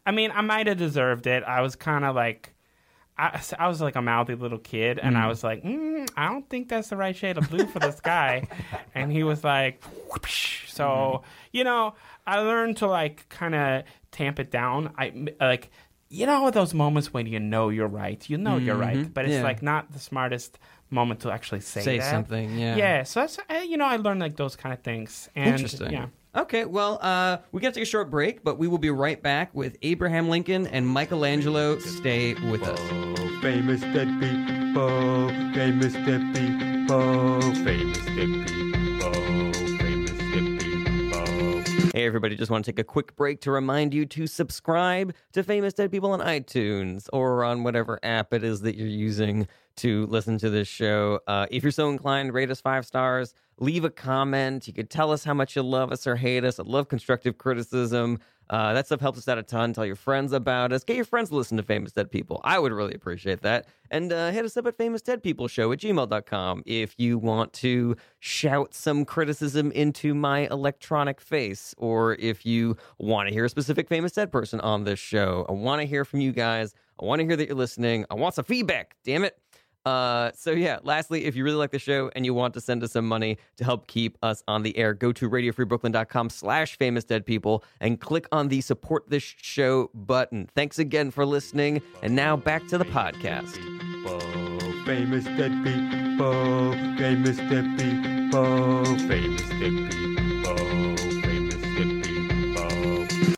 I 0.04 0.12
mean, 0.12 0.30
I 0.32 0.40
might 0.42 0.66
have 0.68 0.78
deserved 0.78 1.26
it. 1.26 1.42
I 1.42 1.60
was 1.62 1.74
kind 1.76 2.04
of 2.04 2.14
like, 2.14 2.54
I, 3.18 3.40
I 3.58 3.68
was 3.68 3.80
like 3.80 3.96
a 3.96 4.02
mouthy 4.02 4.34
little 4.34 4.58
kid, 4.58 4.98
and 4.98 5.16
Mm. 5.16 5.20
I 5.20 5.26
was 5.28 5.42
like, 5.42 5.62
mm, 5.64 6.08
I 6.16 6.28
don't 6.28 6.48
think 6.50 6.68
that's 6.68 6.88
the 6.88 6.96
right 6.96 7.16
shade 7.16 7.38
of 7.38 7.48
blue 7.48 7.66
for 7.66 7.78
this 7.78 8.00
guy. 8.00 8.46
and 8.94 9.10
he 9.10 9.22
was 9.24 9.42
like, 9.42 9.82
whoosh. 10.12 10.68
so 10.72 10.84
Mm-hmm. 10.86 11.26
you 11.52 11.64
know, 11.64 11.94
I 12.26 12.40
learned 12.40 12.76
to 12.78 12.86
like 12.86 13.28
kind 13.28 13.54
of 13.54 13.84
tamp 14.12 14.38
it 14.40 14.50
down. 14.50 14.92
I 14.98 15.26
like. 15.40 15.70
You 16.08 16.24
know 16.26 16.48
those 16.52 16.72
moments 16.72 17.12
when 17.12 17.26
you 17.26 17.40
know 17.40 17.68
you're 17.68 17.88
right, 17.88 18.30
you 18.30 18.38
know 18.38 18.58
you're 18.58 18.76
right, 18.76 19.12
but 19.12 19.24
it's 19.24 19.32
Mm-hmm. 19.34 19.40
Yeah. 19.42 19.48
like 19.48 19.60
not 19.60 19.90
the 19.92 19.98
smartest 19.98 20.56
moment 20.88 21.18
to 21.20 21.32
actually 21.32 21.62
say 21.62 21.80
Say 21.80 21.98
that. 21.98 22.08
something, 22.12 22.56
yeah. 22.56 22.76
Yeah, 22.76 23.02
so 23.02 23.20
that's 23.20 23.38
uh, 23.50 23.54
you 23.66 23.76
know 23.76 23.86
I 23.86 23.96
learned 23.96 24.20
like 24.20 24.36
those 24.36 24.54
kind 24.54 24.72
of 24.72 24.82
things. 24.82 25.28
And, 25.34 25.50
Interesting. 25.50 25.90
Yeah. 25.92 26.06
Okay, 26.36 26.66
well, 26.66 26.98
uh, 27.00 27.38
we 27.50 27.62
got 27.62 27.68
to 27.68 27.74
take 27.74 27.84
a 27.84 27.90
short 27.90 28.10
break, 28.10 28.44
but 28.44 28.58
we 28.58 28.68
will 28.68 28.76
be 28.76 28.90
right 28.90 29.22
back 29.22 29.54
with 29.54 29.78
Abraham 29.80 30.28
Lincoln 30.28 30.66
and 30.66 30.86
Michelangelo. 30.86 31.78
Stay 31.78 32.34
with 32.50 32.62
us. 32.62 32.78
Famous 33.40 33.80
dead 33.80 34.08
people, 34.20 35.28
famous 35.54 35.94
dead 35.94 36.34
people, 36.34 37.40
famous 37.64 38.04
dead 38.04 38.46
people, 38.46 38.75
Hey, 41.96 42.04
everybody, 42.04 42.36
just 42.36 42.50
want 42.50 42.62
to 42.62 42.72
take 42.72 42.78
a 42.78 42.84
quick 42.84 43.16
break 43.16 43.40
to 43.40 43.50
remind 43.50 43.94
you 43.94 44.04
to 44.04 44.26
subscribe 44.26 45.14
to 45.32 45.42
Famous 45.42 45.72
Dead 45.72 45.90
People 45.90 46.10
on 46.10 46.20
iTunes 46.20 47.08
or 47.10 47.42
on 47.42 47.62
whatever 47.62 47.98
app 48.02 48.34
it 48.34 48.44
is 48.44 48.60
that 48.60 48.76
you're 48.76 48.86
using 48.86 49.48
to 49.76 50.04
listen 50.08 50.36
to 50.36 50.50
this 50.50 50.68
show. 50.68 51.20
Uh, 51.26 51.46
if 51.50 51.62
you're 51.62 51.72
so 51.72 51.88
inclined, 51.88 52.34
rate 52.34 52.50
us 52.50 52.60
five 52.60 52.84
stars, 52.84 53.32
leave 53.60 53.82
a 53.82 53.88
comment. 53.88 54.68
You 54.68 54.74
could 54.74 54.90
tell 54.90 55.10
us 55.10 55.24
how 55.24 55.32
much 55.32 55.56
you 55.56 55.62
love 55.62 55.90
us 55.90 56.06
or 56.06 56.16
hate 56.16 56.44
us. 56.44 56.60
I 56.60 56.64
love 56.64 56.88
constructive 56.88 57.38
criticism. 57.38 58.18
Uh, 58.48 58.72
that 58.74 58.86
stuff 58.86 59.00
helps 59.00 59.18
us 59.18 59.28
out 59.28 59.38
a 59.38 59.42
ton. 59.42 59.72
Tell 59.72 59.86
your 59.86 59.96
friends 59.96 60.32
about 60.32 60.72
us. 60.72 60.84
Get 60.84 60.96
your 60.96 61.04
friends 61.04 61.30
to 61.30 61.36
listen 61.36 61.56
to 61.56 61.62
Famous 61.62 61.92
Dead 61.92 62.10
People. 62.10 62.40
I 62.44 62.58
would 62.58 62.72
really 62.72 62.94
appreciate 62.94 63.42
that. 63.42 63.66
And 63.90 64.12
uh, 64.12 64.30
hit 64.30 64.44
us 64.44 64.56
up 64.56 64.66
at 64.66 64.76
Famous 64.76 65.02
Dead 65.02 65.22
People 65.22 65.48
Show 65.48 65.72
at 65.72 65.78
gmail.com 65.78 66.62
if 66.66 66.94
you 66.98 67.18
want 67.18 67.52
to 67.54 67.96
shout 68.20 68.74
some 68.74 69.04
criticism 69.04 69.72
into 69.72 70.14
my 70.14 70.46
electronic 70.48 71.20
face, 71.20 71.74
or 71.78 72.14
if 72.14 72.46
you 72.46 72.76
want 72.98 73.28
to 73.28 73.34
hear 73.34 73.44
a 73.44 73.48
specific 73.48 73.88
Famous 73.88 74.12
Dead 74.12 74.30
person 74.30 74.60
on 74.60 74.84
this 74.84 74.98
show. 74.98 75.46
I 75.48 75.52
want 75.52 75.80
to 75.80 75.86
hear 75.86 76.04
from 76.04 76.20
you 76.20 76.32
guys. 76.32 76.74
I 77.00 77.04
want 77.04 77.20
to 77.20 77.26
hear 77.26 77.36
that 77.36 77.46
you're 77.46 77.56
listening. 77.56 78.06
I 78.10 78.14
want 78.14 78.34
some 78.34 78.44
feedback. 78.44 78.96
Damn 79.04 79.24
it. 79.24 79.38
Uh, 79.86 80.32
so 80.34 80.50
yeah, 80.50 80.80
lastly, 80.82 81.26
if 81.26 81.36
you 81.36 81.44
really 81.44 81.56
like 81.56 81.70
the 81.70 81.78
show 81.78 82.10
and 82.16 82.26
you 82.26 82.34
want 82.34 82.52
to 82.54 82.60
send 82.60 82.82
us 82.82 82.92
some 82.92 83.06
money 83.06 83.38
to 83.56 83.64
help 83.64 83.86
keep 83.86 84.18
us 84.20 84.42
on 84.48 84.64
the 84.64 84.76
air, 84.76 84.92
go 84.92 85.12
to 85.12 85.30
radiofreebrooklyn.com 85.30 86.28
slash 86.28 86.76
famous 86.76 87.04
dead 87.04 87.24
people 87.24 87.62
and 87.80 88.00
click 88.00 88.26
on 88.32 88.48
the 88.48 88.60
support 88.60 89.08
this 89.08 89.22
show 89.22 89.88
button. 89.94 90.50
Thanks 90.56 90.80
again 90.80 91.12
for 91.12 91.24
listening. 91.24 91.80
And 92.02 92.16
now 92.16 92.36
back 92.36 92.66
to 92.66 92.78
the 92.78 92.84
podcast. 92.84 93.54
Famous 94.84 95.24
dead 95.24 95.52
people, 95.64 96.72
famous 96.96 97.36
dead 97.36 97.78
people, 97.78 98.84
famous 99.06 99.42
dead 99.48 99.90
people, 99.92 100.15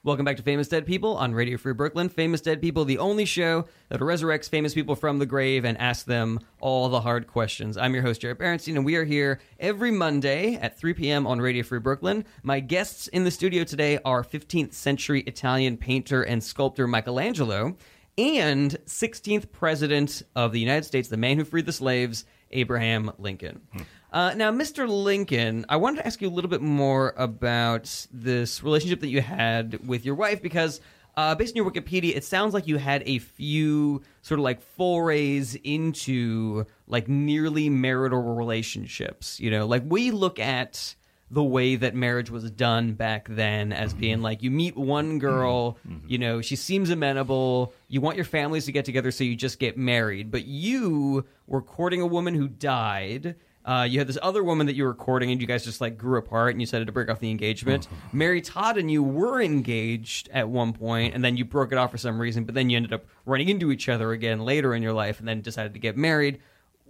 Welcome 0.08 0.24
back 0.24 0.38
to 0.38 0.42
Famous 0.42 0.68
Dead 0.68 0.86
People 0.86 1.18
on 1.18 1.34
Radio 1.34 1.58
Free 1.58 1.74
Brooklyn. 1.74 2.08
Famous 2.08 2.40
Dead 2.40 2.62
People, 2.62 2.86
the 2.86 2.96
only 2.96 3.26
show 3.26 3.66
that 3.90 4.00
resurrects 4.00 4.48
famous 4.48 4.72
people 4.72 4.96
from 4.96 5.18
the 5.18 5.26
grave 5.26 5.66
and 5.66 5.76
asks 5.76 6.04
them 6.04 6.40
all 6.60 6.88
the 6.88 7.02
hard 7.02 7.26
questions. 7.26 7.76
I'm 7.76 7.92
your 7.92 8.02
host, 8.02 8.22
Jared 8.22 8.38
Berenstein, 8.38 8.76
and 8.76 8.86
we 8.86 8.96
are 8.96 9.04
here 9.04 9.38
every 9.60 9.90
Monday 9.90 10.54
at 10.54 10.78
3 10.78 10.94
p.m. 10.94 11.26
on 11.26 11.42
Radio 11.42 11.62
Free 11.62 11.78
Brooklyn. 11.78 12.24
My 12.42 12.58
guests 12.58 13.08
in 13.08 13.24
the 13.24 13.30
studio 13.30 13.64
today 13.64 13.98
are 14.02 14.24
15th 14.24 14.72
century 14.72 15.20
Italian 15.26 15.76
painter 15.76 16.22
and 16.22 16.42
sculptor 16.42 16.88
Michelangelo 16.88 17.76
and 18.16 18.78
16th 18.86 19.52
President 19.52 20.22
of 20.34 20.52
the 20.52 20.60
United 20.60 20.86
States, 20.86 21.08
the 21.08 21.18
man 21.18 21.36
who 21.36 21.44
freed 21.44 21.66
the 21.66 21.72
slaves, 21.72 22.24
Abraham 22.50 23.12
Lincoln. 23.18 23.60
Hmm. 23.74 23.82
Uh, 24.12 24.32
now, 24.34 24.50
Mr. 24.50 24.88
Lincoln, 24.88 25.66
I 25.68 25.76
wanted 25.76 25.98
to 25.98 26.06
ask 26.06 26.22
you 26.22 26.28
a 26.28 26.30
little 26.30 26.50
bit 26.50 26.62
more 26.62 27.12
about 27.16 28.06
this 28.10 28.62
relationship 28.62 29.00
that 29.00 29.08
you 29.08 29.20
had 29.20 29.86
with 29.86 30.04
your 30.06 30.14
wife 30.14 30.40
because, 30.40 30.80
uh, 31.16 31.34
based 31.34 31.52
on 31.52 31.56
your 31.56 31.70
Wikipedia, 31.70 32.16
it 32.16 32.24
sounds 32.24 32.54
like 32.54 32.66
you 32.66 32.78
had 32.78 33.02
a 33.04 33.18
few 33.18 34.00
sort 34.22 34.40
of 34.40 34.44
like 34.44 34.62
forays 34.62 35.56
into 35.62 36.64
like 36.86 37.06
nearly 37.06 37.68
marital 37.68 38.22
relationships. 38.22 39.38
You 39.40 39.50
know, 39.50 39.66
like 39.66 39.82
we 39.84 40.10
look 40.10 40.38
at 40.38 40.94
the 41.30 41.44
way 41.44 41.76
that 41.76 41.94
marriage 41.94 42.30
was 42.30 42.50
done 42.50 42.94
back 42.94 43.28
then 43.28 43.70
as 43.70 43.92
being 43.92 44.22
like 44.22 44.42
you 44.42 44.50
meet 44.50 44.74
one 44.74 45.18
girl, 45.18 45.76
you 46.06 46.16
know, 46.16 46.40
she 46.40 46.56
seems 46.56 46.88
amenable, 46.88 47.74
you 47.88 48.00
want 48.00 48.16
your 48.16 48.24
families 48.24 48.64
to 48.64 48.72
get 48.72 48.86
together 48.86 49.10
so 49.10 49.24
you 49.24 49.36
just 49.36 49.58
get 49.58 49.76
married. 49.76 50.30
But 50.30 50.46
you 50.46 51.26
were 51.46 51.60
courting 51.60 52.00
a 52.00 52.06
woman 52.06 52.32
who 52.32 52.48
died. 52.48 53.36
Uh, 53.68 53.84
you 53.84 53.98
had 53.98 54.08
this 54.08 54.18
other 54.22 54.42
woman 54.42 54.66
that 54.66 54.76
you 54.76 54.84
were 54.84 54.94
courting, 54.94 55.30
and 55.30 55.40
you 55.40 55.46
guys 55.46 55.62
just 55.62 55.80
like 55.80 55.98
grew 55.98 56.18
apart, 56.18 56.52
and 56.52 56.60
you 56.60 56.66
decided 56.66 56.86
to 56.86 56.92
break 56.92 57.10
off 57.10 57.20
the 57.20 57.30
engagement. 57.30 57.86
Mary 58.14 58.40
Todd 58.40 58.78
and 58.78 58.90
you 58.90 59.02
were 59.02 59.42
engaged 59.42 60.30
at 60.32 60.48
one 60.48 60.72
point, 60.72 61.14
and 61.14 61.22
then 61.22 61.36
you 61.36 61.44
broke 61.44 61.70
it 61.70 61.76
off 61.76 61.90
for 61.90 61.98
some 61.98 62.18
reason. 62.18 62.44
But 62.44 62.54
then 62.54 62.70
you 62.70 62.78
ended 62.78 62.94
up 62.94 63.04
running 63.26 63.50
into 63.50 63.70
each 63.70 63.88
other 63.90 64.12
again 64.12 64.40
later 64.40 64.74
in 64.74 64.82
your 64.82 64.94
life, 64.94 65.18
and 65.18 65.28
then 65.28 65.42
decided 65.42 65.74
to 65.74 65.78
get 65.78 65.96
married 65.98 66.40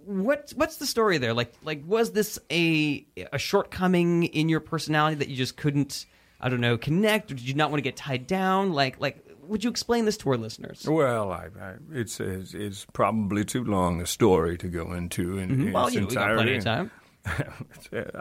what 0.05 0.51
what's 0.55 0.77
the 0.77 0.85
story 0.85 1.17
there? 1.17 1.33
Like 1.33 1.53
like 1.63 1.83
was 1.85 2.11
this 2.11 2.39
a 2.51 3.05
a 3.31 3.37
shortcoming 3.37 4.23
in 4.23 4.49
your 4.49 4.59
personality 4.59 5.15
that 5.17 5.29
you 5.29 5.35
just 5.35 5.57
couldn't 5.57 6.05
I 6.39 6.49
don't 6.49 6.61
know 6.61 6.77
connect 6.77 7.31
or 7.31 7.35
did 7.35 7.47
you 7.47 7.53
not 7.53 7.69
want 7.69 7.79
to 7.79 7.83
get 7.83 7.95
tied 7.95 8.25
down? 8.25 8.73
Like 8.73 8.99
like 8.99 9.23
would 9.49 9.63
you 9.63 9.69
explain 9.69 10.05
this 10.05 10.17
to 10.17 10.29
our 10.29 10.37
listeners? 10.37 10.85
Well, 10.87 11.31
I, 11.31 11.47
I, 11.59 11.73
it's, 11.91 12.19
it's 12.19 12.53
it's 12.53 12.85
probably 12.93 13.43
too 13.43 13.63
long 13.63 14.01
a 14.01 14.05
story 14.05 14.57
to 14.59 14.67
go 14.67 14.93
into 14.93 15.37
in, 15.37 15.49
in 15.49 15.57
Mm-hmm. 15.57 15.71
Well, 15.73 15.87
its 15.87 15.95
you 15.95 16.01
know, 16.01 16.07
we 16.07 16.15
got 16.15 16.35
plenty 16.35 16.55
of 16.57 16.63
time. 16.63 16.91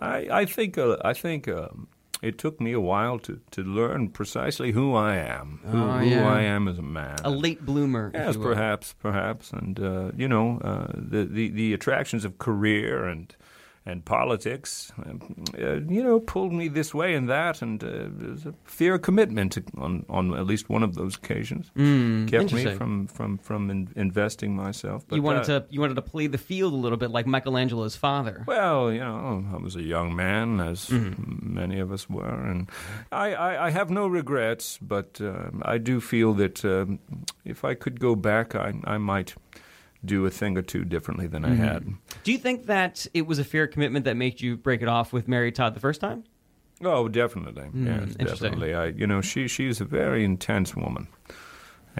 I, 0.00 0.28
I 0.30 0.44
think 0.44 0.76
uh, 0.78 0.96
I 1.04 1.12
think 1.12 1.46
um, 1.48 1.88
it 2.22 2.38
took 2.38 2.60
me 2.60 2.72
a 2.72 2.80
while 2.80 3.18
to, 3.20 3.40
to 3.52 3.62
learn 3.62 4.08
precisely 4.08 4.72
who 4.72 4.94
I 4.94 5.16
am, 5.16 5.60
who, 5.64 5.78
Oh, 5.78 5.98
who. 5.98 6.20
I 6.20 6.42
am 6.42 6.66
as 6.66 6.78
a 6.78 6.82
man. 6.82 7.16
A 7.24 7.30
late 7.30 7.64
bloomer. 7.64 8.10
Yes, 8.12 8.36
perhaps, 8.36 8.94
perhaps, 8.98 9.52
and 9.52 9.78
uh, 9.78 10.10
you 10.16 10.28
know 10.28 10.58
uh, 10.64 10.92
the, 10.94 11.24
the 11.24 11.50
the 11.50 11.74
attractions 11.74 12.24
of 12.24 12.38
career 12.38 13.04
and 13.04 13.34
and 13.86 14.04
politics, 14.04 14.92
uh, 15.58 15.80
you 15.88 16.02
know, 16.02 16.20
pulled 16.20 16.52
me 16.52 16.68
this 16.68 16.92
way 16.94 17.14
and 17.14 17.28
that, 17.28 17.62
and 17.62 17.82
uh, 17.82 17.88
there's 18.10 18.44
a 18.46 18.54
fear 18.64 18.94
of 18.94 19.02
commitment 19.02 19.58
on 19.78 20.04
on 20.08 20.34
at 20.34 20.46
least 20.46 20.68
one 20.68 20.82
of 20.82 20.94
those 20.94 21.16
occasions 21.16 21.70
kept 22.30 22.52
me 22.52 22.74
from 22.76 23.06
from 23.06 23.38
from 23.38 23.70
in, 23.70 23.88
investing 23.96 24.54
myself. 24.54 25.04
But, 25.08 25.16
you 25.16 25.22
wanted 25.22 25.42
uh, 25.50 25.60
to 25.60 25.66
you 25.70 25.80
wanted 25.80 25.94
to 25.94 26.02
play 26.02 26.26
the 26.26 26.38
field 26.38 26.72
a 26.72 26.76
little 26.76 26.98
bit 26.98 27.10
like 27.10 27.26
Michelangelo's 27.26 27.96
father. 27.96 28.44
well, 28.46 28.92
you 28.92 29.00
know, 29.00 29.44
I 29.52 29.56
was 29.62 29.76
a 29.76 29.82
young 29.82 30.14
man, 30.16 30.60
as 30.60 30.88
Mm-hmm. 30.88 31.54
many 31.54 31.80
of 31.80 31.92
us 31.92 32.08
were, 32.10 32.50
and 32.50 32.68
I, 33.12 33.34
I, 33.34 33.66
I 33.66 33.70
have 33.70 33.90
no 33.90 34.06
regrets. 34.06 34.78
But 34.80 35.20
um 35.20 35.62
I 35.64 35.78
do 35.78 36.00
feel 36.00 36.34
that 36.34 36.64
um, 36.64 36.98
if 37.44 37.64
I 37.64 37.74
could 37.74 38.00
go 38.00 38.14
back, 38.16 38.54
I, 38.54 38.72
I 38.84 38.98
might 38.98 39.34
do 40.04 40.24
a 40.26 40.30
thing 40.30 40.56
or 40.56 40.62
two 40.62 40.84
differently 40.84 41.26
than 41.26 41.42
Mm-hmm. 41.42 41.62
I 41.62 41.66
had. 41.66 41.86
Do 42.24 42.32
you 42.32 42.38
think 42.38 42.66
that 42.66 43.06
it 43.14 43.26
was 43.26 43.38
a 43.38 43.44
fair 43.44 43.66
commitment 43.66 44.04
that 44.04 44.16
made 44.16 44.40
you 44.40 44.56
break 44.56 44.82
it 44.82 44.88
off 44.88 45.12
with 45.12 45.26
Mary 45.28 45.50
Todd 45.52 45.74
the 45.74 45.80
first 45.80 46.00
time? 46.00 46.24
Oh, 46.82 47.08
definitely, 47.08 47.64
yes, 47.64 47.72
Hmm, 47.72 47.86
interesting. 48.20 48.26
definitely. 48.26 48.74
I, 48.74 48.86
you 48.86 49.06
know, 49.06 49.20
she 49.20 49.48
she's 49.48 49.80
a 49.80 49.84
very 49.84 50.24
intense 50.24 50.76
woman. 50.76 51.08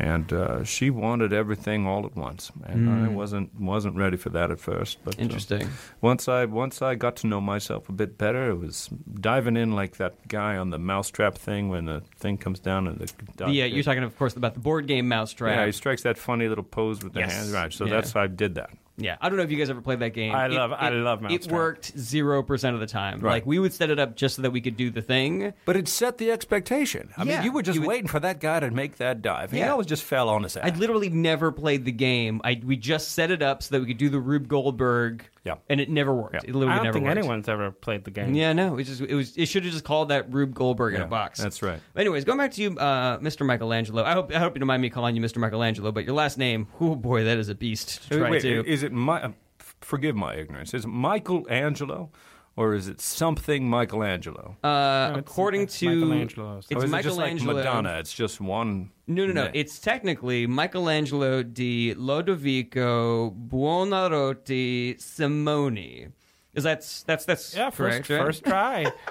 And 0.00 0.32
uh, 0.32 0.62
she 0.62 0.90
wanted 0.90 1.32
everything 1.32 1.84
all 1.84 2.06
at 2.06 2.14
once, 2.14 2.52
and 2.64 2.88
I 2.88 3.08
wasn't 3.08 3.58
wasn't 3.60 3.96
ready 3.96 4.16
for 4.16 4.28
that 4.30 4.52
at 4.52 4.60
first. 4.60 4.98
But 5.04 5.18
uh. 5.18 5.22
Interesting. 5.22 5.68
Once 6.00 6.28
I 6.28 6.44
once 6.44 6.80
I 6.80 6.94
got 6.94 7.16
to 7.16 7.26
know 7.26 7.40
myself 7.40 7.88
a 7.88 7.92
bit 7.92 8.16
better, 8.16 8.48
it 8.50 8.58
was 8.60 8.88
diving 9.20 9.56
in 9.56 9.72
like 9.72 9.96
that 9.96 10.28
guy 10.28 10.56
on 10.56 10.70
the 10.70 10.78
mousetrap 10.78 11.36
thing 11.36 11.68
when 11.68 11.86
the 11.86 12.02
thing 12.16 12.38
comes 12.38 12.60
down 12.60 12.86
and 12.86 13.00
the 13.00 13.50
yeah, 13.50 13.64
you're 13.64 13.82
talking, 13.82 14.04
of 14.04 14.16
course, 14.16 14.36
about 14.36 14.54
the 14.54 14.60
board 14.60 14.86
game 14.86 15.08
Mousetrap. 15.08 15.56
yeah 15.56 15.66
he 15.66 15.72
strikes 15.72 16.02
that 16.02 16.16
funny 16.16 16.46
little 16.48 16.62
pose 16.62 17.02
with 17.02 17.14
the 17.14 17.20
Yes. 17.20 17.32
hands 17.34 17.50
right. 17.52 17.72
So 17.72 17.84
Yeah. 17.86 17.94
that's 17.94 18.12
how 18.12 18.22
I 18.22 18.28
did 18.28 18.54
that. 18.54 18.70
Yeah, 18.98 19.16
I 19.20 19.28
don't 19.28 19.38
know 19.38 19.44
if 19.44 19.50
you 19.50 19.56
guys 19.56 19.70
ever 19.70 19.80
played 19.80 20.00
that 20.00 20.10
game. 20.12 20.34
I 20.34 20.48
love- 20.48 20.72
I 20.72 20.88
love 20.90 21.20
It 21.24 21.30
Mousetrap. 21.30 21.52
worked 21.52 21.98
zero 21.98 22.42
percent 22.42 22.74
of 22.74 22.80
the 22.80 22.86
time. 22.86 23.20
Right. 23.20 23.34
Like 23.34 23.46
we 23.46 23.58
would 23.58 23.72
set 23.72 23.90
it 23.90 23.98
up 23.98 24.16
just 24.16 24.36
so 24.36 24.42
that 24.42 24.50
we 24.50 24.60
could 24.60 24.76
do 24.76 24.90
the 24.90 25.02
thing. 25.02 25.52
But 25.64 25.76
it 25.76 25.86
set 25.88 26.18
the 26.18 26.30
expectation. 26.32 27.10
I 27.16 27.22
Yeah, 27.22 27.36
mean, 27.36 27.44
you 27.44 27.52
were 27.52 27.62
just 27.62 27.76
you 27.76 27.82
would- 27.82 27.88
waiting 27.88 28.08
for 28.08 28.18
that 28.20 28.40
guy 28.40 28.60
to 28.60 28.70
make 28.72 28.96
that 28.96 29.22
dive. 29.22 29.52
He 29.52 29.58
Yeah. 29.58 29.70
always 29.70 29.86
just 29.86 30.02
fell 30.02 30.28
on 30.28 30.42
his 30.42 30.56
ass. 30.56 30.70
I 30.72 30.76
literally 30.76 31.08
never 31.10 31.52
played 31.52 31.84
the 31.84 31.92
game. 31.92 32.40
I 32.44 32.60
we 32.64 32.76
just 32.76 33.12
set 33.12 33.30
it 33.30 33.40
up 33.42 33.62
so 33.62 33.74
that 33.76 33.80
we 33.80 33.86
could 33.86 33.98
do 33.98 34.08
the 34.08 34.20
Rube 34.20 34.48
Goldberg. 34.48 35.24
Yeah. 35.48 35.56
and 35.68 35.80
it 35.80 35.90
never 35.90 36.14
worked. 36.14 36.34
Yeah. 36.34 36.40
It 36.44 36.54
literally 36.54 36.72
I 36.72 36.76
don't 36.76 36.84
never 36.84 36.92
think 36.94 37.06
worked. 37.06 37.18
anyone's 37.18 37.48
ever 37.48 37.70
played 37.72 38.04
the 38.04 38.10
game. 38.12 38.34
Yeah, 38.34 38.52
no, 38.52 38.78
it 38.78 38.84
just 38.84 39.00
it 39.00 39.14
was 39.14 39.36
it 39.36 39.46
should 39.46 39.64
have 39.64 39.72
just 39.72 39.84
called 39.84 40.10
that 40.10 40.32
Rube 40.32 40.54
Goldberg 40.54 40.94
in 40.94 41.00
a 41.00 41.06
box. 41.06 41.40
that's 41.40 41.62
right. 41.62 41.80
But 41.94 42.00
anyways, 42.02 42.24
going 42.24 42.38
back 42.38 42.52
to 42.52 42.62
you, 42.62 42.76
uh, 42.78 43.18
Mr. 43.18 43.44
Michelangelo. 43.44 44.04
I 44.04 44.12
hope 44.12 44.32
I 44.32 44.38
hope 44.38 44.54
you 44.54 44.60
don't 44.60 44.66
mind 44.68 44.82
me 44.82 44.90
calling 44.90 45.16
you 45.16 45.22
Mr. 45.22 45.38
Michelangelo, 45.38 45.90
but 45.92 46.04
your 46.04 46.14
last 46.14 46.38
name, 46.38 46.68
oh 46.80 46.94
boy, 46.94 47.24
that 47.24 47.38
is 47.38 47.48
a 47.48 47.54
beast 47.54 48.02
to 48.10 48.18
try 48.18 48.30
Wait, 48.30 48.42
to. 48.42 48.64
is 48.66 48.82
it 48.82 48.92
my? 48.92 49.22
uh, 49.22 49.32
forgive 49.80 50.14
my 50.16 50.34
ignorance. 50.36 50.74
Is 50.74 50.84
it 50.84 50.88
Michelangelo, 50.88 52.10
or 52.58 52.74
is 52.74 52.88
it 52.88 53.00
something 53.00 53.68
Michelangelo? 53.70 54.56
uh, 54.64 54.68
No, 54.68 55.14
according 55.16 55.62
it's 55.62 55.78
to 55.78 55.88
Michelangelo's. 56.04 56.66
it's 56.70 56.82
or 56.82 56.84
is 56.86 56.92
it 56.92 57.02
just 57.02 57.16
like 57.16 57.40
Madonna? 57.42 57.98
It's 58.00 58.12
just 58.12 58.40
one. 58.40 58.90
No, 59.06 59.26
no, 59.26 59.32
no. 59.32 59.42
name? 59.44 59.52
It's 59.54 59.78
technically 59.78 60.46
Michelangelo 60.46 61.42
di 61.42 61.94
Lodovico 61.94 63.32
Buonarroti 63.48 64.96
Simoni. 64.98 66.10
Is 66.54 66.64
that's 66.64 67.02
that's 67.04 67.24
that's 67.24 67.54
Yeah, 67.56 67.70
first, 67.70 68.04
correct, 68.04 68.10
right? 68.10 68.26
first 68.26 68.44
try. 68.44 68.86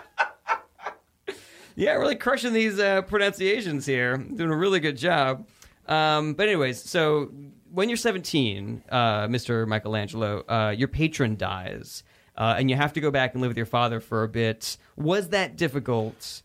Yeah, 1.80 1.92
really 1.94 2.16
crushing 2.16 2.54
these 2.54 2.80
uh, 2.80 3.04
pronunciations 3.04 3.86
here. 3.86 4.18
Doing 4.18 4.50
a 4.50 4.56
really 4.58 4.80
good 4.80 4.98
job. 4.98 5.48
Um, 5.88 6.34
but 6.34 6.48
anyways, 6.48 6.82
so 6.82 7.32
when 7.72 7.88
you're 7.88 7.98
17, 7.98 8.84
uh, 8.90 9.28
Mr. 9.28 9.68
Michelangelo, 9.68 10.44
uh, 10.50 10.74
your 10.76 10.88
patron 10.88 11.36
dies, 11.36 12.02
uh, 12.38 12.56
and 12.58 12.70
you 12.70 12.76
have 12.76 12.94
to 12.94 13.02
go 13.02 13.12
back 13.12 13.34
and 13.34 13.42
live 13.42 13.50
with 13.50 13.58
your 13.58 13.66
father 13.66 14.00
for 14.00 14.24
a 14.24 14.28
bit. 14.28 14.78
Was 14.96 15.30
that 15.30 15.58
difficult 15.58 16.42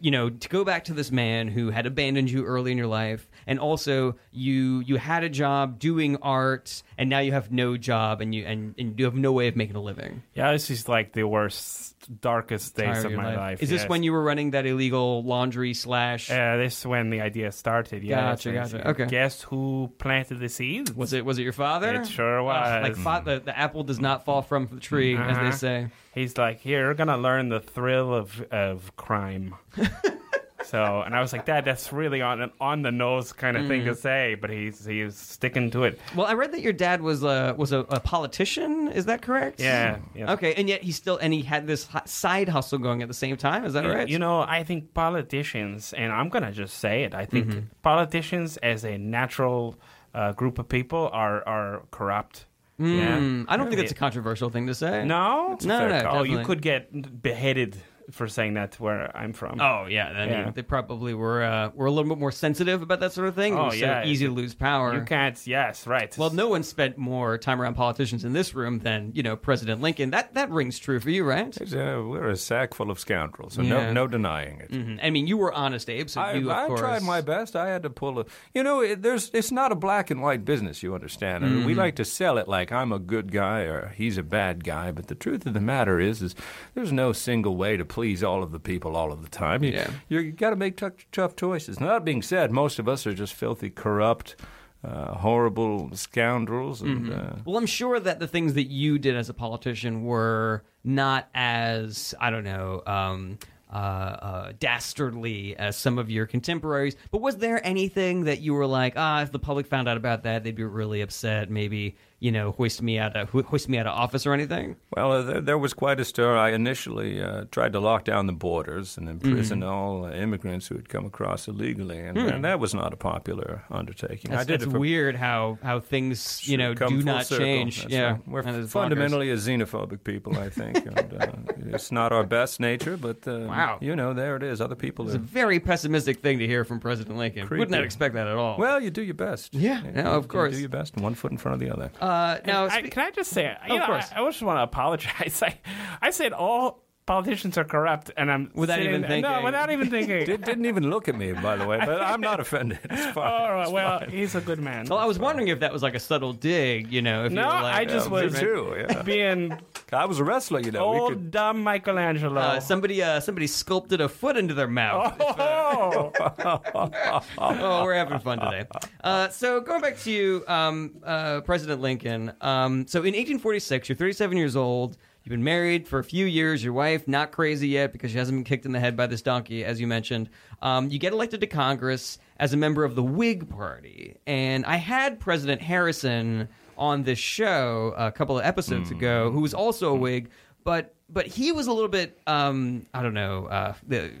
you 0.00 0.10
know 0.10 0.28
to 0.30 0.48
go 0.48 0.64
back 0.64 0.84
to 0.84 0.94
this 0.94 1.10
man 1.10 1.48
who 1.48 1.70
had 1.70 1.86
abandoned 1.86 2.30
you 2.30 2.44
early 2.44 2.72
in 2.72 2.78
your 2.78 2.86
life, 2.86 3.28
and 3.46 3.58
also 3.60 4.16
you 4.32 4.80
you 4.80 4.96
had 4.96 5.24
a 5.24 5.28
job 5.28 5.78
doing 5.78 6.16
art, 6.22 6.82
and 6.98 7.08
now 7.10 7.20
you 7.20 7.32
have 7.32 7.50
no 7.52 7.76
job, 7.76 8.20
and 8.20 8.34
you 8.34 8.44
and, 8.44 8.74
and 8.78 8.98
you 8.98 9.04
have 9.04 9.14
no 9.14 9.32
way 9.32 9.48
of 9.48 9.56
making 9.56 9.76
a 9.76 9.82
living. 9.82 10.22
Yeah, 10.34 10.52
this 10.52 10.70
is 10.70 10.88
like 10.88 11.12
the 11.12 11.24
worst, 11.24 11.94
darkest 12.20 12.76
days 12.76 12.98
of 13.04 13.06
of 13.06 13.12
my 13.12 13.36
life. 13.36 13.62
Is 13.62 13.70
this 13.70 13.86
when 13.88 14.02
you 14.02 14.12
were 14.12 14.22
running 14.22 14.50
that 14.50 14.66
illegal 14.66 15.22
laundry 15.22 15.74
slash? 15.74 16.30
Uh, 16.30 16.56
this 16.56 16.78
is 16.80 16.86
when 16.86 17.10
the 17.10 17.20
idea 17.20 17.52
started. 17.52 18.02
Yeah, 18.02 18.20
Gotcha, 18.32 18.52
Yes, 18.52 18.72
gotcha. 18.72 18.88
Okay. 18.90 19.06
Guess 19.06 19.42
who 19.42 19.92
planted 19.98 20.40
the 20.40 20.48
seeds? 20.48 20.92
was 20.92 21.12
it 21.12 21.24
was 21.24 21.38
it 21.38 21.42
your 21.42 21.52
father? 21.52 22.02
It 22.02 22.06
sure 22.08 22.42
was. 22.42 22.66
Ugh, 22.66 22.82
like 22.82 22.96
fa- 22.96 23.22
the, 23.24 23.40
the 23.40 23.56
apple 23.56 23.84
does 23.84 24.00
not 24.00 24.24
fall 24.24 24.42
from 24.42 24.66
the 24.66 24.80
tree, 24.80 25.16
as 25.16 25.36
Uh-huh. 25.36 25.44
they 25.44 25.50
say. 25.56 25.88
He's 26.14 26.36
like, 26.38 26.60
"Here, 26.60 26.80
you're 26.86 26.94
gonna 26.94 27.18
learn 27.18 27.48
the 27.50 27.60
thrill 27.60 28.14
of 28.14 28.40
of 28.50 28.96
crime." 28.96 29.54
so, 30.66 31.02
and 31.02 31.14
I 31.14 31.20
was 31.20 31.32
like, 31.32 31.46
"Dad, 31.46 31.64
that's 31.64 31.92
really 31.92 32.20
on 32.22 32.40
an 32.42 32.50
on 32.60 32.82
the 32.82 32.90
nose 32.92 33.32
kind 33.32 33.56
of 33.56 33.66
thing 33.68 33.82
Mm. 33.82 33.86
to 33.86 33.94
say," 33.94 34.34
but 34.40 34.50
he's 34.50 34.84
he's 34.84 35.16
sticking 35.16 35.70
to 35.70 35.84
it. 35.84 35.98
Well, 36.14 36.26
I 36.26 36.34
read 36.34 36.52
that 36.52 36.60
your 36.60 36.72
dad 36.72 37.00
was 37.02 37.22
a 37.22 37.54
was 37.56 37.72
a, 37.72 37.78
a 37.80 38.00
politician. 38.00 38.88
Is 38.92 39.06
that 39.06 39.22
correct? 39.22 39.60
Yeah. 39.60 39.98
yeah. 40.14 40.32
Okay, 40.32 40.54
and 40.54 40.68
yet 40.68 40.82
he 40.82 40.92
still 40.92 41.16
and 41.18 41.32
he 41.32 41.42
had 41.42 41.66
this 41.66 41.88
side 42.04 42.48
hustle 42.48 42.78
going 42.78 43.02
at 43.02 43.08
the 43.08 43.14
same 43.14 43.36
time. 43.36 43.64
Is 43.64 43.72
that 43.74 43.84
right? 43.84 44.08
You 44.08 44.18
know, 44.18 44.40
I 44.40 44.64
think 44.64 44.92
politicians, 44.94 45.92
and 45.92 46.12
I'm 46.12 46.28
gonna 46.28 46.52
just 46.52 46.78
say 46.78 47.04
it. 47.04 47.14
I 47.14 47.24
think 47.24 47.46
Mm-hmm. 47.46 47.60
politicians, 47.82 48.56
as 48.58 48.84
a 48.84 48.98
natural 48.98 49.76
uh, 50.14 50.32
group 50.32 50.58
of 50.58 50.68
people, 50.68 51.08
are 51.12 51.46
are 51.46 51.82
corrupt. 51.90 52.46
Yeah. 52.78 53.18
Mm, 53.18 53.46
I 53.48 53.56
don't 53.56 53.68
think 53.68 53.78
that's 53.80 53.92
a 53.92 53.94
controversial 53.94 54.50
thing 54.50 54.66
to 54.66 54.74
say. 54.74 55.02
No, 55.04 55.56
No, 55.64 55.88
no, 55.88 56.02
no, 56.02 56.08
Oh, 56.10 56.22
you 56.24 56.44
could 56.44 56.60
get 56.60 57.22
beheaded 57.22 57.76
for 58.10 58.28
saying 58.28 58.54
that 58.54 58.78
where 58.78 59.14
I'm 59.16 59.32
from. 59.32 59.60
Oh 59.60 59.86
yeah, 59.86 60.06
I 60.08 60.20
mean, 60.26 60.28
Yeah. 60.30 60.50
they 60.50 60.62
probably 60.62 61.12
were 61.14 61.42
uh, 61.42 61.70
were 61.74 61.86
a 61.86 61.90
little 61.90 62.08
bit 62.08 62.18
more 62.18 62.32
sensitive 62.32 62.82
about 62.82 63.00
that 63.00 63.12
sort 63.12 63.28
of 63.28 63.34
thing. 63.34 63.54
It 63.54 63.58
Oh, 63.58 63.64
was 63.66 63.74
so 63.78 63.86
yeah. 63.86 64.04
easy 64.04 64.26
to 64.26 64.32
lose 64.32 64.54
power. 64.54 64.94
you 64.94 65.02
can't. 65.02 65.36
Yes, 65.46 65.86
right. 65.86 66.16
Well, 66.16 66.30
no 66.30 66.48
one 66.48 66.62
spent 66.62 66.98
more 66.98 67.36
time 67.38 67.60
around 67.60 67.74
politicians 67.74 68.24
in 68.24 68.32
this 68.32 68.54
room 68.54 68.78
than 68.80 69.12
you 69.14 69.22
know 69.22 69.36
President 69.36 69.80
Lincoln. 69.80 70.10
That 70.10 70.34
that 70.34 70.50
rings 70.50 70.78
true 70.78 71.00
for 71.00 71.10
you, 71.10 71.24
right? 71.24 71.56
It's, 71.56 71.72
uh, 71.74 72.02
we're 72.06 72.28
a 72.28 72.36
sack 72.36 72.74
full 72.74 72.90
of 72.90 72.98
scoundrels, 73.00 73.54
so 73.54 73.62
Yeah. 73.62 73.70
no, 73.86 73.92
no 73.92 74.06
denying 74.06 74.60
it. 74.60 74.70
Mhm. 74.70 75.00
I 75.02 75.10
mean, 75.10 75.26
you 75.26 75.36
were 75.36 75.52
honest, 75.52 75.90
Abe. 75.90 76.08
So 76.08 76.20
I, 76.20 76.34
you, 76.34 76.50
of 76.50 76.56
I 76.56 76.66
course, 76.68 76.80
tried 76.80 77.02
my 77.02 77.20
best. 77.20 77.56
I 77.56 77.68
had 77.68 77.82
to 77.82 77.90
pull 77.90 78.20
a. 78.20 78.24
You 78.54 78.62
know, 78.62 78.80
it, 78.82 79.02
there's. 79.02 79.30
It's 79.34 79.50
not 79.50 79.72
a 79.72 79.74
black 79.76 80.10
and 80.10 80.22
white 80.22 80.44
business. 80.44 80.82
You 80.82 80.94
understand? 80.94 81.44
I 81.44 81.48
mean, 81.48 81.56
Mm-hmm. 81.58 81.66
we 81.66 81.74
like 81.74 81.96
to 81.96 82.04
sell 82.04 82.38
it 82.38 82.46
like 82.48 82.70
I'm 82.72 82.92
a 82.92 82.98
good 82.98 83.32
guy 83.32 83.60
or 83.62 83.92
he's 83.96 84.18
a 84.18 84.22
bad 84.22 84.62
guy. 84.64 84.92
But 84.92 85.08
the 85.08 85.14
truth 85.14 85.46
of 85.46 85.54
the 85.54 85.60
matter 85.60 85.98
is, 85.98 86.22
is 86.22 86.34
there's 86.74 86.92
no 86.92 87.12
single 87.12 87.56
way 87.56 87.76
to 87.76 87.84
please 87.96 88.22
all 88.22 88.42
of 88.42 88.52
the 88.52 88.60
people 88.60 88.94
all 88.94 89.10
of 89.10 89.22
the 89.22 89.28
time. 89.30 89.64
You, 89.64 89.72
Yeah. 89.72 89.90
you, 90.10 90.30
got 90.30 90.50
to 90.50 90.56
make 90.56 90.76
tough, 90.76 90.92
tough 91.12 91.34
choices. 91.34 91.80
Now, 91.80 91.86
that 91.94 92.04
being 92.04 92.20
said, 92.20 92.52
most 92.52 92.78
of 92.78 92.90
us 92.90 93.06
are 93.06 93.14
just 93.14 93.32
filthy, 93.32 93.70
corrupt, 93.70 94.36
uh, 94.84 95.14
horrible 95.14 95.88
scoundrels, 95.94 96.82
and. 96.82 97.06
Mm-hmm. 97.06 97.18
Uh, 97.18 97.40
Well, 97.46 97.56
I'm 97.56 97.64
sure 97.64 97.98
that 97.98 98.20
the 98.20 98.26
things 98.28 98.52
that 98.52 98.66
you 98.66 98.98
did 98.98 99.16
as 99.16 99.30
a 99.30 99.34
politician 99.34 100.04
were 100.04 100.62
not 100.84 101.30
as 101.34 102.14
I 102.20 102.28
don't 102.28 102.44
know. 102.44 102.82
Um, 102.86 103.38
uh, 103.72 103.76
uh, 103.76 104.52
dastardly 104.60 105.56
as 105.56 105.76
some 105.76 105.98
of 105.98 106.08
your 106.08 106.24
contemporaries, 106.26 106.96
but 107.10 107.20
was 107.20 107.38
there 107.38 107.66
anything 107.66 108.24
that 108.24 108.40
you 108.40 108.54
were 108.54 108.66
like, 108.66 108.92
ah, 108.96 109.22
if 109.22 109.32
the 109.32 109.40
public 109.40 109.66
found 109.66 109.88
out 109.88 109.96
about 109.96 110.22
that, 110.22 110.44
they'd 110.44 110.54
be 110.54 110.62
really 110.62 111.00
upset. 111.00 111.50
Maybe 111.50 111.96
you 112.18 112.32
know, 112.32 112.52
hoist 112.52 112.80
me 112.80 112.98
out 112.98 113.14
of 113.14 113.28
hoist 113.30 113.68
me 113.68 113.76
out 113.78 113.86
of 113.86 113.92
office 113.96 114.26
or 114.26 114.32
anything. 114.32 114.76
Well, 114.96 115.12
uh, 115.12 115.22
there, 115.22 115.40
there 115.42 115.58
was 115.58 115.74
quite 115.74 116.00
a 116.00 116.04
stir. 116.04 116.36
I 116.36 116.50
initially 116.52 117.20
uh, 117.22 117.44
tried 117.50 117.72
to 117.74 117.80
lock 117.80 118.04
down 118.04 118.26
the 118.26 118.32
borders 118.32 118.96
and 118.96 119.08
imprison 119.08 119.60
Mm-hmm. 119.60 119.68
all 119.68 120.04
uh, 120.06 120.12
immigrants 120.12 120.66
who 120.68 120.76
had 120.76 120.88
come 120.88 121.04
across 121.04 121.46
illegally, 121.46 121.98
and, 121.98 122.16
and 122.18 122.44
that 122.44 122.58
was 122.58 122.74
not 122.74 122.92
a 122.92 122.96
popular 122.96 123.64
undertaking. 123.70 124.30
That's, 124.30 124.42
I 124.42 124.44
did 124.44 124.60
that's 124.62 124.72
it 124.74 124.78
weird 124.78 125.14
how 125.16 125.58
how 125.62 125.80
things 125.80 126.48
you 126.48 126.56
know 126.56 126.72
do 126.74 127.02
not 127.02 127.26
circle. 127.26 127.44
change. 127.44 127.82
That's 127.82 127.92
yeah, 127.92 128.12
right. 128.12 128.28
we're 128.28 128.40
is 128.40 128.46
bonkers. 128.46 128.68
fundamentally 128.70 129.30
a 129.30 129.36
xenophobic 129.36 130.02
people. 130.04 130.38
I 130.38 130.48
think 130.48 130.76
and, 130.86 131.14
uh, 131.20 131.26
it's 131.74 131.92
not 131.92 132.12
our 132.12 132.24
best 132.24 132.60
nature, 132.60 132.96
but 132.96 133.26
uh, 133.28 133.40
Wow. 133.46 133.78
you 133.80 133.94
know, 133.94 134.14
there 134.14 134.36
it 134.36 134.42
is. 134.42 134.60
Other 134.60 134.74
people 134.74 135.04
It's 135.06 135.14
a 135.14 135.18
very 135.18 135.60
pessimistic 135.60 136.20
thing 136.20 136.38
to 136.38 136.46
hear 136.46 136.64
from 136.64 136.80
President 136.80 137.18
Lincoln. 137.18 137.48
Would 137.50 137.70
not 137.70 137.76
Creepy. 137.78 137.84
expect 137.84 138.14
that 138.14 138.26
at 138.26 138.36
all. 138.36 138.56
Well, 138.58 138.80
you 138.80 138.90
do 138.90 139.02
your 139.02 139.14
best. 139.14 139.54
Yeah, 139.54 139.84
You- 139.84 139.90
no, 139.92 140.12
of 140.12 140.24
you 140.24 140.28
course. 140.28 140.54
do 140.54 140.60
your 140.60 140.68
best, 140.70 140.96
one 140.96 141.14
foot 141.14 141.30
in 141.32 141.38
front 141.38 141.54
of 141.54 141.60
the 141.60 141.70
other. 141.72 141.90
Uh, 142.06 142.40
now, 142.46 142.64
I, 142.66 142.82
spe- 142.82 142.90
can 142.92 143.02
I 143.02 143.10
just 143.10 143.30
say, 143.30 143.56
you 143.68 143.74
Of 143.74 143.80
know, 143.80 143.86
course. 143.86 144.06
I, 144.14 144.22
I 144.22 144.24
just 144.28 144.42
want 144.42 144.58
to 144.58 144.62
apologize. 144.62 145.42
I, 145.46 145.58
I 146.00 146.10
said 146.10 146.32
all 146.32 146.85
politicians 147.06 147.56
are 147.56 147.64
corrupt, 147.64 148.10
and 148.16 148.30
I'm 148.30 148.50
Without 148.54 148.74
sitting- 148.78 148.88
even 148.90 149.00
No, 149.02 149.08
thinking. 149.08 149.44
without 149.44 149.70
even 149.70 149.88
thinking. 149.90 150.24
Did, 150.26 150.44
didn't 150.44 150.66
even 150.66 150.90
look 150.90 151.08
at 151.08 151.16
me, 151.16 151.32
by 151.32 151.56
the 151.56 151.64
way, 151.66 151.78
but 151.78 152.02
I'm 152.02 152.20
not 152.20 152.40
offended. 152.40 152.80
It's 152.90 153.06
fine. 153.14 153.32
All 153.32 153.52
right, 153.52 153.62
It's 153.62 153.70
well, 153.70 154.00
fine. 154.00 154.10
he's 154.10 154.34
a 154.34 154.40
good 154.40 154.58
man. 154.58 154.86
well, 154.90 154.98
I 154.98 155.04
was 155.06 155.18
wondering 155.18 155.48
if 155.48 155.60
that 155.60 155.72
was 155.72 155.82
like 155.82 155.94
a 155.94 156.00
subtle 156.00 156.32
dig. 156.32 156.92
You 156.92 157.02
know, 157.02 157.24
if 157.24 157.30
you 157.32 157.36
No, 157.36 157.46
were 157.46 157.52
like, 157.62 157.74
I 157.76 157.84
just 157.84 158.10
Yeah, 158.10 158.16
me 158.18 158.24
was 158.26 158.38
too, 158.40 158.74
yeah. 158.88 159.02
being 159.02 159.56
I 159.92 160.04
was 160.04 160.18
a 160.18 160.24
wrestler, 160.24 160.58
you 160.60 160.72
know. 160.72 160.80
old 160.84 161.12
could- 161.12 161.30
dumb 161.30 161.62
Michelangelo. 161.62 162.40
Uh, 162.40 162.60
somebody, 162.60 163.00
uh, 163.02 163.20
somebody 163.20 163.46
sculpted 163.46 164.00
a 164.00 164.08
foot 164.08 164.36
into 164.36 164.52
their 164.52 164.66
mouth. 164.66 165.14
oh, 165.20 166.12
oh, 167.38 167.84
we're 167.84 167.94
having 167.94 168.18
fun 168.18 168.40
today. 168.40 168.64
Uh, 169.04 169.28
so 169.28 169.60
going 169.60 169.80
back 169.80 169.96
to 170.00 170.10
you, 170.10 170.42
um, 170.48 170.96
uh, 171.04 171.40
President 171.42 171.80
Lincoln. 171.80 172.32
Um, 172.40 172.86
so 172.88 172.98
in 173.00 173.14
1846, 173.14 173.88
you're 173.88 173.96
37 173.96 174.36
years 174.36 174.56
old. 174.56 174.96
You've 175.26 175.32
been 175.32 175.42
married 175.42 175.88
for 175.88 175.98
a 175.98 176.04
few 176.04 176.24
years. 176.24 176.62
Your 176.62 176.72
wife 176.72 177.08
not 177.08 177.32
crazy 177.32 177.66
yet 177.66 177.92
because 177.92 178.12
she 178.12 178.16
hasn't 178.16 178.36
been 178.38 178.44
kicked 178.44 178.64
in 178.64 178.70
the 178.70 178.78
head 178.78 178.96
by 178.96 179.08
this 179.08 179.22
donkey, 179.22 179.64
as 179.64 179.80
you 179.80 179.88
mentioned. 179.88 180.30
Um, 180.62 180.88
you 180.88 181.00
get 181.00 181.12
elected 181.12 181.40
to 181.40 181.48
Congress 181.48 182.20
as 182.36 182.52
a 182.52 182.56
member 182.56 182.84
of 182.84 182.94
the 182.94 183.02
Whig 183.02 183.50
Party, 183.50 184.18
and 184.24 184.64
I 184.64 184.76
had 184.76 185.18
President 185.18 185.60
Harrison 185.60 186.46
on 186.78 187.02
this 187.02 187.18
show 187.18 187.92
a 187.96 188.12
couple 188.12 188.38
of 188.38 188.44
episodes 188.44 188.92
ago, 188.92 189.32
who 189.32 189.40
was 189.40 189.52
also 189.52 189.90
a 189.90 189.96
Whig, 189.96 190.30
but 190.62 190.94
but 191.08 191.26
he 191.26 191.50
was 191.50 191.66
a 191.66 191.72
little 191.72 191.88
bit 191.88 192.16
um, 192.28 192.86
I 192.94 193.02
don't 193.02 193.14
know 193.14 193.46
uh, 193.46 193.74
the, 193.84 194.12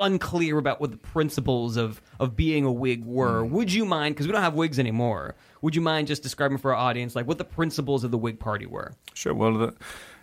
unclear 0.00 0.58
about 0.58 0.80
what 0.80 0.90
the 0.90 0.96
principles 0.96 1.76
of 1.76 2.02
of 2.18 2.34
being 2.34 2.64
a 2.64 2.72
Whig 2.72 3.04
were. 3.04 3.44
Would 3.44 3.72
you 3.72 3.84
mind 3.84 4.16
because 4.16 4.26
we 4.26 4.32
don't 4.32 4.42
have 4.42 4.54
Whigs 4.54 4.80
anymore? 4.80 5.36
Would 5.62 5.76
you 5.76 5.82
mind 5.82 6.08
just 6.08 6.24
describing 6.24 6.58
for 6.58 6.74
our 6.74 6.76
audience 6.76 7.14
like 7.14 7.28
what 7.28 7.38
the 7.38 7.44
principles 7.44 8.02
of 8.02 8.10
the 8.10 8.18
Whig 8.18 8.40
Party 8.40 8.66
were? 8.66 8.94
Sure. 9.14 9.34
Well, 9.34 9.54
the, 9.56 9.74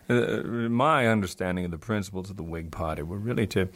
uh, 0.09 0.41
my 0.69 1.07
understanding 1.07 1.65
of 1.65 1.71
the 1.71 1.77
principles 1.77 2.29
of 2.29 2.37
the 2.37 2.43
Whig 2.43 2.71
Party 2.71 3.03
were 3.03 3.17
really 3.17 3.47
to 3.47 3.67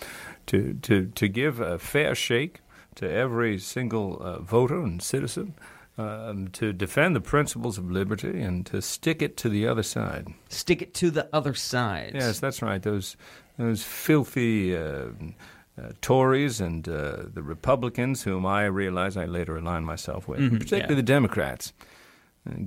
to 0.47 0.73
to 0.81 1.05
to 1.15 1.27
give 1.27 1.59
a 1.59 1.77
fair 1.79 2.15
shake 2.15 2.59
to 2.95 3.09
every 3.09 3.57
single 3.59 4.21
uh, 4.21 4.39
voter 4.39 4.81
and 4.81 5.01
citizen. 5.01 5.53
Um, 5.97 6.47
to 6.53 6.71
defend 6.71 7.13
the 7.13 7.19
principles 7.19 7.77
of 7.77 7.91
liberty 7.91 8.41
and 8.41 8.65
to 8.67 8.81
stick 8.81 9.21
it 9.21 9.35
to 9.35 9.49
the 9.49 9.67
other 9.67 9.83
side. 9.83 10.27
Stick 10.47 10.81
it 10.81 10.93
to 10.93 11.11
the 11.11 11.27
other 11.33 11.53
side. 11.53 12.11
Yes, 12.13 12.39
that's 12.39 12.61
right. 12.61 12.81
Those 12.81 13.17
those 13.57 13.83
filthy 13.83 14.77
uh, 14.77 15.07
uh, 15.77 15.91
Tories 16.01 16.61
and 16.61 16.87
uh, 16.87 17.23
the 17.33 17.43
Republicans, 17.43 18.23
whom 18.23 18.45
I 18.45 18.63
realize 18.65 19.17
I 19.17 19.25
later 19.25 19.57
aligned 19.57 19.85
myself 19.87 20.25
with, 20.25 20.39
particularly 20.39 20.83
Mm-hmm. 20.83 20.91
yeah. 20.91 20.95
the 20.95 21.03
Democrats, 21.03 21.73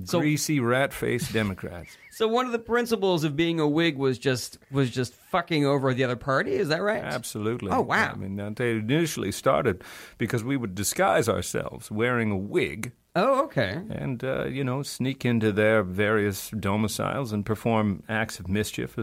So- 0.05 0.19
greasy 0.19 0.59
rat-faced 0.59 1.33
Democrats. 1.33 1.97
So 2.13 2.27
one 2.27 2.45
of 2.45 2.51
the 2.51 2.59
principles 2.59 3.23
of 3.23 3.35
being 3.35 3.59
a 3.59 3.67
Whig 3.67 3.97
was 3.97 4.19
just 4.19 4.59
was 4.69 4.91
just 4.91 5.15
fucking 5.15 5.65
over 5.65 5.95
the 5.95 6.03
other 6.03 6.15
party. 6.15 6.51
Is 6.53 6.67
that 6.67 6.83
right? 6.83 7.03
Absolutely. 7.03 7.71
Oh, 7.71 7.81
wow. 7.81 8.11
I 8.11 8.15
mean, 8.15 8.53
they 8.53 8.73
initially 8.73 9.31
started 9.31 9.83
because 10.19 10.43
we 10.43 10.55
would 10.55 10.75
disguise 10.75 11.27
ourselves 11.27 11.89
wearing 11.89 12.29
a 12.29 12.37
wig 12.37 12.91
Oh, 13.15 13.43
okay. 13.43 13.79
and, 13.91 14.23
uh, 14.23 14.45
you 14.45 14.63
know, 14.63 14.81
sneak 14.81 15.23
into 15.23 15.51
their 15.51 15.83
various 15.83 16.49
domiciles 16.49 17.31
and 17.31 17.45
perform 17.45 18.01
acts 18.09 18.39
of 18.39 18.47
mischief, 18.47 18.97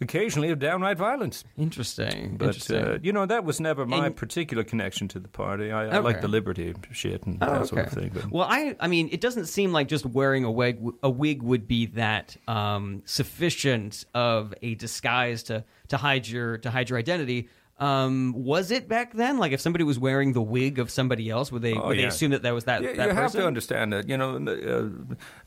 occasionally 0.00 0.50
of 0.50 0.60
downright 0.60 0.96
violence. 0.98 1.42
Interesting. 1.58 2.36
But, 2.36 2.46
Interesting. 2.46 2.76
uh, 2.84 2.98
you 3.02 3.12
know, 3.12 3.26
that 3.26 3.44
was 3.44 3.58
never 3.58 3.84
my 3.84 4.06
And- 4.06 4.16
particular 4.16 4.62
connection 4.62 5.08
to 5.08 5.18
the 5.18 5.26
party. 5.26 5.72
I, 5.72 5.96
I 5.96 5.98
like 5.98 6.20
the 6.20 6.28
liberty 6.28 6.74
shit 6.92 7.24
and 7.26 7.38
Oh, 7.42 7.46
that 7.46 7.56
okay. 7.62 7.66
sort 7.66 7.86
of 7.88 7.92
thing. 7.92 8.10
But 8.14 8.30
Well, 8.30 8.46
I 8.48 8.76
I 8.78 8.86
mean, 8.86 9.08
it 9.10 9.20
doesn't 9.20 9.46
seem 9.46 9.72
like 9.72 9.88
just 9.88 10.06
wearing 10.06 10.44
a 10.44 10.50
wig 10.50 10.78
a 11.02 11.10
wig 11.10 11.42
would 11.42 11.66
be 11.66 11.86
that 11.86 12.36
um, 12.46 13.02
sufficient 13.04 14.04
of 14.14 14.54
a 14.62 14.76
disguise 14.76 15.42
to 15.44 15.64
to 15.88 15.96
hide 15.96 16.28
your 16.28 16.58
to 16.58 16.70
hide 16.70 16.88
your 16.88 16.98
identity. 17.00 17.48
Um, 17.78 18.32
was 18.34 18.70
it 18.70 18.88
back 18.88 19.12
then? 19.12 19.36
Like, 19.38 19.52
if 19.52 19.60
somebody 19.60 19.84
was 19.84 19.98
wearing 19.98 20.32
the 20.32 20.40
wig 20.40 20.78
of 20.78 20.90
somebody 20.90 21.28
else, 21.28 21.52
would 21.52 21.60
they 21.60 21.74
Oh, 21.74 21.88
would 21.88 21.98
they 21.98 22.04
assume 22.04 22.30
that 22.30 22.40
that 22.42 22.54
was 22.54 22.64
that? 22.64 22.80
You, 22.82 22.94
that 22.96 23.08
you 23.08 23.14
have 23.14 23.32
to 23.32 23.46
understand 23.46 23.92
that 23.92 24.08
you 24.08 24.16
know 24.16 24.36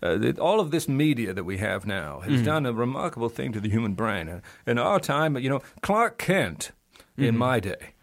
uh, 0.04 0.06
uh, 0.06 0.34
all 0.40 0.60
of 0.60 0.70
this 0.70 0.88
media 0.88 1.34
that 1.34 1.44
we 1.44 1.58
have 1.58 1.88
now 1.88 2.20
Mm-hmm. 2.22 2.32
has 2.32 2.42
done 2.44 2.66
a 2.68 2.74
remarkable 2.74 3.30
thing 3.30 3.52
to 3.54 3.60
the 3.60 3.70
human 3.70 3.94
brain. 3.96 4.30
Uh, 4.30 4.42
In 4.68 4.78
our 4.78 5.00
time, 5.00 5.38
you 5.38 5.50
know, 5.50 5.62
Clark 5.82 6.18
Kent 6.20 6.72
in 7.18 7.24
Mm-hmm. 7.26 7.38
my 7.38 7.60
day. 7.60 7.94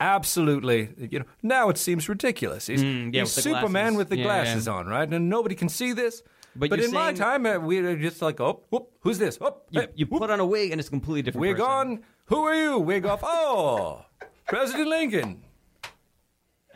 Absolutely, 0.00 0.90
you 1.10 1.18
know. 1.18 1.24
Now 1.42 1.68
it 1.68 1.76
seems 1.78 2.08
ridiculous. 2.08 2.66
He's, 2.66 2.82
Mm, 2.82 3.12
yeah, 3.12 3.22
he's 3.22 3.34
with 3.36 3.44
Superman 3.44 3.70
glasses. 3.94 3.96
with 3.98 4.08
the 4.10 4.16
Yeah, 4.18 4.22
glasses 4.24 4.66
yeah. 4.66 4.72
on, 4.74 4.86
right? 4.86 5.08
And 5.12 5.28
nobody 5.28 5.54
can 5.54 5.68
see 5.68 5.92
this. 5.92 6.22
But 6.58 6.70
But, 6.70 6.80
in 6.80 6.92
my 6.92 7.12
time, 7.12 7.46
uh, 7.46 7.58
we 7.58 7.80
were 7.82 7.96
just 7.96 8.22
like, 8.22 8.40
oh, 8.40 8.62
whoop, 8.70 8.90
who's 9.00 9.18
this? 9.18 9.38
Oh, 9.40 9.56
You, 9.70 9.80
hey, 9.82 9.88
you 9.94 10.06
put 10.06 10.30
on 10.30 10.40
a 10.40 10.46
wig 10.46 10.70
and 10.72 10.80
it's 10.80 10.88
a 10.88 10.90
completely 10.90 11.22
different. 11.22 11.40
wig 11.42 11.56
person. 11.56 11.70
on. 11.70 12.00
Who 12.26 12.42
are 12.44 12.54
you? 12.54 12.78
Wig 12.78 13.04
off. 13.06 13.20
Oh, 13.22 14.04
President 14.46 14.88
Lincoln. 14.88 15.42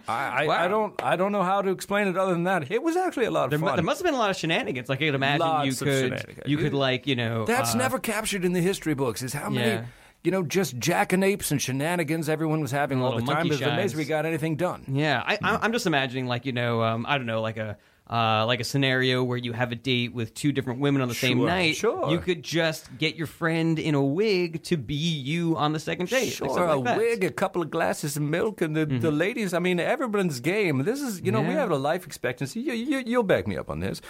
I, 0.08 0.42
I, 0.44 0.46
Wow. 0.46 0.64
I 0.64 0.68
don't 0.68 1.02
I 1.02 1.16
don't 1.16 1.30
know 1.32 1.42
how 1.42 1.62
to 1.62 1.70
explain 1.70 2.08
it 2.08 2.16
other 2.16 2.32
than 2.32 2.44
that. 2.44 2.70
It 2.70 2.82
was 2.82 2.96
actually 2.96 3.26
a 3.26 3.30
lot 3.30 3.44
of 3.44 3.50
There, 3.50 3.58
fun. 3.58 3.76
there 3.76 3.84
must 3.84 4.00
have 4.00 4.04
been 4.06 4.14
a 4.14 4.18
lot 4.18 4.30
of 4.30 4.36
shenanigans. 4.36 4.88
Like 4.88 4.98
I 5.02 5.06
could 5.06 5.14
imagine 5.14 5.46
you 5.46 5.52
Lots 5.70 5.82
of 5.82 5.86
could 5.88 6.42
you 6.46 6.56
could 6.56 6.74
like 6.74 7.06
you 7.06 7.14
know 7.16 7.44
That's 7.44 7.74
uh, 7.74 7.78
never 7.78 7.98
captured 7.98 8.44
in 8.44 8.52
the 8.52 8.60
history 8.60 8.94
books. 8.94 9.22
Is 9.22 9.32
how 9.34 9.50
many 9.50 9.68
Yeah. 9.68 9.84
you 10.24 10.30
know 10.32 10.42
just 10.42 10.78
jackanapes 10.80 11.50
and 11.52 11.60
shenanigans 11.62 12.28
everyone 12.28 12.60
was 12.60 12.70
having 12.72 13.00
all 13.02 13.14
the 13.16 13.22
time. 13.22 13.46
It's 13.52 13.60
amazing 13.60 13.98
we 13.98 14.04
got 14.04 14.26
anything 14.26 14.56
done. 14.56 14.84
Yeah, 14.88 15.22
I, 15.24 15.34
I, 15.42 15.58
I'm 15.62 15.72
just 15.72 15.86
imagining 15.86 16.26
like 16.26 16.44
you 16.46 16.52
know, 16.52 16.82
um, 16.82 17.04
I 17.08 17.16
don't 17.18 17.26
know, 17.26 17.40
like 17.42 17.58
a 17.58 17.76
uh, 18.10 18.44
like 18.44 18.58
a 18.58 18.64
scenario 18.64 19.22
where 19.22 19.38
you 19.38 19.52
have 19.52 19.70
a 19.70 19.76
date 19.76 20.12
with 20.12 20.34
two 20.34 20.50
different 20.50 20.80
women 20.80 21.00
on 21.00 21.06
the 21.08 21.14
same 21.14 21.38
Sure, 21.38 21.46
night. 21.46 21.76
sure. 21.76 22.10
You 22.10 22.18
could 22.18 22.42
just 22.42 22.88
get 22.98 23.14
your 23.14 23.28
friend 23.28 23.78
in 23.78 23.94
a 23.94 24.02
wig 24.02 24.64
to 24.64 24.76
be 24.76 24.94
you 24.96 25.56
on 25.56 25.72
the 25.72 25.78
second 25.78 26.08
date. 26.08 26.24
like 26.24 26.32
Sure, 26.32 26.48
something 26.48 26.64
a 26.64 26.74
like 26.76 26.84
that. 26.86 26.96
wig, 26.98 27.22
a 27.24 27.30
couple 27.30 27.62
of 27.62 27.70
glasses 27.70 28.16
of 28.16 28.22
milk, 28.24 28.60
and 28.62 28.74
the, 28.76 28.84
the 28.84 29.12
ladies. 29.12 29.54
I 29.54 29.60
mean, 29.60 29.78
everyone's 29.78 30.40
game. 30.40 30.82
This 30.84 31.00
is, 31.00 31.20
you 31.22 31.30
know, 31.30 31.38
we 31.40 31.46
Mm-hmm. 31.46 31.54
Yeah. 31.54 31.60
have 31.60 31.70
a 31.70 31.76
life 31.78 32.04
expectancy. 32.06 32.60
You, 32.60 32.72
you, 32.72 33.02
you'll 33.06 33.22
back 33.22 33.46
me 33.46 33.56
up 33.56 33.70
on 33.70 33.78
this. 33.80 34.00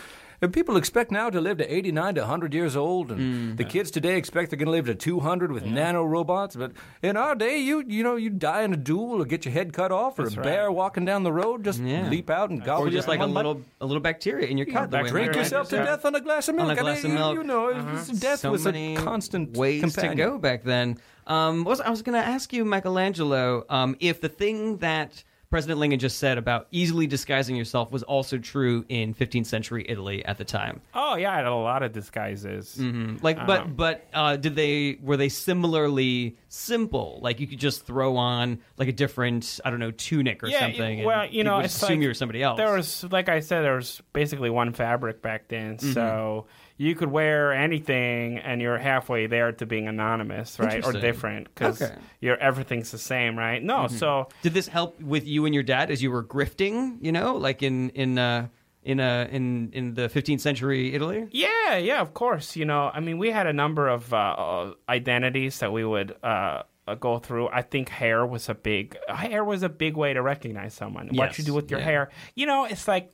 And 0.43 0.53
people 0.55 0.77
expect 0.79 1.11
now 1.11 1.29
to 1.29 1.39
live 1.41 1.59
to 1.59 1.71
89 1.75 2.15
to 2.15 2.21
100 2.23 2.55
years 2.55 2.75
old, 2.75 3.11
and 3.13 3.21
Mm. 3.21 3.57
the 3.59 3.65
kids 3.65 3.91
today 3.91 4.17
expect 4.17 4.51
they're 4.51 4.57
going 4.59 4.67
to 4.67 4.73
live 4.73 4.87
to 4.87 4.95
200 4.95 5.53
with 5.53 5.65
nanorobots. 5.65 6.59
But 6.59 6.73
in 7.03 7.17
our 7.19 7.35
day, 7.35 7.59
you 7.59 7.85
you 7.87 8.03
know, 8.03 8.17
you 8.17 8.31
die 8.31 8.63
in 8.63 8.73
a 8.73 8.77
duel 8.77 9.21
or 9.21 9.27
get 9.27 9.45
your 9.45 9.53
head 9.53 9.73
cut 9.75 9.93
off, 9.93 10.19
or 10.19 10.23
That's 10.23 10.37
a 10.37 10.39
right. 10.39 10.45
bear 10.45 10.73
walking 10.73 11.05
down 11.05 11.25
the 11.25 11.33
road, 11.33 11.63
just 11.65 11.81
Yeah. 11.83 12.09
leap 12.09 12.31
out 12.31 12.49
and 12.49 12.65
gobble 12.65 12.87
Or 12.87 12.91
just 12.91 13.07
like 13.09 13.21
a 13.21 13.27
little 13.27 13.61
a 13.83 13.87
little 13.87 14.01
bacteria 14.01 14.47
in 14.47 14.57
your 14.57 14.67
cut. 14.67 14.91
way 14.91 15.03
Drink 15.09 15.35
yourself 15.35 15.69
to 15.71 15.77
Yeah. 15.77 15.85
death 15.85 16.05
on 16.07 16.15
a 16.15 16.21
glass 16.21 16.49
of 16.49 16.55
milk. 16.55 16.71
On 16.71 16.77
a 16.77 16.81
I 16.81 16.83
glass 16.83 17.03
mean, 17.05 17.13
of 17.13 17.19
milk. 17.19 17.35
You 17.37 17.45
know, 17.45 17.73
death 18.19 18.41
so 18.41 18.51
was 18.51 18.67
a 18.67 18.95
constant 18.97 19.57
ways 19.59 19.83
companion. 19.83 20.17
to 20.17 20.23
go 20.25 20.39
back 20.39 20.65
then. 20.65 20.97
Um, 21.27 21.65
was 21.65 21.81
I 21.83 21.91
was 21.91 22.01
going 22.03 22.21
to 22.21 22.27
ask 22.27 22.53
you, 22.53 22.65
Michelangelo, 22.65 23.65
um, 23.69 23.95
if 24.01 24.21
the 24.21 24.29
thing 24.31 24.79
that 24.79 25.23
President 25.51 25.81
Lincoln 25.81 25.99
just 25.99 26.19
said 26.19 26.39
about 26.39 26.69
easily 26.71 27.09
disguising 27.09 27.57
yourself 27.57 27.91
was 27.91 28.05
also 28.05 28.39
true 28.39 28.85
in 28.89 29.13
15th 29.13 29.47
century 29.47 29.85
Italy 29.89 30.25
at 30.25 30.39
the 30.39 30.45
time. 30.45 30.81
Oh 30.95 31.17
yeah, 31.17 31.33
I 31.33 31.37
had 31.37 31.47
a 31.47 31.55
lot 31.55 31.83
of 31.83 31.93
disguises. 31.93 32.79
Like, 33.21 33.45
but 33.47 33.63
Um, 33.63 33.75
but 33.75 34.07
uh, 34.15 34.37
did 34.37 34.55
they 34.55 34.99
were 35.03 35.17
they 35.17 35.29
similarly 35.29 36.37
simple? 36.49 37.19
Like 37.21 37.41
you 37.41 37.49
could 37.49 37.59
just 37.59 37.85
throw 37.85 38.17
on 38.17 38.61
like 38.77 38.87
a 38.89 38.93
different 38.93 39.59
I 39.65 39.71
don't 39.71 39.81
know 39.81 39.91
tunic 39.91 40.45
or 40.45 40.47
yeah, 40.47 40.61
something. 40.61 41.01
and 41.01 41.07
well, 41.07 41.27
you 41.27 41.43
know, 41.43 41.59
assume 41.59 41.89
like 41.91 42.03
you 42.03 42.09
were 42.09 42.15
somebody 42.15 42.43
else. 42.45 42.57
There 42.57 42.73
was, 42.73 43.05
like 43.11 43.29
I 43.29 43.41
said, 43.41 43.63
there 43.63 43.75
was 43.75 44.01
basically 44.13 44.51
one 44.51 44.73
fabric 44.73 45.21
back 45.21 45.49
then, 45.49 45.81
so 45.81 46.47
you 46.81 46.95
could 46.95 47.11
wear 47.11 47.53
anything, 47.53 48.39
and 48.39 48.63
you're 48.63 48.79
halfway 48.79 49.27
there 49.27 49.53
to 49.53 49.67
being 49.67 49.87
anonymous, 49.87 50.59
right, 50.59 50.83
or 50.83 50.95
different, 50.95 51.55
because 51.55 51.83
Okay. 51.83 51.95
you're 52.21 52.39
everything's 52.39 52.91
the 52.91 52.97
same, 52.97 53.39
right? 53.39 53.63
No, 53.63 53.87
so 53.87 54.29
Did 54.41 54.55
this 54.55 54.67
help 54.67 54.99
with 54.99 55.27
you 55.27 55.45
and 55.45 55.53
your 55.53 55.63
dad 55.63 55.91
as 55.91 56.03
you 56.03 56.11
were 56.11 56.25
grifting? 56.25 56.97
You 57.03 57.13
know, 57.13 57.35
like 57.37 57.63
in 57.63 57.91
in 57.91 58.19
uh, 58.19 58.49
in 58.83 58.99
uh, 58.99 59.29
in 59.31 59.71
in 59.75 59.93
the 59.93 60.09
15th 60.09 60.41
century 60.41 60.95
Italy. 60.95 61.29
Yeah, 61.33 61.77
yeah, 61.77 62.01
of 62.01 62.15
course. 62.15 62.57
You 62.57 62.65
know, 62.65 62.91
I 62.95 63.01
mean, 63.01 63.19
we 63.19 63.31
had 63.31 63.47
a 63.47 63.53
number 63.53 63.87
of 63.87 64.15
uh, 64.15 64.17
uh, 64.17 64.73
identities 64.89 65.59
that 65.59 65.73
we 65.73 65.85
would 65.85 66.17
uh, 66.23 66.63
uh, 66.89 66.95
go 66.95 67.19
through. 67.19 67.49
I 67.49 67.61
think 67.61 67.91
hair 67.91 68.25
was 68.25 68.49
a 68.49 68.55
big 68.55 68.97
hair 69.07 69.45
was 69.45 69.63
a 69.63 69.69
big 69.69 69.99
way 69.99 70.15
to 70.15 70.23
recognize 70.23 70.73
someone. 70.73 71.11
what 71.13 71.37
you 71.37 71.45
do 71.45 71.53
with 71.53 71.71
your 71.71 71.81
yeah. 71.81 71.87
hair, 71.87 72.11
you 72.35 72.47
know, 72.47 72.65
it's 72.65 72.89
like 72.89 73.13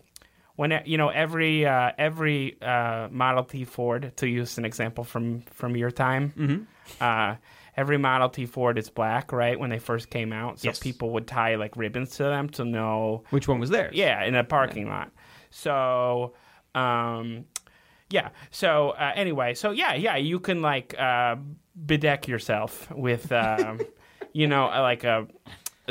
when 0.57 0.81
you 0.85 0.99
know 0.99 1.09
every 1.09 1.65
uh, 1.67 1.93
every 1.99 2.61
uh, 2.61 3.09
Model 3.11 3.45
T 3.45 3.65
Ford, 3.65 4.13
to 4.17 4.27
use 4.29 4.59
an 4.59 4.65
example 4.65 5.05
from 5.05 5.43
from 5.53 5.77
your 5.77 5.91
time. 5.91 6.33
Mm-hmm. 6.37 7.03
Uh, 7.03 7.37
every 7.77 7.99
Model 7.99 8.29
T 8.31 8.47
Ford 8.47 8.79
is 8.79 8.89
black, 8.91 9.33
right? 9.33 9.59
When 9.61 9.71
they 9.71 9.79
first 9.79 10.11
came 10.11 10.33
out, 10.33 10.59
so 10.61 10.69
Yes. 10.69 10.79
people 10.79 11.11
would 11.11 11.27
tie 11.27 11.57
like 11.57 11.77
ribbons 11.77 12.17
to 12.17 12.25
them 12.25 12.49
to 12.51 12.65
know 12.65 13.25
Which 13.31 13.47
one 13.49 13.61
was 13.61 13.71
theirs? 13.71 13.95
yeah, 13.95 14.25
in 14.25 14.35
a 14.35 14.45
parking 14.45 14.89
lot. 14.89 15.11
So, 15.51 16.35
um, 16.75 17.45
yeah. 18.11 18.31
So 18.51 18.91
uh, 18.91 19.13
anyway, 19.15 19.55
so 19.55 19.71
yeah, 19.71 19.95
yeah, 19.95 20.17
you 20.17 20.39
can 20.41 20.63
like 20.63 20.95
uh, 20.99 21.37
bedeck 21.87 22.27
yourself 22.29 22.91
with, 22.91 23.31
um, 23.33 23.81
you 24.33 24.47
know, 24.47 24.67
uh, 24.71 24.81
like 24.83 25.05
a 25.05 25.27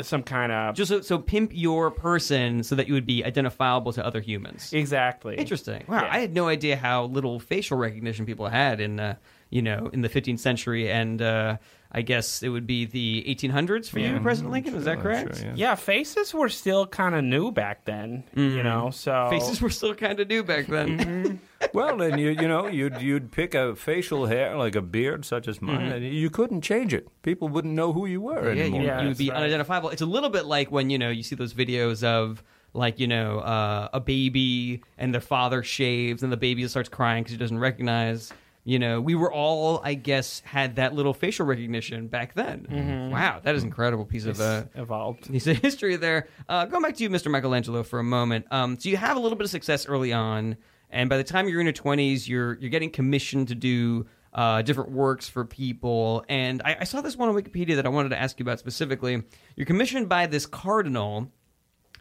some 0.02 0.22
kind 0.22 0.52
of 0.52 0.74
Just 0.74 0.88
so, 0.90 1.00
so 1.00 1.18
pimp 1.18 1.50
your 1.54 1.90
person 1.90 2.62
so 2.62 2.74
that 2.74 2.86
you 2.88 2.94
would 2.94 3.06
be 3.06 3.24
identifiable 3.24 3.92
to 3.94 4.04
other 4.04 4.20
humans. 4.20 4.72
exactly 4.72 5.36
Interesting. 5.36 5.84
Wow, 5.88 6.02
Yeah. 6.02 6.08
I 6.12 6.18
had 6.18 6.34
no 6.34 6.48
idea 6.48 6.76
how 6.76 7.04
little 7.04 7.40
facial 7.40 7.78
recognition 7.78 8.26
people 8.26 8.46
had 8.48 8.80
in, 8.80 9.00
uh, 9.00 9.14
you 9.50 9.62
know, 9.62 9.88
in 9.92 10.02
the 10.02 10.08
15th 10.08 10.40
century, 10.40 10.90
and 10.90 11.22
uh, 11.22 11.56
I 11.96 12.02
guess 12.02 12.42
it 12.42 12.50
would 12.50 12.66
be 12.66 12.84
the 12.84 13.24
1800s 13.26 13.88
for 13.88 13.98
you, 14.00 14.20
President 14.20 14.52
Lincoln. 14.52 14.74
Is 14.74 14.84
that 14.84 15.00
correct? 15.00 15.38
sure, 15.38 15.46
yeah. 15.46 15.52
Yeah, 15.56 15.74
faces 15.76 16.34
were 16.34 16.50
still 16.50 16.86
kind 16.86 17.14
of 17.14 17.24
new 17.24 17.50
back 17.50 17.86
then, 17.86 18.24
you 18.34 18.62
know. 18.62 18.90
So 18.90 19.10
Mm-hmm. 19.12 19.30
Faces 19.30 19.62
were 19.62 19.70
still 19.70 19.94
kind 19.94 20.20
of 20.20 20.28
new 20.28 20.42
back 20.44 20.66
then. 20.66 20.98
Mm-hmm. 20.98 21.36
Well, 21.72 21.96
then 21.96 22.18
you 22.18 22.30
you 22.30 22.46
know 22.48 22.66
you'd 22.66 23.00
you'd 23.00 23.32
pick 23.32 23.54
a 23.54 23.74
facial 23.74 24.26
hair 24.26 24.56
like 24.56 24.76
a 24.76 24.82
beard 24.82 25.24
such 25.24 25.48
as 25.48 25.62
mine, 25.62 25.90
and 25.90 26.04
you 26.04 26.28
couldn't 26.28 26.60
change 26.60 26.92
it. 26.92 27.08
People 27.22 27.48
wouldn't 27.48 27.72
know 27.74 27.92
who 27.94 28.04
you 28.06 28.20
were 28.20 28.52
yeah, 28.52 28.64
anymore. 28.64 28.80
you, 28.82 28.86
Yeah, 28.86 29.00
you 29.02 29.08
would 29.08 29.16
be 29.18 29.30
right. 29.30 29.38
unidentifiable. 29.38 29.88
It's 29.90 30.02
a 30.02 30.06
little 30.06 30.28
bit 30.30 30.44
like 30.44 30.70
when 30.70 30.90
you 30.90 30.98
know 30.98 31.08
you 31.08 31.22
see 31.22 31.34
those 31.34 31.54
videos 31.54 32.04
of 32.04 32.42
like 32.74 33.00
you 33.00 33.06
know 33.06 33.38
uh, 33.38 33.88
a 33.94 34.00
baby 34.00 34.82
and 34.98 35.14
their 35.14 35.20
father 35.22 35.62
shaves 35.62 36.22
and 36.22 36.30
the 36.30 36.36
baby 36.36 36.68
starts 36.68 36.90
crying 36.90 37.22
because 37.22 37.32
he 37.32 37.38
doesn't 37.38 37.58
recognize. 37.58 38.32
You 38.68 38.80
know, 38.80 39.00
we 39.00 39.14
were 39.14 39.32
all, 39.32 39.80
I 39.84 39.94
guess, 39.94 40.40
had 40.44 40.74
that 40.74 40.92
little 40.92 41.14
facial 41.14 41.46
recognition 41.46 42.08
back 42.08 42.34
then. 42.34 42.66
Mm-hmm. 42.68 43.10
Wow, 43.12 43.38
that 43.44 43.54
is 43.54 43.62
an 43.62 43.68
incredible 43.68 44.04
piece 44.04 44.24
of 44.26 44.40
uh, 44.40 44.64
evolved. 44.74 45.30
piece 45.30 45.46
of 45.46 45.58
history 45.58 45.94
there. 45.94 46.26
Uh, 46.48 46.64
going 46.64 46.82
back 46.82 46.96
to 46.96 47.02
you, 47.04 47.08
Mr. 47.08 47.30
Michelangelo, 47.30 47.84
for 47.84 48.00
a 48.00 48.02
moment. 48.02 48.44
Um, 48.50 48.76
so 48.76 48.88
you 48.88 48.96
have 48.96 49.16
a 49.16 49.20
little 49.20 49.38
bit 49.38 49.44
of 49.44 49.50
success 49.50 49.86
early 49.86 50.12
on, 50.12 50.56
and 50.90 51.08
by 51.08 51.16
the 51.16 51.22
time 51.22 51.48
you're 51.48 51.60
in 51.60 51.66
your 51.66 51.74
twenties, 51.74 52.28
you're 52.28 52.58
you're 52.58 52.70
getting 52.70 52.90
commissioned 52.90 53.46
to 53.48 53.54
do 53.54 54.06
uh, 54.32 54.62
different 54.62 54.90
works 54.90 55.28
for 55.28 55.44
people. 55.44 56.24
And 56.28 56.60
I, 56.64 56.78
I 56.80 56.84
saw 56.84 57.02
this 57.02 57.16
one 57.16 57.28
on 57.28 57.36
Wikipedia 57.36 57.76
that 57.76 57.86
I 57.86 57.88
wanted 57.88 58.08
to 58.08 58.20
ask 58.20 58.36
you 58.40 58.42
about 58.44 58.58
specifically. 58.58 59.22
You're 59.54 59.66
commissioned 59.66 60.08
by 60.08 60.26
this 60.26 60.44
cardinal, 60.44 61.30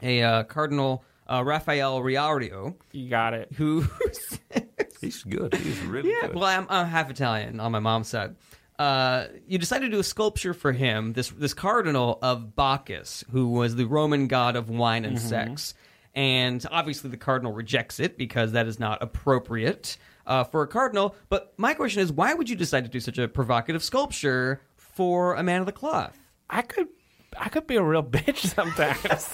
a 0.01 0.23
uh, 0.23 0.43
Cardinal 0.45 1.03
uh, 1.31 1.43
Raphael 1.45 1.99
Riario, 2.01 2.73
You 2.91 3.07
got 3.07 3.35
it. 3.35 3.51
who. 3.53 3.85
He's 5.05 5.23
good. 5.23 5.53
He's 5.53 5.79
really 5.81 6.09
good. 6.09 6.17
Yeah, 6.21 6.27
good. 6.27 6.35
well, 6.35 6.45
I'm, 6.45 6.67
I'm 6.69 6.87
half 6.87 7.09
Italian 7.09 7.59
on 7.59 7.71
my 7.71 7.79
mom's 7.79 8.07
side. 8.07 8.35
Uh, 8.77 9.27
you 9.47 9.57
decided 9.57 9.85
to 9.85 9.91
do 9.91 9.99
a 9.99 10.03
sculpture 10.03 10.53
for 10.53 10.73
him, 10.73 11.13
this 11.13 11.29
this 11.29 11.53
cardinal 11.53 12.19
of 12.21 12.55
Bacchus, 12.55 13.23
who 13.31 13.49
was 13.49 13.75
the 13.75 13.85
Roman 13.85 14.27
god 14.27 14.55
of 14.57 14.69
wine 14.69 15.05
and 15.05 15.19
sex, 15.19 15.73
and 16.13 16.65
obviously 16.69 17.09
the 17.09 17.17
cardinal 17.17 17.53
rejects 17.53 17.99
it 18.01 18.17
because 18.17 18.51
that 18.51 18.67
is 18.67 18.77
not 18.79 19.01
appropriate 19.01 19.97
uh, 20.25 20.43
for 20.43 20.61
a 20.61 20.67
cardinal. 20.67 21.15
But 21.29 21.53
my 21.57 21.73
question 21.73 22.01
is, 22.01 22.11
why 22.11 22.33
would 22.33 22.49
you 22.49 22.55
decide 22.57 22.83
to 22.83 22.89
do 22.89 22.99
such 22.99 23.17
a 23.17 23.27
provocative 23.29 23.83
sculpture 23.83 24.61
for 24.75 25.35
a 25.35 25.43
man 25.43 25.61
of 25.61 25.67
the 25.67 25.71
cloth? 25.71 26.17
I 26.49 26.61
could, 26.61 26.87
I 27.39 27.49
could 27.49 27.67
be 27.67 27.75
a 27.75 27.83
real 27.83 28.03
bitch 28.15 28.37
sometimes. 28.37 29.33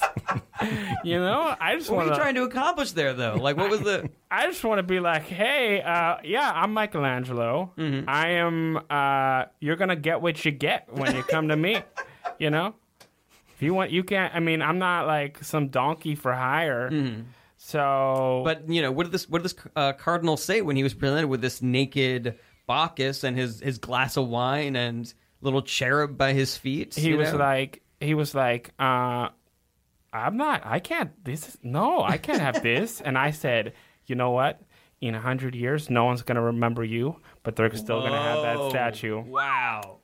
you 1.04 1.20
know, 1.20 1.56
I 1.60 1.76
just 1.76 1.90
What 1.90 1.98
want 1.98 2.10
were 2.10 2.14
you 2.16 2.20
trying 2.20 2.36
to 2.36 2.44
accomplish 2.44 2.92
there, 2.92 3.14
though? 3.14 3.36
Like, 3.36 3.58
what 3.58 3.70
was 3.70 3.82
the? 3.82 4.10
I 4.32 4.48
just 4.48 4.64
want 4.64 4.80
to 4.80 4.84
be 4.84 5.00
like, 5.00 5.24
hey, 5.24 5.82
uh, 5.82 6.18
yeah, 6.24 6.52
I'm 6.54 6.74
Michelangelo. 6.74 7.74
Mm-hmm. 7.78 8.10
I 8.10 8.28
am. 8.30 8.80
Uh, 8.90 9.46
you're 9.60 9.76
gonna 9.76 9.96
get 9.96 10.22
what 10.22 10.44
you 10.46 10.52
get 10.52 10.92
when 10.94 11.16
you 11.16 11.24
come 11.24 11.50
to 11.50 11.56
me. 11.56 11.82
You 12.40 12.50
know, 12.50 12.76
if 13.56 13.62
you 13.62 13.74
want, 13.74 13.92
you 13.92 14.04
can't. 14.04 14.34
I 14.34 14.40
mean, 14.40 14.62
I'm 14.62 14.80
not 14.80 15.08
like 15.08 15.44
some 15.44 15.68
donkey 15.70 16.16
for 16.16 16.34
hire. 16.34 16.90
So, 17.58 17.78
Mm-hmm. 17.78 18.44
But 18.44 18.70
you 18.70 18.82
know, 18.82 18.92
what 18.92 19.04
did 19.04 19.12
this 19.12 19.30
what 19.30 19.44
did 19.44 19.52
this 19.52 19.56
uh, 19.76 19.94
cardinal 19.94 20.38
say 20.38 20.62
when 20.62 20.76
he 20.76 20.84
was 20.84 20.94
presented 20.94 21.28
with 21.28 21.42
this 21.42 21.62
naked 21.62 22.40
Bacchus 22.68 23.24
and 23.24 23.38
his 23.38 23.60
his 23.60 23.78
glass 23.78 24.18
of 24.18 24.28
wine 24.28 24.76
and 24.76 25.14
little 25.42 25.62
cherub 25.62 26.18
by 26.18 26.34
his 26.34 26.58
feet? 26.58 26.96
he 26.96 27.14
was 27.14 27.32
know? 27.34 27.38
like, 27.40 27.84
he 28.02 28.14
was 28.14 28.34
like, 28.36 28.72
uh, 28.80 29.30
I'm 30.14 30.36
not. 30.38 30.66
I 30.66 30.80
can't. 30.80 31.12
This 31.24 31.48
is 31.48 31.58
no. 31.64 32.02
I 32.04 32.18
can't 32.18 32.42
have 32.42 32.62
this. 32.62 33.00
And 33.02 33.18
I 33.18 33.32
said, 33.32 33.74
you 34.06 34.16
know 34.16 34.32
what? 34.32 34.62
In 35.00 35.16
a 35.16 35.22
hundred 35.22 35.56
years, 35.56 35.90
no 35.90 36.06
one's 36.06 36.22
gonna 36.22 36.42
remember 36.42 36.84
you, 36.84 37.16
but 37.44 37.56
they're 37.56 37.74
still 37.76 38.02
gonna 38.02 38.22
have 38.22 38.42
that 38.44 38.70
statue. 38.70 39.22
Wow, 39.22 39.98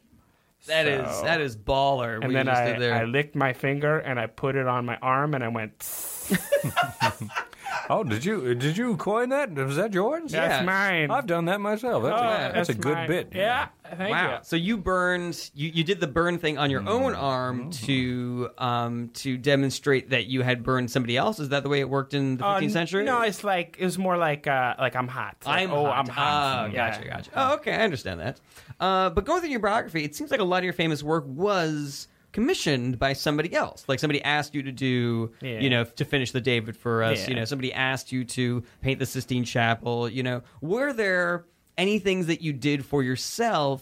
that 0.66 0.88
is 0.88 1.18
So- 1.18 1.24
that 1.24 1.42
is 1.42 1.56
baller. 1.58 2.16
what 2.16 2.24
And 2.24 2.32
you 2.32 2.38
then 2.38 2.46
just 2.48 2.62
I, 2.62 2.80
there. 2.80 2.94
I 2.96 3.04
licked 3.04 3.36
my 3.36 3.54
finger 3.54 4.00
and 4.00 4.20
I 4.20 4.26
put 4.28 4.56
it 4.56 4.66
on 4.68 4.86
my 4.86 4.98
arm 5.02 5.34
and 5.36 5.44
I 5.44 5.50
went, 5.50 5.78
Oh, 7.90 8.04
did 8.04 8.24
you 8.26 8.54
did 8.56 8.78
you 8.78 8.96
coin 8.98 9.30
that? 9.30 9.54
Was 9.54 9.76
that 9.78 9.94
yours? 9.94 10.32
Yeah. 10.34 10.48
that's 10.48 10.66
mine. 10.66 11.10
I've 11.12 11.26
done 11.28 11.46
that 11.46 11.62
myself. 11.62 12.04
That's, 12.04 12.22
Oh, 12.22 12.26
a, 12.26 12.52
that's, 12.54 12.70
a 12.70 12.74
good 12.74 12.94
mine. 12.96 13.08
bit. 13.08 13.32
Yeah, 13.34 13.68
thank 13.96 14.12
Wow! 14.12 14.32
you. 14.32 14.38
So 14.44 14.56
you 14.56 14.78
burned, 14.78 15.50
you, 15.56 15.70
you 15.70 15.84
did 15.84 16.00
the 16.00 16.08
burn 16.08 16.38
thing 16.40 16.58
on 16.58 16.70
your 16.72 16.82
Mm-hmm. 16.82 16.90
own 16.90 17.14
arm 17.16 17.72
to 17.72 18.50
um 18.58 19.10
to 19.16 19.38
demonstrate 19.38 20.10
that 20.12 20.26
you 20.28 20.42
had 20.42 20.64
burned 20.64 20.92
somebody 20.92 21.18
else. 21.18 21.40
Is 21.40 21.50
that 21.50 21.64
the 21.64 21.70
way 21.70 21.80
it 21.80 21.90
worked 21.90 22.14
in 22.14 22.38
the 22.38 22.46
Uh, 22.46 22.60
15th 22.60 22.72
century? 22.72 23.04
No, 23.04 23.22
it's 23.22 23.44
like 23.44 23.78
it 23.80 23.86
was 23.86 23.98
more 23.98 24.18
like 24.18 24.48
uh, 24.48 24.76
like 24.80 24.96
I'm 24.96 25.08
hot. 25.08 25.38
Like, 25.46 25.64
I'm 25.68 25.72
oh, 25.72 25.86
hot. 25.86 25.98
I'm 25.98 26.08
hot. 26.08 26.66
Oh, 26.70 26.74
Yeah. 26.74 26.92
gotcha, 26.92 27.08
gotcha. 27.08 27.32
Oh, 27.36 27.54
okay, 27.56 27.74
I 27.74 27.82
understand 27.84 28.20
that. 28.20 28.40
Uh, 28.80 29.10
but 29.10 29.26
going 29.26 29.42
through 29.42 29.50
your 29.50 29.60
biography, 29.60 30.04
it 30.04 30.16
seems 30.16 30.32
like 30.32 30.40
a 30.40 30.44
lot 30.44 30.58
of 30.60 30.64
your 30.66 30.74
famous 30.74 31.02
work 31.04 31.24
was 31.28 32.08
commissioned 32.38 33.00
by 33.00 33.14
somebody 33.14 33.52
else. 33.56 33.84
Like 33.88 34.00
somebody 34.00 34.24
asked 34.24 34.54
you 34.54 34.62
to 34.62 34.72
do, 34.72 35.32
Yeah. 35.42 35.60
you 35.60 35.72
know, 35.72 35.84
to 35.86 36.06
finish 36.06 36.32
the 36.32 36.40
David 36.42 36.78
for 36.78 37.02
us. 37.02 37.24
Yeah. 37.24 37.30
You 37.30 37.36
know, 37.38 37.46
somebody 37.46 37.74
asked 37.74 38.12
you 38.12 38.24
to 38.26 38.64
paint 38.82 39.00
the 39.00 39.08
Sistine 39.08 39.44
Chapel. 39.44 40.08
You 40.08 40.22
know, 40.22 40.44
were 40.62 40.94
there 40.94 41.46
any 41.80 41.98
things 41.98 42.28
that 42.28 42.42
you 42.42 42.54
did 42.54 42.86
for 42.86 43.02
yourself? 43.04 43.82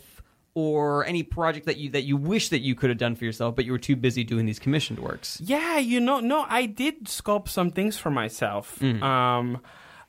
Or 0.57 1.05
any 1.05 1.21
project 1.21 1.65
that 1.65 1.75
you 1.75 1.89
that 1.89 2.03
you 2.03 2.15
wish 2.15 2.47
that 2.47 2.59
you 2.59 2.75
could 2.75 2.89
have 2.89 2.97
done 2.97 3.15
for 3.17 3.25
yourself, 3.25 3.57
but 3.57 3.65
you 3.65 3.73
were 3.73 3.77
too 3.77 3.97
busy 3.97 4.23
doing 4.23 4.45
these 4.45 4.57
commissioned 4.57 4.99
works. 4.99 5.37
Yeah, 5.43 5.79
you 5.79 5.99
know, 5.99 6.21
no, 6.21 6.45
I 6.47 6.65
did 6.65 7.07
sculpt 7.07 7.49
some 7.49 7.71
things 7.71 7.97
for 7.97 8.09
myself. 8.09 8.79
Mm-hmm. 8.79 9.03
Um, 9.03 9.59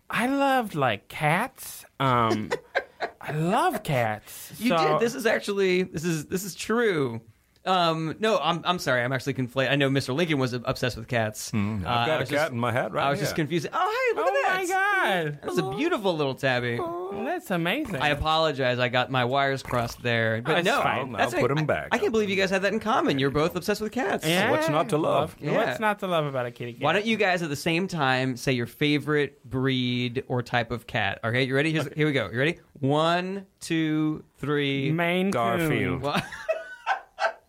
I 0.09 0.29
loved 0.29 0.77
like 0.77 1.09
cats. 1.09 1.85
Um, 1.99 2.51
I 3.21 3.33
love 3.33 3.83
cats. 3.83 4.53
You 4.61 4.69
So- 4.69 4.77
did. 4.87 5.01
This 5.01 5.17
is 5.17 5.27
actually 5.27 5.83
this 5.83 6.05
is 6.05 6.27
this 6.27 6.45
is 6.45 6.55
true. 6.55 7.21
Um, 7.67 8.15
no, 8.21 8.39
I'm 8.39 8.61
I'm 8.65 8.79
sorry. 8.79 9.03
I'm 9.03 9.13
actually 9.13 9.35
conflated. 9.35 9.71
I 9.71 9.77
know 9.77 9.91
Mr. 9.91 10.15
Lincoln 10.15 10.39
was 10.39 10.53
obsessed 10.53 10.97
with 10.97 11.09
cats. 11.09 11.53
Uh, 11.53 11.57
I've 11.59 11.85
I 11.85 12.07
got 12.07 12.21
a 12.23 12.25
cat 12.25 12.29
just- 12.29 12.53
in 12.53 12.59
my 12.59 12.73
hat 12.73 12.93
right 12.93 13.05
I 13.07 13.11
was 13.11 13.19
here. 13.19 13.25
just 13.27 13.37
confused. 13.37 13.67
Oh, 13.73 13.79
hey, 14.13 14.17
look 14.17 14.27
Oh 14.27 14.29
at 14.29 14.35
that. 14.35 14.47
Oh 14.47 14.59
my 14.59 14.67
that! 14.67 15.25
god, 15.25 15.39
That 15.43 15.47
was 15.47 15.59
a 15.59 15.71
beautiful 15.77 16.17
little 16.17 16.35
tabby. 16.35 16.79
Well, 16.79 17.25
that's 17.25 17.51
amazing. 17.51 17.97
I 17.97 18.09
apologize. 18.11 18.79
I 18.79 18.89
got 18.89 19.11
my 19.11 19.25
wires 19.25 19.63
crossed 19.63 20.03
there, 20.03 20.41
but 20.43 20.65
no, 20.65 20.81
fine. 20.83 21.13
that's 21.13 21.35
I'll 21.35 21.41
put 21.41 21.51
it. 21.51 21.59
'em 21.59 21.67
back. 21.67 21.89
I, 21.93 21.97
I 21.97 21.99
can't 21.99 22.13
believe 22.13 22.31
you 22.31 22.37
guys 22.37 22.51
had 22.51 22.63
that 22.63 22.73
in 22.73 22.81
common. 22.81 23.19
You're 23.19 23.31
both 23.31 23.57
obsessed 23.57 23.81
with 23.81 23.93
cats. 23.93 24.25
yeah. 24.27 24.51
What's 24.51 24.69
not 24.69 24.89
to 24.91 24.99
love? 24.99 25.37
Yeah. 25.41 25.53
What's 25.57 25.81
not 25.81 25.99
to 26.01 26.07
love 26.07 26.25
about 26.27 26.47
a 26.47 26.51
kitty 26.51 26.75
cat? 26.75 26.83
Why 26.83 26.93
don't 26.93 27.05
you 27.07 27.17
guys 27.17 27.43
at 27.43 27.49
the 27.49 27.57
same 27.57 27.89
time 27.89 28.37
say 28.37 28.53
your 28.53 28.67
favorite 28.67 29.45
breed 29.49 30.23
or 30.29 30.43
type 30.43 30.71
of 30.71 30.87
cat? 30.87 31.19
Okay, 31.25 31.43
you 31.45 31.55
ready? 31.55 31.73
Here's, 31.73 31.89
Here 31.95 32.07
we 32.07 32.13
go. 32.13 32.31
You 32.31 32.39
ready? 32.39 32.59
One, 32.81 33.47
two, 33.61 34.25
three. 34.39 34.91
Maine 34.93 35.31
Garfield. 35.31 36.03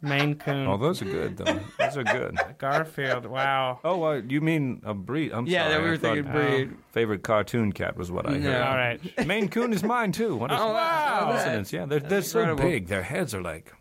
Coon. 0.02 0.10
Maine 0.10 0.36
Coon. 0.40 0.68
Oh, 0.68 0.78
those 0.78 1.02
are 1.02 1.06
good 1.06 1.38
though. 1.38 1.60
Those 1.80 1.98
are 1.98 2.04
good. 2.04 2.38
Garfield. 2.58 3.26
Wow. 3.26 3.80
Oh, 3.84 4.04
uh, 4.04 4.22
you 4.28 4.42
mean 4.42 4.82
a 4.86 4.94
breed? 4.94 5.32
I'm 5.32 5.46
Yeah, 5.48 5.64
sorry. 5.70 5.74
that 5.74 5.80
we 5.82 5.88
I 5.88 5.90
were 5.90 5.98
thought- 5.98 6.16
thinking 6.16 6.32
breed. 6.32 6.78
Favorite 6.92 7.24
cartoon 7.24 7.72
cat 7.72 7.98
was 7.98 8.12
what 8.12 8.28
I 8.28 8.38
No. 8.38 8.52
heard. 8.52 8.62
All 8.62 8.76
right. 8.76 9.00
Maine 9.28 9.50
Coon 9.50 9.74
is 9.74 9.84
mine 9.84 10.12
too. 10.12 10.36
What 10.36 10.52
a 10.52 10.60
Oh, 10.60 10.74
wow. 10.74 11.26
coincidence! 11.26 11.74
Yeah, 11.74 11.86
they're, 11.86 12.00
they're 12.00 12.22
so 12.22 12.40
incredible. 12.40 12.64
big. 12.70 12.88
Their 12.88 13.04
heads 13.04 13.34
are 13.34 13.42
like. 13.42 13.74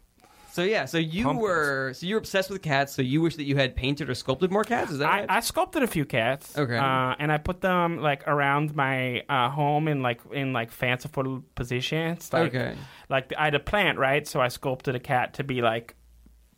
So 0.52 0.62
yeah, 0.62 0.86
so 0.86 0.96
you 0.96 1.24
Pumpkins. 1.24 1.42
were 1.42 1.92
so 1.94 2.06
you 2.06 2.14
were 2.14 2.18
obsessed 2.18 2.48
with 2.48 2.62
cats. 2.62 2.94
So 2.94 3.02
you 3.02 3.20
wish 3.20 3.36
that 3.36 3.44
you 3.44 3.56
had 3.56 3.76
painted 3.76 4.08
or 4.08 4.14
sculpted 4.14 4.50
more 4.50 4.64
cats. 4.64 4.90
Is 4.90 4.98
that 5.00 5.06
I, 5.12 5.18
right? 5.20 5.26
I 5.30 5.40
sculpted 5.40 5.82
a 5.82 5.86
few 5.86 6.06
cats. 6.06 6.56
Okay. 6.56 6.78
Uh, 6.78 7.14
and 7.18 7.30
I 7.30 7.36
put 7.36 7.60
them 7.60 7.98
like 8.00 8.26
around 8.26 8.74
my 8.74 9.20
uh, 9.28 9.50
home 9.50 9.86
in 9.86 10.00
like 10.00 10.20
in 10.32 10.54
like 10.54 10.70
fanciful 10.70 11.42
positions. 11.56 12.32
Like, 12.32 12.54
Okay. 12.54 12.74
Like 13.10 13.34
I 13.36 13.44
had 13.44 13.54
a 13.54 13.60
plant, 13.60 13.98
right? 13.98 14.26
So 14.26 14.40
I 14.40 14.48
sculpted 14.48 14.94
a 14.94 14.98
cat 14.98 15.34
to 15.34 15.44
be 15.44 15.60
like 15.60 15.94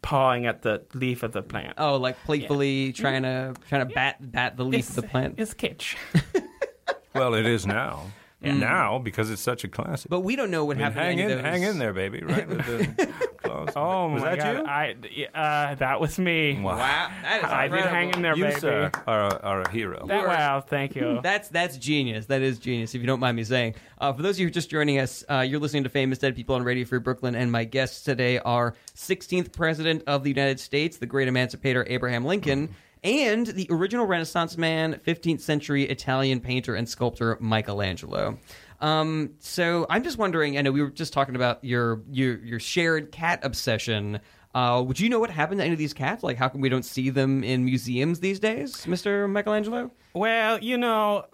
pawing 0.02 0.46
at 0.46 0.62
the 0.62 0.82
leaf 0.94 1.22
of 1.22 1.32
the 1.32 1.42
plant. 1.42 1.74
oh, 1.78 1.96
like 1.96 2.22
playfully 2.24 2.92
mm. 2.92 2.94
trying 2.94 3.22
to 3.22 3.54
trying 3.68 3.86
to 3.86 3.94
bat 3.94 4.16
bat 4.20 4.56
the 4.56 4.64
leaf 4.64 4.88
of 4.90 4.96
the 4.96 5.02
plant. 5.02 5.34
It's 5.38 5.54
kitsch. 5.54 5.96
Well, 7.14 7.34
it 7.34 7.46
is 7.46 7.66
now. 7.66 8.04
Now 8.40 8.98
because 8.98 9.30
it's 9.30 9.42
such 9.42 9.64
a 9.64 9.68
classic. 9.68 10.10
But 10.10 10.20
we 10.20 10.36
don't 10.36 10.50
know 10.50 10.64
what 10.64 10.76
I 10.76 10.80
mean, 10.80 10.92
happened. 10.92 11.04
hang 11.04 11.16
to 11.16 11.22
any 11.24 11.32
in, 11.32 11.38
of 11.38 11.44
those. 11.44 11.52
hang 11.52 11.62
in 11.64 11.78
there, 11.78 11.92
baby. 11.92 12.22
Right 12.22 12.48
with 12.48 12.58
the 12.66 13.06
claws. 13.42 13.70
Oh 13.74 14.08
was 14.12 14.22
my 14.22 14.36
that 14.36 14.64
god! 14.64 15.06
you? 15.12 15.26
I 15.34 15.70
uh, 15.70 15.74
that 15.74 16.00
was 16.00 16.18
me. 16.20 16.60
Wow. 16.60 16.76
Wow, 16.78 17.10
that 17.22 17.38
is 17.38 17.44
I 17.50 17.62
did 17.68 17.74
incredible. 17.74 17.94
hang 17.96 18.10
in 18.14 18.22
there, 18.22 18.36
You, 18.36 18.44
baby. 18.44 18.60
sir, 18.60 18.90
are 19.08 19.24
a, 19.26 19.38
are 19.40 19.60
a 19.62 19.70
hero. 19.70 20.06
That, 20.06 20.26
wow, 20.28 20.60
thank 20.60 20.94
you. 20.94 21.18
That's 21.22 21.48
that's 21.48 21.76
genius. 21.78 22.26
That 22.26 22.42
is 22.42 22.58
genius. 22.60 22.94
If 22.94 23.00
you 23.00 23.06
don't 23.08 23.20
mind 23.20 23.36
me 23.36 23.44
saying. 23.44 23.74
Uh, 24.00 24.12
for 24.12 24.22
those 24.22 24.36
of 24.36 24.40
you 24.40 24.46
who 24.46 24.50
are 24.50 24.54
just 24.54 24.70
joining 24.70 25.00
us, 25.00 25.24
uh, 25.28 25.40
you're 25.40 25.58
listening 25.58 25.82
to 25.82 25.88
Famous 25.88 26.18
Dead 26.18 26.36
People 26.36 26.54
on 26.54 26.62
Radio 26.62 26.84
Free 26.84 27.00
Brooklyn, 27.00 27.34
and 27.34 27.50
my 27.50 27.64
guests 27.64 28.04
today 28.04 28.38
are 28.38 28.74
16th 28.94 29.52
President 29.52 30.04
of 30.06 30.22
the 30.22 30.30
United 30.30 30.60
States, 30.60 30.98
the 30.98 31.06
Great 31.06 31.26
Emancipator 31.26 31.84
Abraham 31.88 32.24
Lincoln, 32.24 32.72
and 33.04 33.46
the 33.46 33.66
original 33.70 34.06
Renaissance 34.06 34.56
man, 34.56 35.00
15th 35.06 35.40
century 35.40 35.84
Italian 35.84 36.40
painter 36.40 36.74
and 36.74 36.88
sculptor 36.88 37.36
Michelangelo. 37.40 38.38
Um, 38.80 39.30
so 39.38 39.86
I'm 39.90 40.02
just 40.04 40.18
wondering. 40.18 40.56
I 40.58 40.62
know 40.62 40.70
we 40.72 40.82
were 40.82 40.90
just 40.90 41.12
talking 41.12 41.34
about 41.36 41.62
your 41.64 42.02
your 42.10 42.38
your 42.44 42.60
shared 42.60 43.10
cat 43.12 43.40
obsession. 43.42 44.20
Uh, 44.54 44.82
would 44.86 44.98
you 44.98 45.08
know 45.08 45.18
what 45.20 45.30
happened 45.30 45.58
to 45.60 45.64
any 45.64 45.72
of 45.72 45.78
these 45.78 45.92
cats? 45.92 46.22
Like, 46.22 46.36
how 46.36 46.48
come 46.48 46.60
we 46.60 46.68
don't 46.68 46.84
see 46.84 47.10
them 47.10 47.44
in 47.44 47.64
museums 47.64 48.20
these 48.20 48.38
days, 48.40 48.86
Mister 48.86 49.26
Michelangelo? 49.28 49.90
Well, 50.14 50.58
you 50.60 50.78
know, 50.78 51.26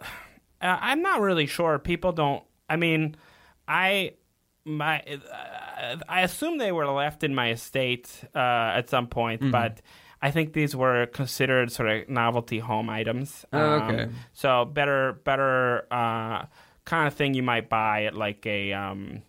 uh, 0.61 0.79
I'm 0.81 1.03
not 1.03 1.21
really 1.21 1.47
sure. 1.47 1.79
People 1.79 2.13
don't. 2.13 2.43
I 2.69 2.77
mean, 2.77 3.15
I 3.69 4.15
my 4.65 5.01
uh, 5.01 5.97
I 6.09 6.23
assume 6.23 6.57
they 6.59 6.73
were 6.73 6.87
left 6.87 7.23
in 7.25 7.35
my 7.35 7.51
estate 7.51 8.11
uh, 8.35 8.39
at 8.75 8.89
some 8.89 9.07
point, 9.07 9.43
Mm-hmm. 9.43 9.51
but 9.51 9.81
I 10.25 10.31
think 10.31 10.53
these 10.55 10.75
were 10.75 11.07
considered 11.07 11.71
sort 11.71 11.89
of 11.91 12.09
novelty 12.09 12.59
home 12.59 12.89
items. 12.89 13.45
Oh, 13.53 13.59
okay. 13.85 14.03
Um, 14.05 14.15
so 14.33 14.65
better, 14.65 15.21
better 15.25 15.87
uh, 15.93 16.47
kind 16.85 17.07
of 17.07 17.15
thing 17.15 17.35
you 17.35 17.43
might 17.43 17.69
buy 17.69 18.05
at 18.05 18.15
like 18.15 18.47
a. 18.47 18.73
Um, 18.73 19.23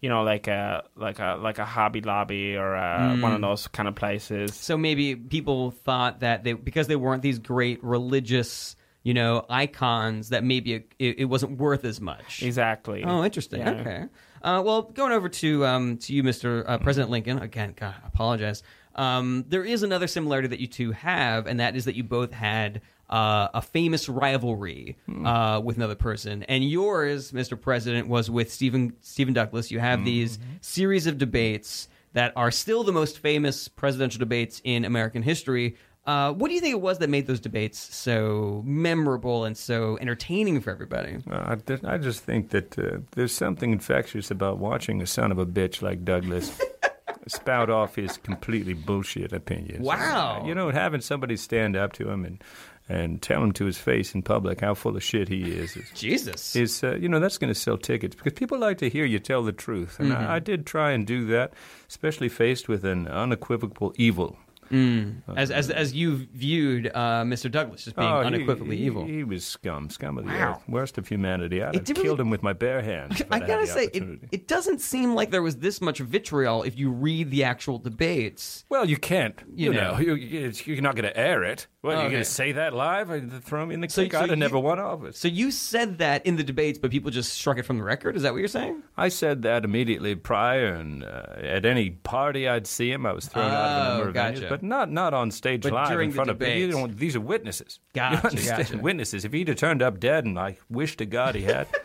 you 0.00 0.08
know, 0.08 0.22
like 0.22 0.46
a 0.46 0.84
like 0.94 1.18
a 1.18 1.36
like 1.40 1.58
a 1.58 1.64
Hobby 1.64 2.00
Lobby 2.02 2.56
or 2.56 2.76
uh 2.76 3.16
one 3.18 3.32
Mm. 3.32 3.34
of 3.34 3.40
those 3.40 3.66
kind 3.66 3.88
of 3.88 3.96
places. 3.96 4.54
So 4.54 4.76
maybe 4.76 5.16
people 5.16 5.72
thought 5.72 6.20
that 6.20 6.44
they 6.44 6.52
because 6.52 6.86
they 6.86 6.94
weren't 6.94 7.20
these 7.22 7.40
great 7.40 7.82
religious, 7.82 8.76
you 9.02 9.12
know, 9.12 9.44
icons 9.50 10.28
that 10.28 10.44
maybe 10.44 10.74
it, 10.74 10.92
it, 11.00 11.18
it 11.18 11.24
wasn't 11.24 11.58
worth 11.58 11.84
as 11.84 12.00
much. 12.00 12.44
Exactly. 12.44 13.02
Oh, 13.02 13.24
interesting. 13.24 13.58
Yeah. 13.58 13.70
Okay. 13.72 14.04
Uh, 14.40 14.62
well, 14.64 14.82
going 14.82 15.10
over 15.10 15.28
to 15.28 15.66
um, 15.66 15.96
to 15.98 16.12
you, 16.14 16.22
Mr. 16.22 16.62
Uh, 16.64 16.78
President 16.78 17.10
Lincoln. 17.10 17.40
Again, 17.40 17.74
God, 17.76 17.94
I 18.00 18.06
apologize. 18.06 18.62
Um, 18.98 19.44
there 19.48 19.64
is 19.64 19.82
another 19.84 20.08
similarity 20.08 20.48
that 20.48 20.58
you 20.58 20.66
two 20.66 20.92
have, 20.92 21.46
and 21.46 21.60
that 21.60 21.76
is 21.76 21.84
that 21.86 21.94
you 21.94 22.02
both 22.02 22.32
had 22.32 22.82
uh, 23.08 23.48
a 23.54 23.62
famous 23.62 24.08
rivalry 24.08 24.96
uh, 25.24 25.60
with 25.64 25.76
another 25.76 25.94
person, 25.94 26.42
and 26.42 26.68
yours, 26.68 27.32
Mr. 27.32 27.58
President, 27.58 28.08
was 28.08 28.28
with 28.30 28.52
Stephen 28.52 28.92
Stephen 29.00 29.32
Douglas. 29.32 29.70
You 29.70 29.78
have 29.78 30.04
these 30.04 30.38
series 30.60 31.06
of 31.06 31.16
debates 31.16 31.88
that 32.12 32.32
are 32.36 32.50
still 32.50 32.82
the 32.84 32.92
most 32.92 33.18
famous 33.20 33.68
presidential 33.68 34.18
debates 34.18 34.60
in 34.64 34.84
American 34.84 35.22
history. 35.22 35.76
Uh, 36.06 36.32
what 36.32 36.48
do 36.48 36.54
you 36.54 36.60
think 36.60 36.72
it 36.72 36.80
was 36.80 36.98
that 36.98 37.10
made 37.10 37.26
those 37.26 37.38
debates 37.40 37.78
so 37.94 38.62
memorable 38.64 39.44
and 39.44 39.56
so 39.58 39.98
entertaining 40.00 40.58
for 40.60 40.70
everybody? 40.70 41.18
Uh, 41.30 41.44
I, 41.52 41.54
th- 41.56 41.84
I 41.84 41.98
just 41.98 42.24
think 42.24 42.48
that 42.50 42.78
uh, 42.78 42.98
there's 43.12 43.32
something 43.32 43.72
infectious 43.72 44.30
about 44.30 44.56
watching 44.58 45.02
a 45.02 45.06
son 45.06 45.30
of 45.30 45.38
a 45.38 45.44
bitch 45.44 45.82
like 45.82 46.06
Douglas 46.06 46.58
spout 47.26 47.70
off 47.70 47.96
his 47.96 48.16
completely 48.18 48.74
bullshit 48.74 49.32
opinions. 49.32 49.84
Wow. 49.84 50.44
You 50.46 50.54
know, 50.54 50.70
having 50.70 51.00
somebody 51.00 51.36
stand 51.36 51.76
up 51.76 51.92
to 51.94 52.08
him 52.08 52.24
and 52.24 52.42
and 52.88 53.20
tell 53.20 53.42
him 53.42 53.52
to 53.52 53.66
his 53.66 53.76
face 53.76 54.14
in 54.14 54.22
public 54.22 54.60
how 54.60 54.74
full 54.74 54.96
of 54.96 55.02
shit 55.02 55.28
he 55.28 55.42
is 55.42 55.76
is, 55.76 55.90
Jesus. 55.94 56.56
is 56.56 56.82
uh, 56.82 56.96
you 56.96 57.08
know 57.08 57.20
that's 57.20 57.38
going 57.38 57.52
to 57.52 57.58
sell 57.58 57.76
tickets 57.76 58.14
because 58.14 58.32
people 58.32 58.58
like 58.58 58.78
to 58.78 58.88
hear 58.88 59.04
you 59.04 59.18
tell 59.18 59.42
the 59.42 59.52
truth, 59.52 60.00
and 60.00 60.12
I, 60.12 60.36
I 60.36 60.38
did 60.38 60.66
try 60.66 60.92
and 60.92 61.06
do 61.06 61.26
that, 61.26 61.52
especially 61.88 62.28
faced 62.28 62.68
with 62.68 62.84
an 62.84 63.06
unequivocal 63.06 63.92
evil. 63.96 64.38
As 64.70 65.50
as 65.50 65.70
as 65.70 65.92
you 65.94 66.26
viewed 66.34 66.86
uh, 66.88 67.22
Mr. 67.24 67.50
Douglas 67.50 67.86
as 67.86 67.92
being 67.92 68.08
Oh, 68.08 68.20
unequivocally 68.20 68.76
he, 68.76 68.84
evil. 68.86 69.04
He 69.04 69.24
was 69.24 69.44
scum, 69.44 69.90
scum 69.90 70.18
of 70.18 70.24
the 70.24 70.30
Wow. 70.32 70.52
earth, 70.52 70.68
worst 70.68 70.98
of 70.98 71.08
humanity. 71.08 71.62
I'd 71.62 71.70
It 71.70 71.74
have 71.76 71.84
didn't 71.84 72.02
killed 72.02 72.18
really- 72.18 72.26
him 72.28 72.30
with 72.30 72.42
my 72.42 72.52
bare 72.52 72.82
hands. 72.82 73.22
I 73.30 73.40
gotta 73.40 73.66
say, 73.66 73.84
it, 73.92 74.20
it 74.32 74.48
doesn't 74.48 74.80
seem 74.80 75.14
like 75.14 75.30
there 75.30 75.42
was 75.42 75.56
this 75.56 75.80
much 75.80 75.98
vitriol 76.00 76.62
if 76.62 76.78
you 76.78 76.90
read 76.90 77.30
the 77.30 77.44
actual 77.44 77.78
debates. 77.78 78.64
Well, 78.68 78.84
you 78.88 78.96
can't. 78.96 79.40
You 79.54 79.72
You, 79.72 79.74
know. 79.74 79.92
know, 79.94 79.98
you, 79.98 80.14
you- 80.14 80.52
you're 80.64 80.82
not 80.82 80.94
going 80.96 81.04
to 81.08 81.16
air 81.16 81.44
it. 81.44 81.66
Well, 81.82 81.92
Okay. 81.92 82.02
you're 82.02 82.10
going 82.10 82.24
to 82.24 82.28
say 82.30 82.52
that 82.52 82.74
live? 82.74 83.10
Or 83.10 83.20
throw 83.20 83.64
me 83.66 83.74
in 83.74 83.80
the 83.80 83.88
So- 83.88 84.02
creek? 84.02 84.12
so 84.12 84.18
I'd 84.18 84.22
have 84.22 84.30
you- 84.30 84.36
never 84.36 84.58
won 84.58 84.78
office. 84.78 85.18
So 85.18 85.28
you 85.28 85.50
said 85.50 85.98
that 85.98 86.24
in 86.26 86.36
the 86.36 86.42
debates, 86.44 86.78
but 86.78 86.90
people 86.90 87.10
just 87.10 87.32
struck 87.34 87.58
it 87.58 87.64
from 87.64 87.78
the 87.78 87.84
record. 87.84 88.16
Is 88.16 88.22
that 88.22 88.32
what 88.32 88.38
you're 88.38 88.48
saying? 88.48 88.82
I 88.96 89.08
said 89.08 89.42
that 89.42 89.64
immediately 89.64 90.14
prior, 90.14 90.66
and 90.74 91.04
uh, 91.04 91.22
at 91.40 91.64
any 91.64 91.90
party 91.90 92.48
I'd 92.48 92.66
see 92.66 92.90
him, 92.90 93.06
I 93.06 93.12
was 93.12 93.26
thrown 93.26 93.46
out 93.46 93.52
of 93.52 93.76
a 93.86 93.88
number 93.90 94.04
Oh, 94.06 94.08
of 94.08 94.34
venues, 94.34 94.48
but 94.48 94.57
not 94.62 94.90
not 94.90 95.14
on 95.14 95.30
stage 95.30 95.62
But 95.62 95.72
live 95.72 96.00
in 96.00 96.10
the 96.10 96.14
front 96.14 96.30
of 96.30 96.38
people. 96.38 96.88
These 96.88 97.16
are 97.16 97.20
witnesses. 97.20 97.80
Gotcha, 97.94 98.36
gotcha. 98.44 98.78
Witnesses. 98.78 99.24
If 99.24 99.32
he'd 99.32 99.48
have 99.48 99.56
turned 99.56 99.82
up 99.82 100.00
dead, 100.00 100.24
and 100.24 100.38
I 100.38 100.58
wish 100.68 100.96
to 100.98 101.06
God 101.06 101.34
he 101.34 101.42
had. 101.42 101.66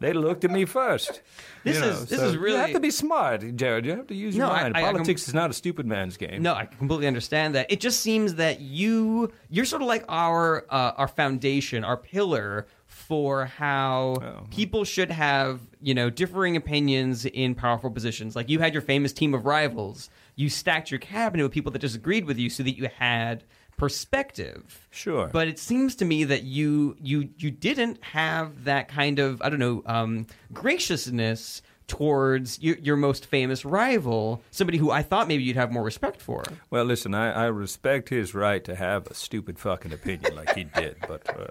They'd 0.00 0.14
have 0.14 0.22
looked 0.24 0.44
at 0.44 0.52
me 0.52 0.64
first. 0.64 1.22
This 1.64 1.74
You 1.74 1.80
know, 1.82 1.88
is- 1.88 2.06
this 2.06 2.20
so 2.20 2.26
is 2.28 2.34
You 2.34 2.54
have 2.54 2.70
to 2.72 2.78
be 2.78 2.90
smart, 2.92 3.56
Jared. 3.56 3.84
You 3.84 3.96
have 3.96 4.06
to 4.06 4.14
use 4.14 4.36
your 4.36 4.46
No, 4.46 4.52
mind. 4.52 4.76
I- 4.76 4.80
I 4.80 4.82
com- 4.84 4.92
Politics 4.92 5.26
is 5.26 5.34
not 5.34 5.50
a 5.50 5.52
stupid 5.52 5.86
man's 5.86 6.16
game. 6.16 6.40
No, 6.40 6.54
I 6.54 6.66
completely 6.66 7.08
understand 7.08 7.56
that. 7.56 7.66
It 7.72 7.80
just 7.80 7.98
seems 8.00 8.36
that 8.36 8.60
you 8.60 9.32
you're 9.50 9.64
sort 9.64 9.82
of 9.82 9.88
like 9.88 10.04
our 10.08 10.64
uh, 10.70 10.92
our 10.96 11.08
foundation, 11.08 11.82
our 11.82 11.96
pillar 11.96 12.68
for 12.86 13.46
how 13.46 14.16
Oh. 14.22 14.46
people 14.50 14.84
should 14.84 15.10
have 15.10 15.60
you 15.82 15.94
know 15.94 16.10
differing 16.10 16.54
opinions 16.56 17.24
in 17.26 17.56
powerful 17.56 17.90
positions. 17.90 18.36
Like 18.36 18.48
you 18.48 18.60
had 18.60 18.72
your 18.74 18.82
famous 18.82 19.12
team 19.12 19.34
of 19.34 19.46
rivals. 19.46 20.10
You 20.38 20.48
stacked 20.48 20.92
your 20.92 21.00
cabinet 21.00 21.42
with 21.42 21.50
people 21.50 21.72
that 21.72 21.80
disagreed 21.80 22.24
with 22.24 22.38
you, 22.38 22.48
so 22.48 22.62
that 22.62 22.76
you 22.76 22.88
had 22.96 23.42
perspective. 23.76 24.86
Sure. 24.90 25.28
But 25.32 25.48
it 25.48 25.58
seems 25.58 25.96
to 25.96 26.04
me 26.04 26.22
that 26.24 26.44
you 26.44 26.96
you 27.00 27.30
you 27.38 27.50
didn't 27.50 28.02
have 28.04 28.64
that 28.64 28.88
kind 28.88 29.18
of 29.18 29.42
I 29.42 29.48
don't 29.48 29.58
know 29.58 29.82
um, 29.86 30.26
graciousness 30.52 31.60
towards 31.88 32.60
your, 32.62 32.76
your 32.76 32.96
most 32.96 33.26
famous 33.26 33.64
rival, 33.64 34.42
somebody 34.52 34.78
who 34.78 34.92
I 34.92 35.02
thought 35.02 35.26
maybe 35.26 35.42
you'd 35.42 35.56
have 35.56 35.72
more 35.72 35.82
respect 35.82 36.20
for. 36.20 36.44
Well, 36.70 36.84
listen, 36.84 37.14
I, 37.14 37.32
I 37.32 37.46
respect 37.46 38.10
his 38.10 38.32
right 38.34 38.62
to 38.64 38.76
have 38.76 39.06
a 39.08 39.14
stupid 39.14 39.58
fucking 39.58 39.92
opinion 39.92 40.36
like 40.36 40.54
he 40.54 40.64
did, 40.64 40.98
but 41.08 41.28
uh, 41.36 41.46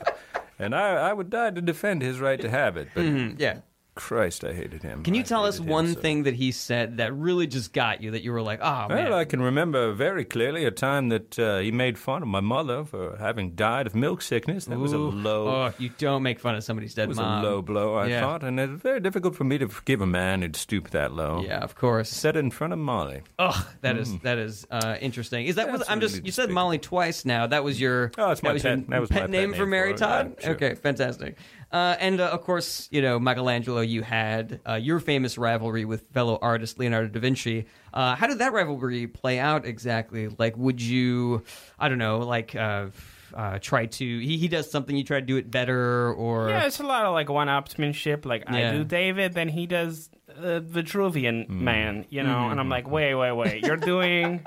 and 0.60 0.74
I, 0.74 1.10
I 1.10 1.14
would 1.14 1.30
die 1.30 1.50
to 1.50 1.62
defend 1.62 2.04
his 2.04 2.20
right 2.20 2.40
to 2.40 2.50
have 2.50 2.78
it. 2.78 2.88
But 2.94 3.02
Yeah. 3.40 3.60
Christ, 3.98 4.44
I 4.44 4.54
hated 4.54 4.82
him. 4.84 5.04
Can 5.04 5.14
you 5.14 5.22
I 5.22 5.24
tell 5.24 5.46
us 5.46 5.60
him 5.60 5.68
one 5.68 5.94
so. 5.94 6.00
thing 6.00 6.24
that 6.24 6.34
he 6.36 6.52
said 6.52 6.98
that 6.98 7.14
really 7.14 7.48
just 7.48 7.74
got 7.74 8.02
you 8.02 8.12
that 8.12 8.24
you 8.24 8.32
were 8.32 8.42
like, 8.42 8.60
oh 8.62 8.88
man. 8.88 9.10
Well, 9.10 9.14
I 9.20 9.26
can 9.26 9.42
remember 9.42 9.92
very 9.94 10.24
clearly 10.24 10.66
a 10.66 10.72
time 10.72 11.10
that 11.10 11.38
uh, 11.38 11.58
he 11.60 11.72
made 11.72 11.98
fun 11.98 12.22
of 12.22 12.28
my 12.28 12.40
mother 12.40 12.86
for 12.86 13.18
having 13.18 13.52
died 13.56 13.88
of 13.88 13.96
milk 13.96 14.22
sickness. 14.22 14.66
That 14.66 14.80
was 14.80 14.94
a 14.94 14.98
low. 14.98 15.48
Oh, 15.48 15.74
you 15.78 15.90
don't 15.98 16.24
make 16.24 16.40
fun 16.40 16.56
of 16.56 16.64
somebody's 16.64 16.94
dead 16.94 17.04
It 17.04 17.10
was 17.10 17.18
mom. 17.18 17.44
a 17.44 17.48
low 17.48 17.62
blow, 17.62 17.96
I 17.96 18.08
Yeah. 18.08 18.22
thought, 18.22 18.44
and 18.44 18.60
it's 18.60 18.82
very 18.82 19.00
difficult 19.00 19.36
for 19.36 19.44
me 19.44 19.58
to 19.58 19.68
forgive 19.68 20.02
a 20.02 20.06
man 20.08 20.42
who'd 20.42 20.56
stoop 20.56 20.92
that 20.92 21.14
low. 21.14 21.42
Yeah, 21.46 21.60
of 21.60 21.76
course. 21.76 22.10
Said 22.10 22.38
in 22.38 22.52
front 22.52 22.74
of 22.74 22.80
Molly. 22.80 23.22
Ugh, 23.40 23.66
that 23.82 23.98
is 23.98 24.18
that 24.20 24.38
is 24.38 24.66
uh, 24.72 24.96
interesting. 25.02 25.46
Is 25.48 25.56
that 25.56 25.72
was, 25.72 25.84
I'm 25.90 26.00
just 26.02 26.24
you 26.26 26.32
said. 26.32 26.50
Molly 26.50 26.78
twice 26.78 27.26
now. 27.26 27.46
That 27.48 27.64
was 27.64 27.80
your 27.80 28.12
Oh, 28.18 28.32
it's 28.32 28.42
my 28.42 28.50
that 28.50 28.54
was 28.54 28.64
your 28.64 28.76
pet- 28.78 28.90
that 28.90 29.02
was 29.02 29.10
pet 29.10 29.30
name 29.30 29.52
for 29.54 29.60
name 29.60 29.70
Mary 29.70 29.92
for 29.94 29.98
Todd. 30.00 30.36
sure. 30.40 30.52
Okay, 30.54 30.76
fantastic. 30.76 31.38
Uh, 31.78 31.96
and 32.00 32.20
uh, 32.20 32.26
of 32.30 32.42
course, 32.42 32.88
you 32.92 33.02
know 33.02 33.20
Michelangelo. 33.20 33.82
You 33.82 34.02
had 34.02 34.60
uh, 34.68 34.74
your 34.76 35.00
famous 35.00 35.38
rivalry 35.38 35.86
with 35.86 36.10
fellow 36.12 36.40
artist 36.42 36.80
Leonardo 36.80 37.10
da 37.10 37.20
Vinci. 37.20 37.66
Uh, 37.94 38.16
how 38.16 38.28
did 38.28 38.40
that 38.40 38.52
rivalry 38.54 39.06
play 39.08 39.38
out 39.40 39.66
exactly? 39.66 40.28
Like, 40.28 40.58
would 40.58 40.82
you, 40.82 41.44
I 41.80 41.90
don't 41.90 41.98
know, 42.00 42.20
like 42.20 42.56
uh, 42.56 42.88
uh, 43.34 43.60
try 43.60 43.86
to 43.86 44.20
he, 44.20 44.38
he 44.38 44.48
does 44.48 44.70
something, 44.72 44.96
you 44.96 45.04
try 45.04 45.20
to 45.20 45.26
do 45.26 45.38
it 45.38 45.52
better, 45.52 46.14
or 46.14 46.50
Yeah, 46.50 46.66
it's 46.66 46.80
a 46.80 46.84
lot 46.84 47.06
of 47.06 47.14
like 47.14 47.30
one-upsmanship. 47.30 48.26
Like 48.26 48.44
Yeah. 48.50 48.70
I 48.70 48.72
do 48.72 48.84
David, 48.84 49.34
then 49.34 49.50
he 49.50 49.68
does 49.68 50.10
uh, 50.30 50.60
Vitruvian 50.62 51.48
Man, 51.50 52.06
you 52.10 52.24
know, 52.24 52.50
and 52.50 52.60
I'm 52.60 52.70
like, 52.70 52.90
wait, 52.90 53.14
wait, 53.16 53.32
wait, 53.34 53.64
you're 53.64 53.78
doing 53.78 54.46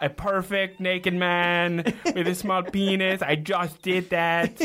a 0.00 0.08
perfect 0.08 0.80
naked 0.80 1.14
man 1.14 1.84
with 2.14 2.26
a 2.26 2.34
small 2.34 2.62
penis. 2.62 3.22
I 3.22 3.36
just 3.36 3.82
did 3.82 4.10
that, 4.10 4.60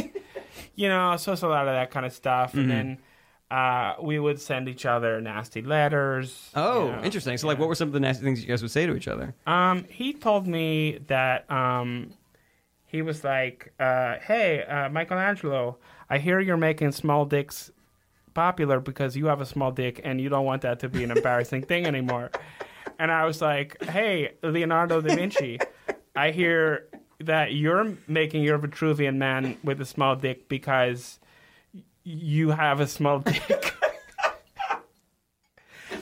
you 0.76 0.88
know. 0.88 1.18
So 1.18 1.34
it's 1.34 1.42
a 1.42 1.48
lot 1.48 1.68
of 1.68 1.74
that 1.74 1.92
kind 1.92 2.06
of 2.06 2.14
stuff, 2.14 2.54
and 2.54 2.70
then. 2.70 2.98
Uh, 3.52 3.94
we 4.02 4.18
would 4.18 4.42
send 4.42 4.68
each 4.68 4.88
other 4.88 5.22
nasty 5.22 5.62
letters. 5.62 6.50
oh, 6.56 6.88
you 6.88 6.92
know. 6.94 7.04
interesting. 7.04 7.38
So, 7.38 7.46
like, 7.46 7.60
what 7.60 7.68
were 7.68 7.76
some 7.76 7.88
of 7.88 7.94
the 7.94 8.00
nasty 8.00 8.24
things 8.24 8.42
you 8.42 8.48
guys 8.48 8.64
would 8.64 8.72
say 8.72 8.88
to 8.88 8.96
each 8.96 9.08
other? 9.08 9.36
Um, 9.46 9.86
he 9.88 10.14
told 10.14 10.48
me 10.48 10.98
that 11.08 11.50
um, 11.50 12.10
he 12.88 13.04
was 13.04 13.24
like, 13.24 13.72
uh, 13.80 14.16
"Hey, 14.18 14.64
uh, 14.64 14.90
Michelangelo, 14.90 15.78
I 16.10 16.18
hear 16.18 16.40
you're 16.40 16.58
making 16.58 16.92
small 16.94 17.24
dicks 17.24 17.72
popular 18.34 18.80
because 18.80 19.16
you 19.16 19.28
have 19.28 19.42
a 19.42 19.46
small 19.46 19.72
dick 19.72 20.02
and 20.04 20.20
you 20.20 20.28
don't 20.28 20.46
want 20.46 20.64
that 20.64 20.80
to 20.80 20.90
be 20.90 21.04
an 21.04 21.12
embarrassing 21.12 21.62
thing 21.62 21.86
anymore." 21.86 22.32
And 22.98 23.12
I 23.12 23.26
was 23.26 23.44
like, 23.44 23.82
"Hey, 23.84 24.34
Leonardo 24.42 25.02
da 25.02 25.16
Vinci, 25.16 25.60
I 26.16 26.32
hear 26.32 26.88
that 27.20 27.54
you're 27.54 27.96
making 28.08 28.44
your 28.44 28.60
Vitruvian 28.60 29.16
man 29.16 29.58
with 29.64 29.80
a 29.82 29.86
small 29.86 30.16
dick 30.16 30.48
because 30.50 31.20
you 32.04 32.50
have 32.52 32.80
a 32.80 32.88
small 32.88 33.20
dick." 33.20 33.74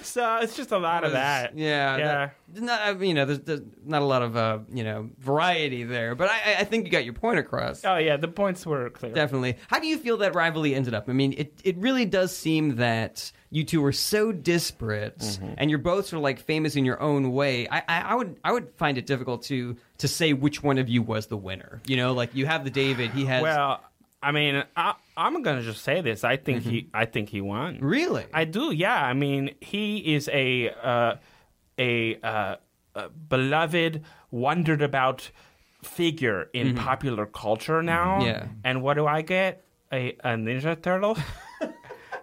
so 0.02 0.38
it's 0.38 0.56
just 0.56 0.72
a 0.72 0.78
lot 0.78 1.04
of 1.04 1.12
that. 1.14 1.58
Yeah, 1.58 1.98
Yeah. 1.98 2.30
that- 2.54 2.62
not, 2.62 3.02
you 3.02 3.16
know, 3.16 3.26
there's, 3.26 3.40
there's 3.40 3.62
not 3.84 4.04
a 4.04 4.06
lot 4.06 4.22
of 4.22 4.38
uh, 4.38 4.60
you 4.72 4.84
know 4.84 5.10
variety 5.18 5.84
there, 5.84 6.14
but 6.14 6.30
I, 6.30 6.58
I 6.60 6.64
think 6.64 6.86
you 6.86 6.92
got 6.92 7.04
your 7.04 7.14
point 7.16 7.40
across. 7.40 7.84
Oh 7.84 7.98
yeah, 7.98 8.18
the 8.18 8.28
points 8.28 8.64
were 8.66 8.90
clear. 8.92 9.12
Definitely. 9.14 9.58
How 9.70 9.80
do 9.80 9.88
you 9.88 9.98
feel 9.98 10.18
that 10.18 10.36
rivalry 10.36 10.76
ended 10.76 10.94
up? 10.94 11.10
I 11.10 11.14
mean, 11.14 11.34
it, 11.38 11.60
it 11.64 11.78
really 11.78 12.06
does 12.06 12.36
seem 12.36 12.76
that 12.76 13.32
you 13.54 13.64
two 13.64 13.82
were 13.82 13.92
so 13.94 14.32
disparate, 14.32 15.20
Mm-hmm. 15.20 15.54
and 15.58 15.70
you're 15.70 15.80
both 15.80 16.08
sort 16.08 16.18
of 16.18 16.24
like 16.24 16.40
famous 16.40 16.76
in 16.76 16.84
your 16.86 17.00
own 17.02 17.32
way. 17.32 17.68
I, 17.70 17.80
I, 17.88 18.02
I 18.02 18.16
would 18.16 18.36
I 18.44 18.52
would 18.52 18.68
find 18.76 18.98
it 18.98 19.06
difficult 19.06 19.44
to 19.44 19.78
to 20.00 20.08
say 20.08 20.34
which 20.34 20.64
one 20.64 20.78
of 20.78 20.90
you 20.90 21.02
was 21.02 21.28
the 21.28 21.38
winner. 21.38 21.82
You 21.86 21.98
know, 21.98 22.14
like 22.14 22.34
you 22.36 22.46
have 22.48 22.64
the 22.64 22.72
David, 22.72 23.12
he 23.12 23.26
has 23.26 23.44
Well, 23.44 23.82
I 24.22 24.32
mean, 24.32 24.64
I, 24.76 24.96
I'm 25.16 25.42
gonna 25.44 25.62
just 25.62 25.84
say 25.84 26.02
this. 26.02 26.24
I 26.24 26.36
think 26.38 26.64
he, 26.64 26.90
I 26.94 27.06
think 27.06 27.30
he 27.30 27.42
won. 27.42 27.80
really. 27.82 28.26
I 28.34 28.46
do. 28.46 28.72
Yeah. 28.74 28.96
I 29.02 29.14
mean, 29.14 29.54
he 29.62 30.16
is 30.16 30.30
a 30.34 30.70
uh, 30.82 31.16
a, 31.78 32.16
uh, 32.22 32.56
a 32.96 33.10
beloved, 33.10 34.02
wondered 34.32 34.82
about 34.82 35.30
figure 35.84 36.50
in 36.54 36.76
popular 36.76 37.26
culture 37.26 37.84
now. 37.84 38.24
Yeah. 38.26 38.48
And 38.64 38.82
what 38.82 38.94
do 38.96 39.06
I 39.06 39.22
get? 39.22 39.64
A, 39.92 40.12
a 40.24 40.30
Ninja 40.38 40.82
Turtle. 40.82 41.18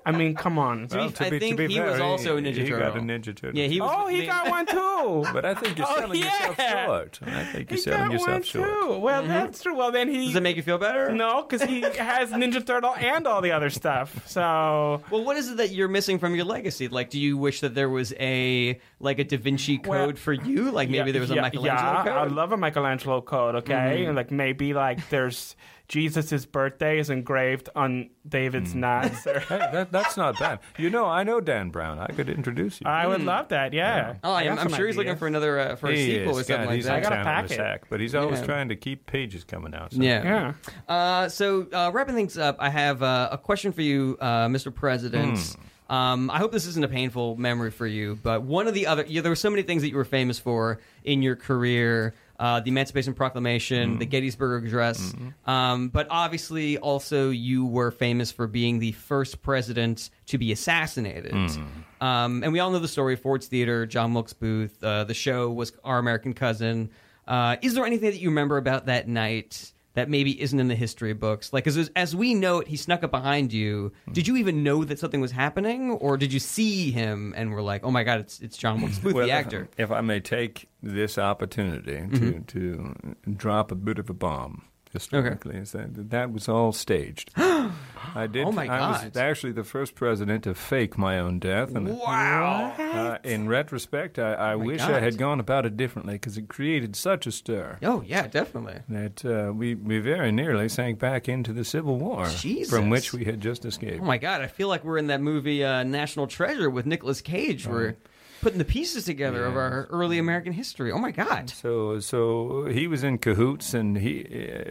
I 0.06 0.12
mean, 0.12 0.34
come 0.34 0.58
on. 0.58 0.88
To 0.88 0.96
be- 0.96 1.02
I 1.02 1.08
think 1.38 1.58
he 1.70 1.80
was 1.80 2.00
also 2.00 2.36
a 2.36 2.40
Ninja 2.40 2.54
he 2.56 2.68
Turtle. 2.68 2.78
got 2.90 2.96
a 2.96 3.00
Ninja 3.00 3.34
Turtle. 3.36 3.56
yeah, 3.58 3.66
he 3.66 3.80
was. 3.80 3.90
oh, 3.94 4.06
he 4.08 4.20
the- 4.20 4.26
got 4.26 4.48
one 4.48 4.66
too. 4.66 5.24
But 5.32 5.44
I 5.44 5.54
think 5.54 5.78
you're 5.78 5.86
Oh, 5.88 5.96
selling 5.98 6.18
yourself 6.20 6.56
short. 6.56 7.20
I 7.26 7.44
think 7.44 7.70
you're 7.70 7.76
He 7.76 7.82
selling 7.82 8.00
got 8.00 8.12
yourself 8.12 8.28
one 8.30 8.42
short. 8.42 8.68
too. 8.68 8.98
Well, 8.98 9.22
mm-hmm. 9.22 9.28
that's 9.32 9.62
true. 9.62 9.74
Well, 9.74 9.92
then 9.92 10.08
he 10.08 10.26
Does 10.26 10.36
it 10.36 10.42
make 10.42 10.56
you 10.56 10.62
feel 10.62 10.78
better? 10.78 11.10
no, 11.12 11.42
because 11.42 11.62
he 11.68 11.80
has 11.98 12.30
Ninja 12.30 12.64
Turtle 12.64 12.94
and 12.96 13.26
all 13.26 13.40
the 13.40 13.52
other 13.52 13.70
stuff. 13.70 14.28
So 14.28 15.02
Well, 15.10 15.24
what 15.24 15.36
is 15.36 15.50
it 15.50 15.56
that 15.58 15.70
you're 15.70 15.88
missing 15.88 16.18
from 16.18 16.34
your 16.34 16.44
legacy? 16.44 16.88
Like, 16.88 17.10
do 17.10 17.18
you 17.18 17.36
wish 17.38 17.60
that 17.60 17.74
there 17.74 17.88
was 17.88 18.12
a 18.20 18.78
like 19.00 19.18
a 19.18 19.24
Da 19.24 19.36
Vinci 19.38 19.78
code 19.78 19.88
Well, 19.88 20.12
for 20.16 20.32
you? 20.32 20.70
Like 20.70 20.88
maybe 20.90 21.08
yeah, 21.08 21.12
there 21.12 21.20
was 21.20 21.30
a 21.30 21.34
yeah, 21.36 21.42
Michelangelo 21.42 21.92
yeah, 21.92 22.02
code. 22.04 22.12
I 22.12 22.24
love 22.26 22.52
a 22.52 22.56
Michelangelo 22.56 23.20
code. 23.22 23.54
Okay, 23.56 24.04
and 24.04 24.16
like 24.16 24.30
maybe 24.30 24.74
like 24.74 25.08
there's 25.08 25.56
Jesus's 25.90 26.46
birthday 26.46 27.00
is 27.00 27.10
engraved 27.10 27.68
on 27.74 28.10
David's 28.26 28.76
nuts. 28.76 29.26
Or, 29.26 29.40
Hey, 29.50 29.58
that, 29.58 29.90
that's 29.90 30.16
not 30.16 30.38
bad. 30.38 30.60
You 30.78 30.88
know, 30.88 31.04
I 31.06 31.24
know 31.24 31.40
Dan 31.40 31.70
Brown. 31.70 31.98
I 31.98 32.06
could 32.06 32.28
introduce 32.28 32.80
you. 32.80 32.86
I 32.86 33.08
would 33.08 33.22
love 33.22 33.48
that. 33.48 33.72
Yeah. 33.72 34.14
oh, 34.22 34.30
I 34.30 34.42
I'm, 34.44 34.52
I'm 34.52 34.68
some 34.68 34.74
sure 34.74 34.86
he's 34.86 34.96
looking 34.96 35.16
for 35.16 35.26
another 35.26 35.58
uh, 35.58 35.74
for 35.74 35.88
a 35.90 35.96
he 35.96 36.06
sequel 36.06 36.38
or 36.38 36.44
something 36.44 36.56
God, 36.58 36.66
like 36.68 36.76
he's 36.76 36.84
that. 36.84 36.94
I 36.98 37.00
got 37.00 37.12
a 37.12 37.16
town 37.16 37.42
with 37.42 37.50
packet. 37.50 37.56
sack, 37.56 37.82
but 37.90 37.98
he's 37.98 38.14
always 38.14 38.38
Yeah. 38.38 38.46
trying 38.46 38.68
to 38.68 38.76
keep 38.76 39.06
pages 39.06 39.42
coming 39.42 39.74
out. 39.74 39.92
so- 39.92 40.00
Yeah. 40.00 40.54
Yeah. 40.88 40.94
Uh, 40.94 41.28
so 41.28 41.66
uh, 41.72 41.90
wrapping 41.92 42.14
things 42.14 42.38
up, 42.38 42.54
I 42.60 42.70
have 42.70 43.02
uh, 43.02 43.30
a 43.32 43.38
question 43.38 43.72
for 43.72 43.82
you, 43.82 44.16
uh, 44.20 44.46
Mr. 44.46 44.72
President. 44.72 45.38
Hmm. 45.40 45.92
Um, 45.92 46.30
I 46.30 46.38
hope 46.38 46.52
this 46.52 46.66
isn't 46.66 46.84
a 46.84 46.88
painful 46.88 47.36
memory 47.36 47.72
for 47.72 47.84
you, 47.84 48.16
but 48.22 48.42
one 48.42 48.68
of 48.68 48.74
the 48.74 48.86
other, 48.86 49.04
yeah, 49.08 49.22
there 49.22 49.32
were 49.32 49.34
so 49.34 49.50
many 49.50 49.62
things 49.64 49.82
that 49.82 49.88
you 49.88 49.96
were 49.96 50.04
famous 50.04 50.38
for 50.38 50.78
in 51.02 51.20
your 51.20 51.34
career. 51.34 52.14
Uh, 52.40 52.58
the 52.58 52.70
Emancipation 52.70 53.12
Proclamation, 53.12 53.92
Hmm. 53.92 53.98
the 53.98 54.06
Gettysburg 54.06 54.64
Address, 54.66 55.14
um, 55.46 55.90
but 55.90 56.06
obviously 56.08 56.78
also 56.78 57.28
you 57.28 57.66
were 57.66 57.90
famous 57.90 58.32
for 58.32 58.46
being 58.46 58.78
the 58.78 58.92
first 58.92 59.42
president 59.42 60.08
to 60.28 60.38
be 60.38 60.50
assassinated. 60.50 61.32
Hmm. 61.32 61.64
Um, 62.00 62.42
and 62.42 62.50
we 62.50 62.58
all 62.60 62.70
know 62.70 62.78
the 62.78 62.88
story: 62.88 63.14
Ford's 63.16 63.46
Theater, 63.46 63.84
John 63.84 64.14
Wilkes 64.14 64.32
Booth. 64.32 64.82
Uh, 64.82 65.04
the 65.04 65.12
show 65.12 65.50
was 65.50 65.72
Our 65.84 65.98
American 65.98 66.32
Cousin. 66.32 66.88
Uh, 67.28 67.56
is 67.60 67.74
there 67.74 67.84
anything 67.84 68.10
that 68.10 68.18
you 68.20 68.30
remember 68.30 68.56
about 68.56 68.86
that 68.86 69.06
night 69.06 69.72
that 69.94 70.08
maybe 70.08 70.40
isn't 70.40 70.58
in 70.60 70.68
the 70.68 70.74
history 70.74 71.12
books? 71.12 71.52
Like, 71.52 71.66
as 71.66 71.90
as 71.96 72.14
we 72.14 72.34
know 72.34 72.60
it, 72.60 72.68
he 72.68 72.76
snuck 72.76 73.02
up 73.02 73.10
behind 73.10 73.52
you. 73.52 73.92
Did 74.12 74.28
you 74.28 74.36
even 74.36 74.62
know 74.62 74.84
that 74.84 74.98
something 74.98 75.20
was 75.20 75.32
happening, 75.32 75.90
or 75.92 76.16
did 76.16 76.32
you 76.32 76.38
see 76.40 76.90
him 76.90 77.34
and 77.36 77.52
were 77.52 77.62
like, 77.62 77.84
"Oh 77.84 77.90
my 77.90 78.04
God, 78.04 78.20
it's 78.20 78.40
it's 78.40 78.56
John 78.56 78.80
Wilkes 78.80 78.98
Booth, 78.98 79.14
Well, 79.14 79.26
the 79.26 79.32
if- 79.32 79.38
actor"? 79.38 79.68
If, 79.76 79.90
I 79.90 80.00
may 80.00 80.20
take 80.20 80.68
this 80.82 81.18
opportunity 81.18 81.92
Mm-hmm. 81.96 82.42
to 82.42 82.94
to 82.94 83.16
drop 83.36 83.70
a 83.72 83.74
bit 83.74 83.98
of 83.98 84.08
a 84.10 84.14
bomb 84.14 84.62
historically, 84.92 85.56
is 85.56 85.72
that 85.72 86.10
that 86.10 86.32
was 86.32 86.48
all 86.48 86.72
staged. 86.72 87.30
I 87.36 88.26
did. 88.30 88.46
Oh, 88.46 88.52
my 88.52 88.66
God! 88.66 88.80
I 89.02 89.04
was 89.06 89.16
actually 89.16 89.52
the 89.52 89.64
first 89.64 89.94
president 89.94 90.44
to 90.44 90.54
fake 90.54 90.96
my 90.98 91.18
own 91.18 91.38
death, 91.38 91.74
and 91.74 91.98
Wow! 91.98 92.74
uh, 92.78 93.18
in 93.22 93.48
retrospect, 93.48 94.18
I, 94.18 94.32
I 94.34 94.54
Oh 94.54 94.58
wish 94.58 94.80
God. 94.80 94.90
I 94.92 95.00
had 95.00 95.16
gone 95.18 95.38
about 95.40 95.66
it 95.66 95.76
differently 95.76 96.14
because 96.14 96.36
it 96.36 96.48
created 96.48 96.96
such 96.96 97.26
a 97.26 97.32
stir. 97.32 97.78
Oh 97.82 98.02
yeah, 98.06 98.26
definitely. 98.26 98.80
That 98.88 99.24
uh, 99.24 99.52
we, 99.52 99.74
we 99.74 99.98
very 99.98 100.32
nearly 100.32 100.68
sank 100.68 100.98
back 100.98 101.28
into 101.28 101.52
the 101.52 101.64
Civil 101.64 101.98
War, 101.98 102.26
Jesus. 102.28 102.70
from 102.72 102.90
which 102.90 103.12
we 103.12 103.24
had 103.24 103.40
just 103.40 103.64
escaped. 103.64 104.00
Oh 104.02 104.04
my 104.04 104.18
God, 104.18 104.40
I 104.40 104.46
feel 104.46 104.68
like 104.68 104.82
we're 104.84 104.98
in 104.98 105.06
that 105.08 105.20
movie 105.20 105.64
uh, 105.64 105.82
National 105.84 106.26
Treasure 106.26 106.68
with 106.70 106.86
Nicolas 106.86 107.20
Cage. 107.20 107.66
We're 107.66 107.96
putting 108.40 108.58
the 108.58 108.64
pieces 108.64 109.04
together 109.04 109.44
of 109.44 109.56
our 109.56 109.86
early 109.90 110.18
American 110.18 110.52
history. 110.52 110.90
Oh 110.92 110.98
my 110.98 111.10
God! 111.12 111.50
So 111.50 112.00
so 112.00 112.66
he 112.66 112.86
was 112.86 113.02
in 113.04 113.18
cahoots, 113.18 113.74
and 113.74 113.96
he 113.98 114.24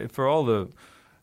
uh, 0.04 0.08
for 0.08 0.26
all 0.28 0.44
the 0.44 0.68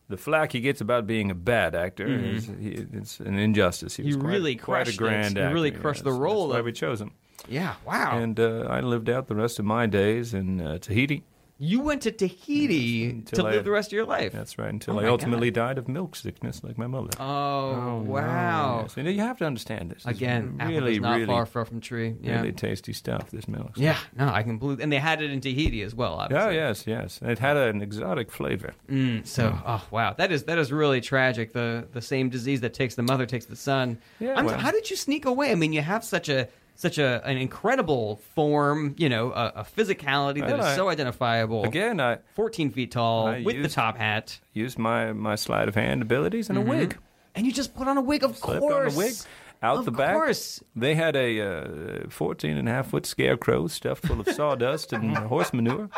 the 0.08 0.16
flack 0.16 0.52
he 0.52 0.60
gets 0.60 0.80
about 0.80 1.06
being 1.06 1.30
a 1.30 1.34
bad 1.34 1.74
actor, 1.74 2.06
is- 2.06 2.46
he, 2.60 2.86
it's 2.92 3.20
an 3.20 3.38
injustice. 3.38 3.96
He, 3.96 4.02
Mm-hmm. 4.02 4.08
He 4.10 4.14
was 4.16 4.22
quite, 4.22 4.32
really 4.32 4.56
quite 4.56 4.80
a 4.80 4.84
crushed 4.84 4.94
it. 4.94 4.98
grand 4.98 5.36
He 5.36 5.42
really 5.54 5.70
crushed 5.70 6.04
the 6.04 6.12
role 6.12 6.48
That's 6.48 6.54
why 6.54 6.58
of- 6.60 6.64
we 6.64 6.72
chose 6.72 7.00
him. 7.00 7.12
Yeah, 7.48 7.74
wow. 7.86 8.18
And 8.18 8.40
uh, 8.40 8.66
I 8.68 8.80
lived 8.80 9.08
out 9.08 9.28
the 9.28 9.34
rest 9.36 9.58
of 9.58 9.64
my 9.64 9.86
days 9.86 10.34
in 10.34 10.60
uh, 10.60 10.78
Tahiti. 10.78 11.22
You 11.60 11.80
went 11.80 12.02
to 12.02 12.12
Tahiti 12.12 13.08
to 13.10 13.14
Until 13.16 13.46
I- 13.46 13.50
live 13.50 13.64
the 13.64 13.70
rest 13.72 13.88
of 13.88 13.92
your 13.94 14.04
life. 14.06 14.32
That's 14.32 14.58
right. 14.58 14.70
Until 14.70 14.96
Oh 14.96 15.00
I 15.00 15.06
ultimately 15.08 15.50
died 15.50 15.76
of 15.76 15.88
milk 15.88 16.14
sickness, 16.14 16.62
like 16.62 16.78
my 16.78 16.86
mother. 16.86 17.10
Oh, 17.18 17.98
wow! 18.06 18.86
So 18.88 19.00
you 19.00 19.20
have 19.20 19.38
to 19.38 19.44
understand 19.44 19.90
this. 19.90 20.06
Again, 20.06 20.56
apple 20.60 20.74
really, 20.74 20.98
not 21.00 21.14
really, 21.14 21.26
far, 21.26 21.46
far 21.46 21.64
from 21.64 21.80
tree. 21.80 22.14
Yeah, 22.20 22.36
really 22.36 22.52
tasty 22.52 22.92
stuff. 22.92 23.30
This 23.30 23.48
milk. 23.48 23.72
yeah. 23.76 23.98
No, 24.16 24.28
I 24.28 24.42
can 24.44 24.58
believe. 24.58 24.80
And 24.80 24.92
they 24.92 24.98
had 24.98 25.20
it 25.20 25.30
in 25.30 25.40
Tahiti 25.40 25.82
as 25.82 25.94
well. 25.94 26.14
Obviously. 26.14 26.46
Oh 26.46 26.50
yes, 26.50 26.84
yes. 26.86 27.18
It 27.22 27.38
had 27.40 27.56
an 27.56 27.82
exotic 27.82 28.30
flavor. 28.30 28.74
Mm, 28.88 29.26
so, 29.26 29.58
oh 29.66 29.84
wow, 29.90 30.14
that 30.16 30.30
is 30.32 30.44
that 30.44 30.58
is 30.58 30.70
really 30.72 31.00
tragic. 31.00 31.52
The 31.52 31.88
the 31.92 32.02
same 32.02 32.28
disease 32.28 32.60
that 32.60 32.74
takes 32.74 32.94
the 32.94 33.02
mother 33.02 33.26
takes 33.26 33.46
the 33.46 33.56
son. 33.56 33.98
Yeah, 34.20 34.34
I'm- 34.34 34.44
well- 34.46 34.58
how 34.58 34.70
did 34.70 34.90
you 34.90 34.96
sneak 34.96 35.24
away? 35.24 35.50
I 35.50 35.54
mean, 35.56 35.72
you 35.72 35.82
have 35.82 36.04
such 36.04 36.28
a 36.28 36.48
such 36.78 36.96
a 36.96 37.20
an 37.26 37.36
incredible 37.36 38.16
form. 38.34 38.94
You 38.96 39.08
know, 39.08 39.32
a, 39.32 39.52
a 39.56 39.64
physicality 39.76 40.40
that 40.40 40.58
is 40.58 40.64
I- 40.64 40.76
so 40.76 40.88
identifiable. 40.88 41.64
Again, 41.64 42.00
I 42.00 42.18
14 42.34 42.70
feet 42.70 42.92
tall 42.92 43.26
I 43.26 43.42
with 43.42 43.62
the 43.62 43.68
top 43.68 43.96
hat, 43.98 44.38
used 44.54 44.78
my 44.78 45.12
my 45.12 45.34
sleight 45.34 45.68
of 45.68 45.74
hand 45.74 46.00
abilities 46.02 46.48
and 46.48 46.56
a 46.56 46.62
wig. 46.62 46.96
and 47.34 47.44
you 47.44 47.52
just 47.52 47.74
put 47.74 47.88
on 47.88 47.98
a 47.98 48.02
wig. 48.02 48.22
Of 48.24 48.36
Slept 48.38 48.60
course, 48.60 48.86
on 48.86 48.92
the 48.92 48.98
wig. 48.98 49.14
Out 49.60 49.78
of 49.78 49.86
the 49.86 49.90
back, 49.90 50.14
course. 50.14 50.62
they 50.76 50.94
had 50.94 51.16
a 51.16 51.40
uh, 51.40 52.08
14 52.10 52.56
and 52.56 52.68
a 52.68 52.70
half 52.70 52.90
foot 52.90 53.04
scarecrow 53.04 53.66
stuffed 53.66 54.06
full 54.06 54.20
of 54.20 54.28
sawdust 54.28 54.92
and 54.92 55.16
horse 55.32 55.52
manure. 55.52 55.90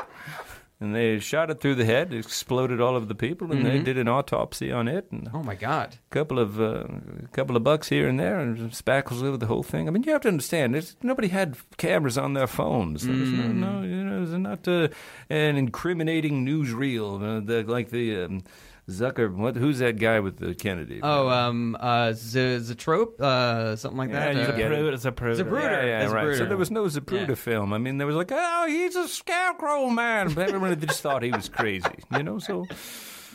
And 0.82 0.94
they 0.94 1.18
shot 1.18 1.50
it 1.50 1.60
through 1.60 1.74
the 1.74 1.84
head, 1.84 2.14
it 2.14 2.18
exploded 2.24 2.80
all 2.80 2.96
of 2.96 3.06
the 3.08 3.14
people, 3.14 3.52
and 3.52 3.66
they 3.66 3.80
did 3.80 3.98
an 3.98 4.08
autopsy 4.08 4.72
on 4.72 4.88
it, 4.88 5.06
and 5.12 5.28
Oh 5.34 5.42
my 5.42 5.54
God! 5.54 5.96
a 6.10 6.14
couple 6.14 6.38
of 6.38 6.58
uh, 6.58 6.84
couple 7.32 7.54
of 7.54 7.62
bucks 7.62 7.90
here 7.90 8.08
and 8.08 8.18
there, 8.18 8.40
and 8.40 8.70
spackles 8.72 9.22
over 9.22 9.36
the 9.36 9.44
whole 9.46 9.62
thing. 9.62 9.88
I 9.88 9.90
mean, 9.90 10.04
you 10.04 10.12
have 10.12 10.22
to 10.22 10.28
understand, 10.28 10.94
nobody 11.02 11.28
had 11.28 11.58
cameras 11.76 12.16
on 12.16 12.32
their 12.32 12.46
phones. 12.46 13.06
Was 13.06 13.30
no, 13.30 13.48
no, 13.48 13.82
you 13.82 14.02
know, 14.02 14.16
it 14.16 14.20
was 14.20 14.32
not 14.32 14.66
uh, 14.66 14.88
an 15.28 15.56
incriminating 15.58 16.46
newsreel 16.46 17.20
uh, 17.22 17.40
the, 17.44 17.62
like 17.64 17.90
the 17.90 18.24
um, 18.24 18.42
Zucker. 18.90 19.32
What? 19.34 19.56
Who's 19.56 19.78
that 19.78 19.98
guy 19.98 20.20
with 20.20 20.36
the 20.38 20.54
Kennedy? 20.54 21.00
Oh, 21.02 21.28
um, 21.28 21.76
uh, 21.80 22.12
Z- 22.12 22.38
Zatrope, 22.60 23.20
uh, 23.20 23.76
something 23.76 23.98
like 23.98 24.10
Yeah, 24.10 24.32
that. 24.32 24.36
you 24.36 24.42
uh, 24.42 24.56
get 24.56 24.72
it. 24.72 24.94
It's 24.94 25.04
a 25.04 25.12
prude. 25.12 25.38
Zapruder. 25.38 25.62
Yeah, 25.62 25.84
yeah, 25.84 25.98
That's 26.00 26.12
right. 26.12 26.36
So 26.36 26.44
there 26.46 26.56
was 26.56 26.70
no 26.70 26.84
Zapruder 26.84 27.28
Yeah. 27.30 27.34
film. 27.34 27.72
I 27.72 27.78
mean, 27.78 27.98
there 27.98 28.06
was 28.06 28.16
like, 28.16 28.30
oh, 28.32 28.66
he's 28.68 28.96
a 28.96 29.08
scarecrow 29.08 29.88
man. 29.90 30.32
But 30.34 30.48
everyone 30.48 30.78
just 30.80 31.00
thought 31.02 31.22
he 31.22 31.30
was 31.30 31.48
crazy, 31.48 31.86
you 32.16 32.22
know. 32.22 32.38
So 32.38 32.66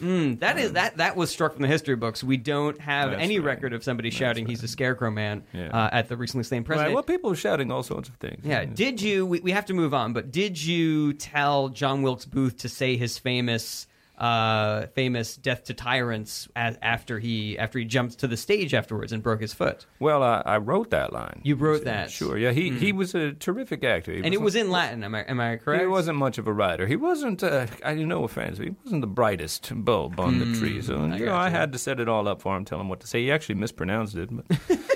Mm, 0.01 0.39
that 0.41 0.59
is 0.59 0.73
that 0.73 0.97
that 0.97 1.15
was 1.15 1.29
struck 1.29 1.53
from 1.53 1.61
the 1.61 1.69
history 1.69 1.95
books. 1.95 2.21
We 2.21 2.35
don't 2.35 2.77
have 2.81 3.13
any 3.13 3.39
right. 3.39 3.45
record 3.55 3.71
of 3.71 3.81
somebody 3.81 4.09
shouting 4.09 4.45
he's 4.45 4.61
a 4.61 4.67
scarecrow 4.67 5.09
man 5.09 5.43
Yeah. 5.53 5.69
uh, 5.69 5.89
at 5.89 6.09
the 6.09 6.17
recently 6.17 6.43
slain 6.43 6.63
right, 6.63 6.65
president. 6.65 6.93
well, 6.95 7.03
people 7.03 7.29
were 7.29 7.35
shouting 7.37 7.71
all 7.71 7.81
sorts 7.81 8.09
of 8.09 8.15
things. 8.15 8.41
yeah, 8.43 8.65
did 8.65 9.01
you? 9.01 9.25
We, 9.25 9.39
we 9.39 9.51
have 9.51 9.65
to 9.67 9.73
move 9.73 9.93
on, 9.93 10.11
but 10.11 10.33
did 10.33 10.61
you 10.61 11.13
tell 11.13 11.69
John 11.69 12.01
Wilkes 12.01 12.25
Booth 12.25 12.57
to 12.57 12.67
say 12.67 12.97
his 12.97 13.17
famous, 13.17 13.87
uh, 14.17 14.87
famous 14.87 15.35
"death 15.35 15.65
to 15.65 15.73
tyrants" 15.73 16.47
as, 16.55 16.77
after 16.81 17.19
he 17.19 17.57
after 17.57 17.79
he 17.79 17.85
jumped 17.85 18.19
to 18.19 18.27
the 18.27 18.37
stage 18.37 18.73
afterwards 18.73 19.11
and 19.11 19.21
broke 19.21 19.41
his 19.41 19.53
foot? 19.53 19.85
Well, 19.99 20.23
I, 20.23 20.41
I 20.45 20.57
wrote 20.57 20.91
that 20.91 21.11
line. 21.11 21.41
You 21.43 21.55
wrote 21.55 21.83
that? 21.83 22.11
Sure. 22.11 22.37
Yeah, 22.37 22.51
he 22.51 22.69
he 22.71 22.91
was 22.91 23.15
a 23.15 23.33
terrific 23.33 23.83
actor. 23.83 24.13
He 24.13 24.23
And 24.23 24.33
it 24.33 24.41
was 24.41 24.55
in 24.55 24.71
Latin. 24.71 25.03
Am 25.03 25.15
I 25.15 25.21
am 25.21 25.39
I 25.39 25.57
correct? 25.57 25.81
He 25.81 25.87
wasn't 25.87 26.17
much 26.17 26.37
of 26.37 26.47
a 26.47 26.53
writer. 26.53 26.87
He 26.87 26.95
wasn't. 26.95 27.43
Uh, 27.43 27.67
I 27.83 27.93
no 27.95 28.23
offense. 28.23 28.57
He 28.57 28.75
wasn't 28.83 29.01
the 29.01 29.07
brightest 29.07 29.71
bulb 29.73 30.19
on 30.19 30.39
the 30.39 30.57
tree. 30.59 30.81
So 30.81 31.05
you 31.05 31.25
know. 31.25 31.35
I 31.35 31.49
had 31.49 31.71
to 31.73 31.79
set 31.79 31.99
it 31.99 32.07
all 32.07 32.27
up 32.27 32.41
for 32.41 32.55
him, 32.55 32.65
tell 32.65 32.79
him 32.79 32.89
what 32.89 32.99
to 33.01 33.07
say. 33.07 33.23
He 33.23 33.31
actually 33.31 33.55
mispronounced 33.55 34.15
it, 34.15 34.29
but 34.31 34.45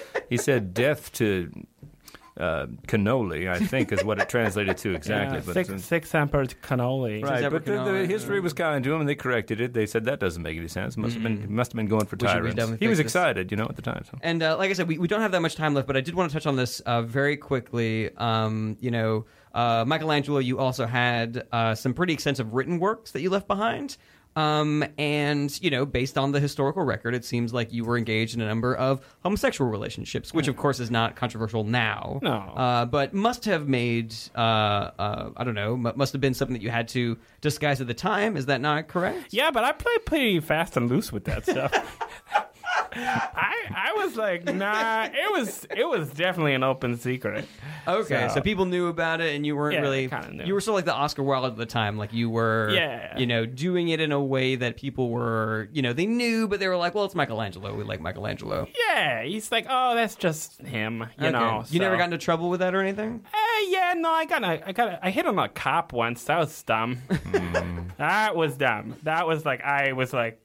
he 0.30 0.38
said 0.38 0.74
"death 0.74 1.12
to 1.14 1.52
uh, 2.40 2.66
cannoli." 2.88 3.50
I 3.50 3.60
think 3.60 3.92
is 3.92 4.04
what 4.04 4.20
it 4.20 4.30
translated 4.30 4.78
to 4.78 4.94
exactly. 4.96 5.38
Yeah, 5.38 5.44
but 5.46 5.54
six, 5.54 5.70
it's- 5.70 5.86
six 5.86 6.14
empered 6.16 6.56
cannoli. 6.62 7.24
Right, 7.24 7.40
Semper 7.42 7.60
but 7.60 7.66
the, 7.66 7.84
the 7.84 8.06
history 8.08 8.40
was 8.40 8.54
kind 8.54 8.84
to 8.84 8.94
him, 8.94 9.00
and 9.02 9.10
they 9.10 9.16
corrected 9.16 9.60
it. 9.62 9.74
They 9.74 9.86
said 9.86 10.06
that 10.06 10.20
doesn't 10.20 10.42
make 10.42 10.58
any 10.58 10.68
sense. 10.68 10.98
Must 10.98 11.14
have 11.14 11.24
been 11.24 11.54
must 11.54 11.72
have 11.72 11.78
been 11.78 11.88
going 11.88 12.06
for 12.06 12.16
We 12.16 12.28
should- 12.28 12.34
tyrants. 12.56 12.56
He 12.80 12.88
was 12.88 12.98
fix 12.98 12.98
this. 12.98 13.00
excited, 13.00 13.52
you 13.52 13.58
know, 13.58 13.66
at 13.66 13.76
the 13.76 13.82
time. 13.82 14.04
So. 14.10 14.18
And 14.22 14.42
uh, 14.42 14.58
like 14.58 14.70
I 14.70 14.74
said, 14.74 14.88
we, 14.88 14.98
we 14.98 15.08
don't 15.08 15.22
have 15.22 15.32
that 15.34 15.42
much 15.42 15.56
time 15.56 15.74
left, 15.74 15.88
but 15.88 15.98
I 15.98 16.02
did 16.02 16.16
want 16.16 16.32
to 16.32 16.34
touch 16.34 16.46
on 16.46 16.56
this 16.56 16.80
uh, 16.82 17.02
very 17.02 17.38
quickly. 17.38 18.10
Um, 18.18 18.78
you 18.80 18.92
know, 18.92 19.26
uh, 19.54 19.84
Michelangelo, 19.88 20.40
you 20.40 20.60
also 20.60 20.86
had 20.86 21.44
uh, 21.52 21.76
some 21.76 21.94
pretty 21.94 22.14
extensive 22.14 22.54
written 22.54 22.80
works 22.80 23.12
that 23.12 23.22
you 23.22 23.30
left 23.30 23.48
behind. 23.48 23.98
Um, 24.40 24.86
and, 24.98 25.62
you 25.62 25.70
know, 25.70 25.86
based 25.86 26.18
on 26.18 26.32
the 26.32 26.40
historical 26.40 26.84
record, 26.84 27.14
it 27.14 27.26
seems 27.26 27.54
like 27.54 27.74
you 27.74 27.84
were 27.84 27.98
engaged 27.98 28.36
in 28.36 28.42
a 28.42 28.48
number 28.48 28.74
of 28.74 29.06
homosexual 29.22 29.70
relationships, 29.70 30.34
which, 30.34 30.48
of 30.48 30.56
course, 30.56 30.80
is 30.80 30.90
not 30.90 31.18
controversial 31.18 31.66
now. 31.66 32.20
No. 32.22 32.32
Uh, 32.32 32.86
but 32.86 33.14
must 33.14 33.44
have 33.46 33.68
made, 33.68 34.16
uh, 34.36 34.40
uh, 34.40 35.30
I 35.36 35.44
don't 35.44 35.56
know, 35.56 35.76
must 35.76 36.14
have 36.14 36.22
been 36.22 36.34
something 36.34 36.54
that 36.54 36.62
you 36.62 36.70
had 36.70 36.88
to 36.90 37.18
disguise 37.42 37.82
at 37.82 37.88
the 37.88 37.94
time. 37.94 38.38
Is 38.38 38.46
that 38.46 38.62
not 38.62 38.88
correct? 38.88 39.34
Yeah, 39.34 39.52
but 39.52 39.66
I 39.66 39.74
play 39.74 39.98
pretty 40.06 40.40
fast 40.40 40.78
and 40.78 40.90
loose 40.90 41.12
with 41.12 41.26
that 41.26 41.46
stuff. 41.46 41.74
I 42.94 43.54
I 43.76 43.94
was 43.98 44.16
like, 44.16 44.46
nah. 44.46 45.06
It 45.06 45.32
was 45.32 45.66
it 45.76 45.88
was 45.88 46.10
definitely 46.12 46.54
an 46.54 46.64
open 46.64 46.98
secret. 46.98 47.46
Okay, 47.88 48.28
so, 48.30 48.36
So- 48.36 48.42
people 48.42 48.66
knew 48.66 48.88
about 48.88 49.22
it, 49.22 49.36
and 49.36 49.46
you 49.46 49.56
weren't 49.56 49.76
Yeah, 49.76 49.82
really. 49.82 50.08
kinda 50.08 50.32
knew. 50.34 50.46
You 50.46 50.54
were 50.54 50.62
still 50.62 50.74
like 50.74 50.86
the 50.86 50.94
Oscar 50.94 51.24
Wilde 51.24 51.46
at 51.46 51.58
the 51.58 51.66
time, 51.66 51.98
like 51.98 52.14
you 52.14 52.30
were. 52.30 52.70
Yeah. 52.74 53.18
You 53.18 53.26
know, 53.28 53.46
doing 53.46 53.90
it 53.90 54.00
in 54.00 54.12
a 54.12 54.22
way 54.22 54.56
that 54.56 54.78
people 54.78 55.10
were, 55.10 55.70
you 55.72 55.82
know, 55.82 55.94
they 55.94 56.06
knew, 56.06 56.48
but 56.48 56.60
they 56.60 56.68
were 56.68 56.78
like, 56.78 56.96
"Well, 56.96 57.06
it's 57.06 57.16
Michelangelo. 57.16 57.74
We 57.76 57.84
like 57.84 58.02
Michelangelo." 58.02 58.68
Yeah, 58.88 59.24
he's 59.24 59.52
like, 59.52 59.66
oh, 59.70 59.96
that's 59.96 60.16
just 60.16 60.62
him. 60.62 61.08
You 61.20 61.28
Okay. 61.28 61.32
know. 61.32 61.64
you 61.70 61.80
never 61.80 61.96
so- 61.96 62.00
got 62.00 62.06
into 62.06 62.18
trouble 62.18 62.50
with 62.50 62.60
that 62.60 62.74
or 62.76 62.82
anything. 62.82 63.22
Eh, 63.34 63.66
yeah, 63.70 63.94
no, 63.98 64.10
I 64.12 64.26
got 64.26 64.44
a, 64.44 64.68
I 64.68 64.72
got 64.72 64.88
a, 64.90 65.00
I 65.06 65.10
hit 65.10 65.26
on 65.26 65.38
a 65.40 65.50
cop 65.50 65.94
once. 65.94 66.24
That 66.26 66.38
was 66.40 66.62
dumb. 66.64 66.98
that 67.98 68.36
was 68.36 68.58
dumb. 68.58 68.96
That 69.04 69.28
was 69.28 69.46
like 69.46 69.62
I 69.64 69.94
was 69.94 70.14
like, 70.14 70.42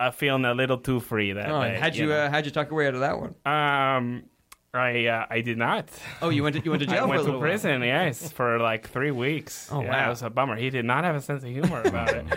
uh, 0.00 0.10
feeling 0.10 0.44
a 0.44 0.54
little 0.54 0.78
too 0.78 1.00
free 1.00 1.32
that 1.32 1.50
Oh, 1.50 1.62
day. 1.62 1.78
how'd 1.80 1.96
you 1.96 2.06
know. 2.06 2.14
uh, 2.16 2.30
how'd 2.30 2.44
you 2.44 2.50
talk 2.50 2.68
your 2.70 2.78
way 2.78 2.86
out 2.88 2.94
of 2.94 3.00
that 3.00 3.18
one? 3.18 3.34
um, 3.46 4.24
I 4.72 5.06
uh, 5.06 5.26
I 5.30 5.40
did 5.40 5.56
not. 5.56 5.88
Oh, 6.20 6.30
you 6.30 6.42
went 6.42 6.56
to 6.56 6.62
you 6.64 6.70
went 6.72 6.82
to 6.82 6.88
I 6.90 6.94
jail 6.94 7.00
for 7.02 7.04
a 7.04 7.08
went 7.08 7.18
to 7.20 7.24
little 7.26 7.40
while. 7.40 7.48
prison, 7.48 7.82
yes, 7.82 8.32
for 8.32 8.58
like 8.58 8.88
three 8.88 9.12
weeks. 9.12 9.68
Oh, 9.70 9.82
yeah, 9.82 9.90
wow. 9.90 10.06
it 10.06 10.10
was 10.10 10.22
a 10.22 10.30
bummer. 10.30 10.56
He 10.56 10.70
did 10.70 10.84
not 10.84 11.04
have 11.04 11.14
a 11.14 11.20
sense 11.20 11.44
of 11.44 11.48
humor 11.50 11.82
about 11.84 12.10
it. 12.14 12.24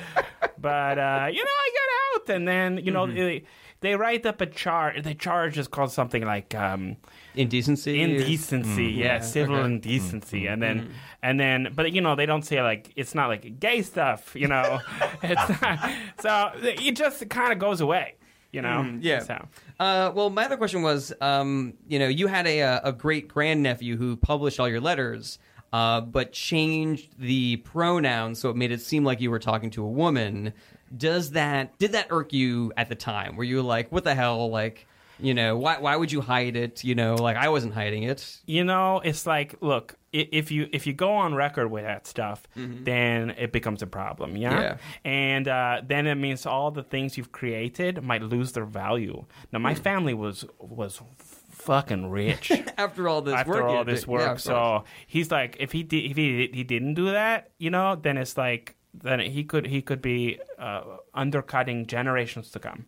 But 0.60 0.98
uh, 0.98 1.28
you 1.32 1.44
know, 1.44 1.52
I 1.52 1.70
got 1.74 2.22
out, 2.32 2.36
and 2.36 2.48
then 2.48 2.80
you 2.84 2.92
know 2.92 3.06
Mm-hmm. 3.06 3.16
they, 3.16 3.44
they 3.82 3.96
write 3.96 4.26
up 4.26 4.42
a 4.42 4.46
charge. 4.46 5.04
The 5.04 5.14
charge 5.14 5.58
is 5.58 5.68
called 5.68 5.92
something 5.92 6.26
like 6.26 6.56
um, 6.56 6.98
Indecency. 7.36 8.02
indecency, 8.02 8.86
yeah, 8.86 9.20
civil 9.20 9.58
okay. 9.58 9.66
indecency, 9.66 10.48
and 10.48 10.62
then 10.62 10.92
and 11.22 11.40
then, 11.40 11.74
but 11.76 11.92
you 11.92 12.02
know, 12.02 12.16
they 12.16 12.26
don't 12.26 12.44
say 12.44 12.62
like 12.64 12.92
it's 12.96 13.14
not 13.14 13.28
like 13.28 13.60
gay 13.60 13.82
stuff, 13.84 14.36
you 14.36 14.48
know. 14.48 14.80
it's 15.24 15.62
not, 15.62 15.92
so 16.20 16.52
it 16.64 16.96
just 16.96 17.30
kind 17.30 17.52
of 17.52 17.60
goes 17.60 17.82
away, 17.82 18.16
you 18.52 18.62
know. 18.62 18.98
yeah. 19.00 19.20
So. 19.20 19.48
Uh, 19.80 20.12
well, 20.16 20.32
my 20.32 20.46
other 20.46 20.58
question 20.58 20.82
was, 20.82 21.14
um, 21.22 21.74
you 21.88 22.00
know, 22.00 22.08
you 22.08 22.28
had 22.28 22.48
a 22.48 22.62
uh, 22.64 22.80
a 22.84 22.92
great 22.92 23.28
grandnephew 23.28 23.98
who 23.98 24.16
published 24.16 24.60
all 24.60 24.68
your 24.68 24.82
letters, 24.82 25.38
uh, 25.72 26.02
but 26.02 26.32
changed 26.32 27.14
the 27.20 27.58
pronouns 27.58 28.40
so 28.40 28.50
it 28.50 28.56
made 28.56 28.72
it 28.72 28.82
seem 28.82 29.04
like 29.04 29.22
you 29.22 29.30
were 29.30 29.40
talking 29.40 29.70
to 29.72 29.84
a 29.84 29.90
woman. 29.90 30.54
Does 30.96 31.32
that 31.32 31.78
did 31.80 31.92
that 31.94 32.08
irk 32.10 32.34
you 32.34 32.72
at 32.78 32.90
the 32.90 32.96
time? 32.96 33.36
Were 33.36 33.44
you 33.44 33.62
like, 33.62 33.92
what 33.92 34.04
the 34.04 34.16
hell, 34.16 34.50
like? 34.50 34.86
You 35.20 35.34
know, 35.34 35.58
why 35.58 35.80
why 35.80 35.96
would 35.96 36.12
you 36.12 36.22
hide 36.22 36.56
it? 36.56 36.84
You 36.84 36.94
know, 36.94 37.16
like 37.16 37.38
I 37.38 37.50
wasn't 37.50 37.74
hiding 37.74 38.04
it. 38.04 38.38
you 38.46 38.64
know 38.64 39.02
it's 39.04 39.26
like 39.26 39.56
look 39.62 39.96
if 40.14 40.52
you 40.52 40.70
if 40.72 40.86
you 40.88 40.94
go 40.94 41.12
on 41.12 41.34
record 41.34 41.70
with 41.72 41.84
that 41.84 42.06
stuff 42.08 42.48
then 42.56 43.32
it 43.32 43.52
becomes 43.52 43.82
a 43.82 43.88
problem 43.88 44.36
yeah, 44.38 44.62
Yeah. 44.62 44.78
and 45.04 45.48
uh, 45.48 45.82
then 45.86 46.08
it 46.08 46.16
means 46.16 46.46
all 46.46 46.72
the 46.72 46.82
things 46.84 47.18
you've 47.18 47.32
created 47.32 48.02
might 48.04 48.24
lose 48.24 48.52
their 48.54 48.66
value 48.66 49.26
now 49.52 49.60
my 49.60 49.76
family 49.76 50.14
was 50.14 50.46
was 50.60 51.02
fucking 51.50 52.10
rich 52.10 52.52
After 52.78 53.10
all 53.10 53.22
this 53.22 53.34
after 53.36 53.52
work, 53.52 53.64
all 53.64 53.84
this 53.84 54.08
work 54.08 54.22
yeah, 54.22 54.26
of 54.28 54.38
course. 54.38 54.44
so 54.44 54.84
he's 55.08 55.30
like 55.32 55.58
if 55.60 55.72
he 55.72 55.84
did 55.84 56.10
if 56.12 56.16
he, 56.18 56.50
he 56.54 56.64
didn't 56.64 56.94
do 56.94 57.12
that 57.12 57.50
you 57.60 57.70
know 57.70 57.96
then 57.96 58.18
it's 58.18 58.38
like 58.38 58.76
then 58.94 59.20
he 59.20 59.44
could 59.44 59.68
he 59.68 59.82
could 59.82 60.02
be 60.02 60.40
uh, 60.58 60.82
undercutting 61.14 61.86
generations 61.86 62.50
to 62.52 62.60
come 62.60 62.86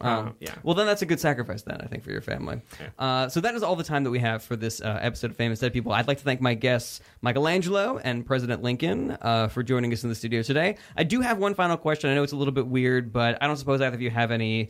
Uh, 0.00 0.30
yeah 0.38 0.54
Well, 0.62 0.74
then 0.74 0.86
that's 0.86 1.02
a 1.02 1.06
good 1.06 1.18
sacrifice, 1.18 1.62
then, 1.62 1.80
I 1.80 1.86
think, 1.86 2.04
for 2.04 2.12
your 2.12 2.20
family. 2.20 2.60
Uh, 2.98 3.28
so 3.28 3.40
that 3.40 3.54
is 3.54 3.62
all 3.62 3.74
the 3.74 3.82
time 3.84 4.04
that 4.04 4.10
we 4.10 4.20
have 4.20 4.42
for 4.44 4.54
this 4.54 4.80
uh, 4.80 4.98
episode 5.02 5.30
of 5.32 5.36
Famous 5.36 5.58
Dead 5.58 5.72
People. 5.72 5.92
I'd 5.92 6.06
like 6.06 6.18
to 6.18 6.24
thank 6.24 6.40
my 6.40 6.54
guests, 6.54 7.00
Michelangelo 7.22 7.98
and 7.98 8.24
President 8.24 8.62
Lincoln, 8.62 9.16
uh, 9.20 9.48
for 9.48 9.62
joining 9.64 9.92
us 9.92 10.04
in 10.04 10.08
the 10.08 10.14
studio 10.14 10.42
today. 10.42 10.76
I 10.96 11.02
do 11.04 11.20
have 11.20 11.38
one 11.38 11.54
final 11.54 11.76
question. 11.76 12.10
I 12.10 12.14
know 12.14 12.22
it's 12.22 12.32
a 12.32 12.36
little 12.36 12.54
bit 12.54 12.66
weird, 12.68 13.12
but 13.12 13.42
I 13.42 13.46
don't 13.48 13.56
suppose 13.56 13.80
either 13.80 13.94
of 13.96 14.00
you 14.02 14.10
have 14.10 14.30
any. 14.30 14.68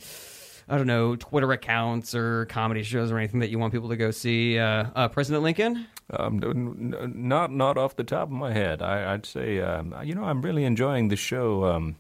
I 0.69 0.77
don't 0.77 0.87
know, 0.87 1.17
Twitter 1.17 1.51
accounts 1.53 2.15
or 2.15 2.47
comedy 2.47 2.83
shows 2.83 3.11
or 3.11 3.19
anything 3.19 3.41
that 3.41 3.51
you 3.51 3.59
want 3.59 3.73
people 3.73 3.89
to 3.91 3.97
go 3.97 4.11
see. 4.11 4.59
Uh, 4.59 4.87
uh, 4.95 5.09
President 5.09 5.43
Lincoln? 5.43 5.87
Um, 6.11 6.41
n- 6.43 6.95
n- 7.01 7.13
not 7.29 7.53
not 7.53 7.79
off 7.79 7.97
the 7.97 8.05
top 8.05 8.23
of 8.25 8.33
my 8.33 8.53
head. 8.53 8.83
I, 8.83 9.15
I'd 9.15 9.27
say, 9.27 9.61
um, 9.61 9.95
you 10.05 10.15
know, 10.15 10.25
I'm 10.25 10.43
really 10.43 10.65
enjoying 10.65 11.09
the 11.09 11.17
show. 11.17 11.65
Um, 11.67 11.97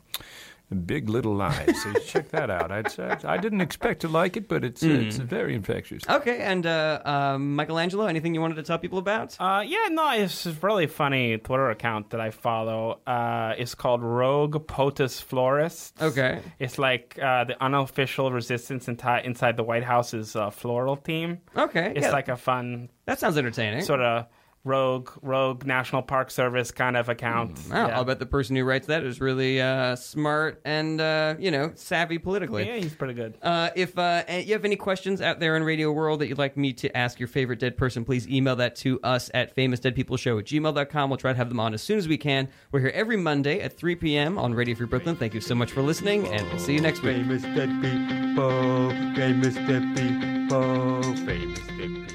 Big 0.87 1.09
Little 1.09 1.35
Lies. 1.35 1.83
So 1.83 1.93
check 2.07 2.29
that 2.31 2.49
out. 2.51 2.71
I'd 2.71 2.91
say, 2.91 3.16
I 3.25 3.37
didn't 3.39 3.61
expect 3.61 4.01
to 4.03 4.09
like 4.09 4.37
it, 4.37 4.49
but 4.49 4.64
it's 4.64 4.83
it's 4.83 5.16
very 5.16 5.55
infectious. 5.55 6.03
Okay, 6.09 6.39
and 6.41 6.64
uh, 6.66 7.01
um, 7.05 7.57
Michelangelo, 7.57 8.07
anything 8.07 8.35
you 8.35 8.41
wanted 8.41 8.55
to 8.57 8.62
tell 8.62 8.79
people 8.79 8.99
about? 8.99 9.37
Uh, 9.41 9.62
yeah, 9.66 9.89
no, 9.91 10.11
it's 10.12 10.47
a 10.47 10.53
really 10.62 10.87
funny 10.87 11.39
Twitter 11.39 11.71
account 11.71 12.11
that 12.11 12.21
I 12.21 12.31
follow. 12.31 13.01
Uh, 13.07 13.55
it's 13.59 13.75
called 13.75 14.03
Rogue 14.03 14.66
POTUS 14.66 15.21
Florist. 15.23 16.01
Okay. 16.01 16.41
It's 16.59 16.79
like 16.79 17.18
uh, 17.21 17.45
the 17.45 17.62
unofficial 17.62 18.31
resistance 18.31 18.87
inti- 18.87 19.25
inside 19.25 19.57
the 19.57 19.64
White 19.64 19.85
House's 19.85 20.37
uh, 20.37 20.51
floral 20.51 20.97
team. 20.97 21.39
Okay, 21.57 21.93
It's 21.97 22.07
yeah, 22.07 22.12
like 22.12 22.29
a 22.29 22.37
fun 22.37 22.89
that 23.07 23.18
sounds 23.18 23.37
entertaining. 23.37 23.83
sort 23.83 24.01
of 24.01 24.27
rogue, 24.65 25.11
rogue 25.23 25.65
National 25.65 26.03
Park 26.03 26.31
Service 26.31 26.71
kind 26.71 26.97
of 26.97 27.09
account. 27.09 27.59
Wow, 27.71 27.89
yeah. 27.89 27.97
I'll 27.97 28.05
bet 28.05 28.19
the 28.19 28.27
person 28.27 28.57
who 28.57 28.65
writes 28.65 28.87
that 28.89 29.05
is 29.05 29.21
really 29.21 29.61
uh, 29.61 29.97
smart 29.97 30.61
and 30.65 31.01
uh, 31.01 31.35
you 31.39 31.51
know 31.51 31.73
savvy 31.75 32.19
politically. 32.19 32.67
yeah, 32.67 32.77
he's 32.77 32.95
pretty 32.95 33.15
good. 33.15 33.39
Uh, 33.43 33.71
if 33.75 33.99
uh, 33.99 34.23
you 34.29 34.53
have 34.53 34.65
any 34.65 34.77
questions 34.77 35.21
out 35.21 35.41
there 35.41 35.57
in 35.57 35.65
radio 35.65 35.91
world 35.93 36.21
that 36.21 36.29
you'd 36.29 36.39
like 36.39 36.57
me 36.57 36.73
to 36.75 36.95
ask 36.97 37.19
your 37.19 37.29
favorite 37.29 37.59
dead 37.59 37.77
person, 37.77 38.05
please 38.05 38.29
email 38.29 38.57
that 38.57 38.77
to 38.77 39.01
us 39.03 39.31
at 39.35 39.55
famousdeadpeopleshow 39.57 40.39
at 40.39 40.45
gmail.com. 40.47 41.11
We'll 41.11 41.17
try 41.17 41.33
to 41.33 41.39
have 41.39 41.49
them 41.49 41.61
on 41.61 41.75
as 41.75 41.83
soon 41.83 41.99
as 41.99 42.09
we 42.09 42.19
can. 42.19 42.49
We're 42.73 42.81
here 42.81 42.93
every 42.95 43.17
Monday 43.17 43.61
at 43.61 43.77
3 43.77 43.97
p.m. 43.97 44.39
on 44.39 44.55
Radio 44.55 44.75
Free 44.75 44.87
Brooklyn. 44.87 45.17
Thank 45.17 45.35
you 45.35 45.41
so 45.41 45.55
much 45.55 45.73
for 45.73 45.83
listening, 45.83 46.27
and 46.29 46.47
we'll 46.49 46.59
see 46.59 46.75
you 46.75 46.81
next 46.81 47.03
week. 47.03 47.17
Famous 47.17 47.43
dead 47.43 47.71
people, 47.83 48.91
famous 49.15 49.55
dead 49.55 49.97
people, 49.97 51.03
famous 51.03 51.61
dead 51.61 51.79
people. 51.79 52.10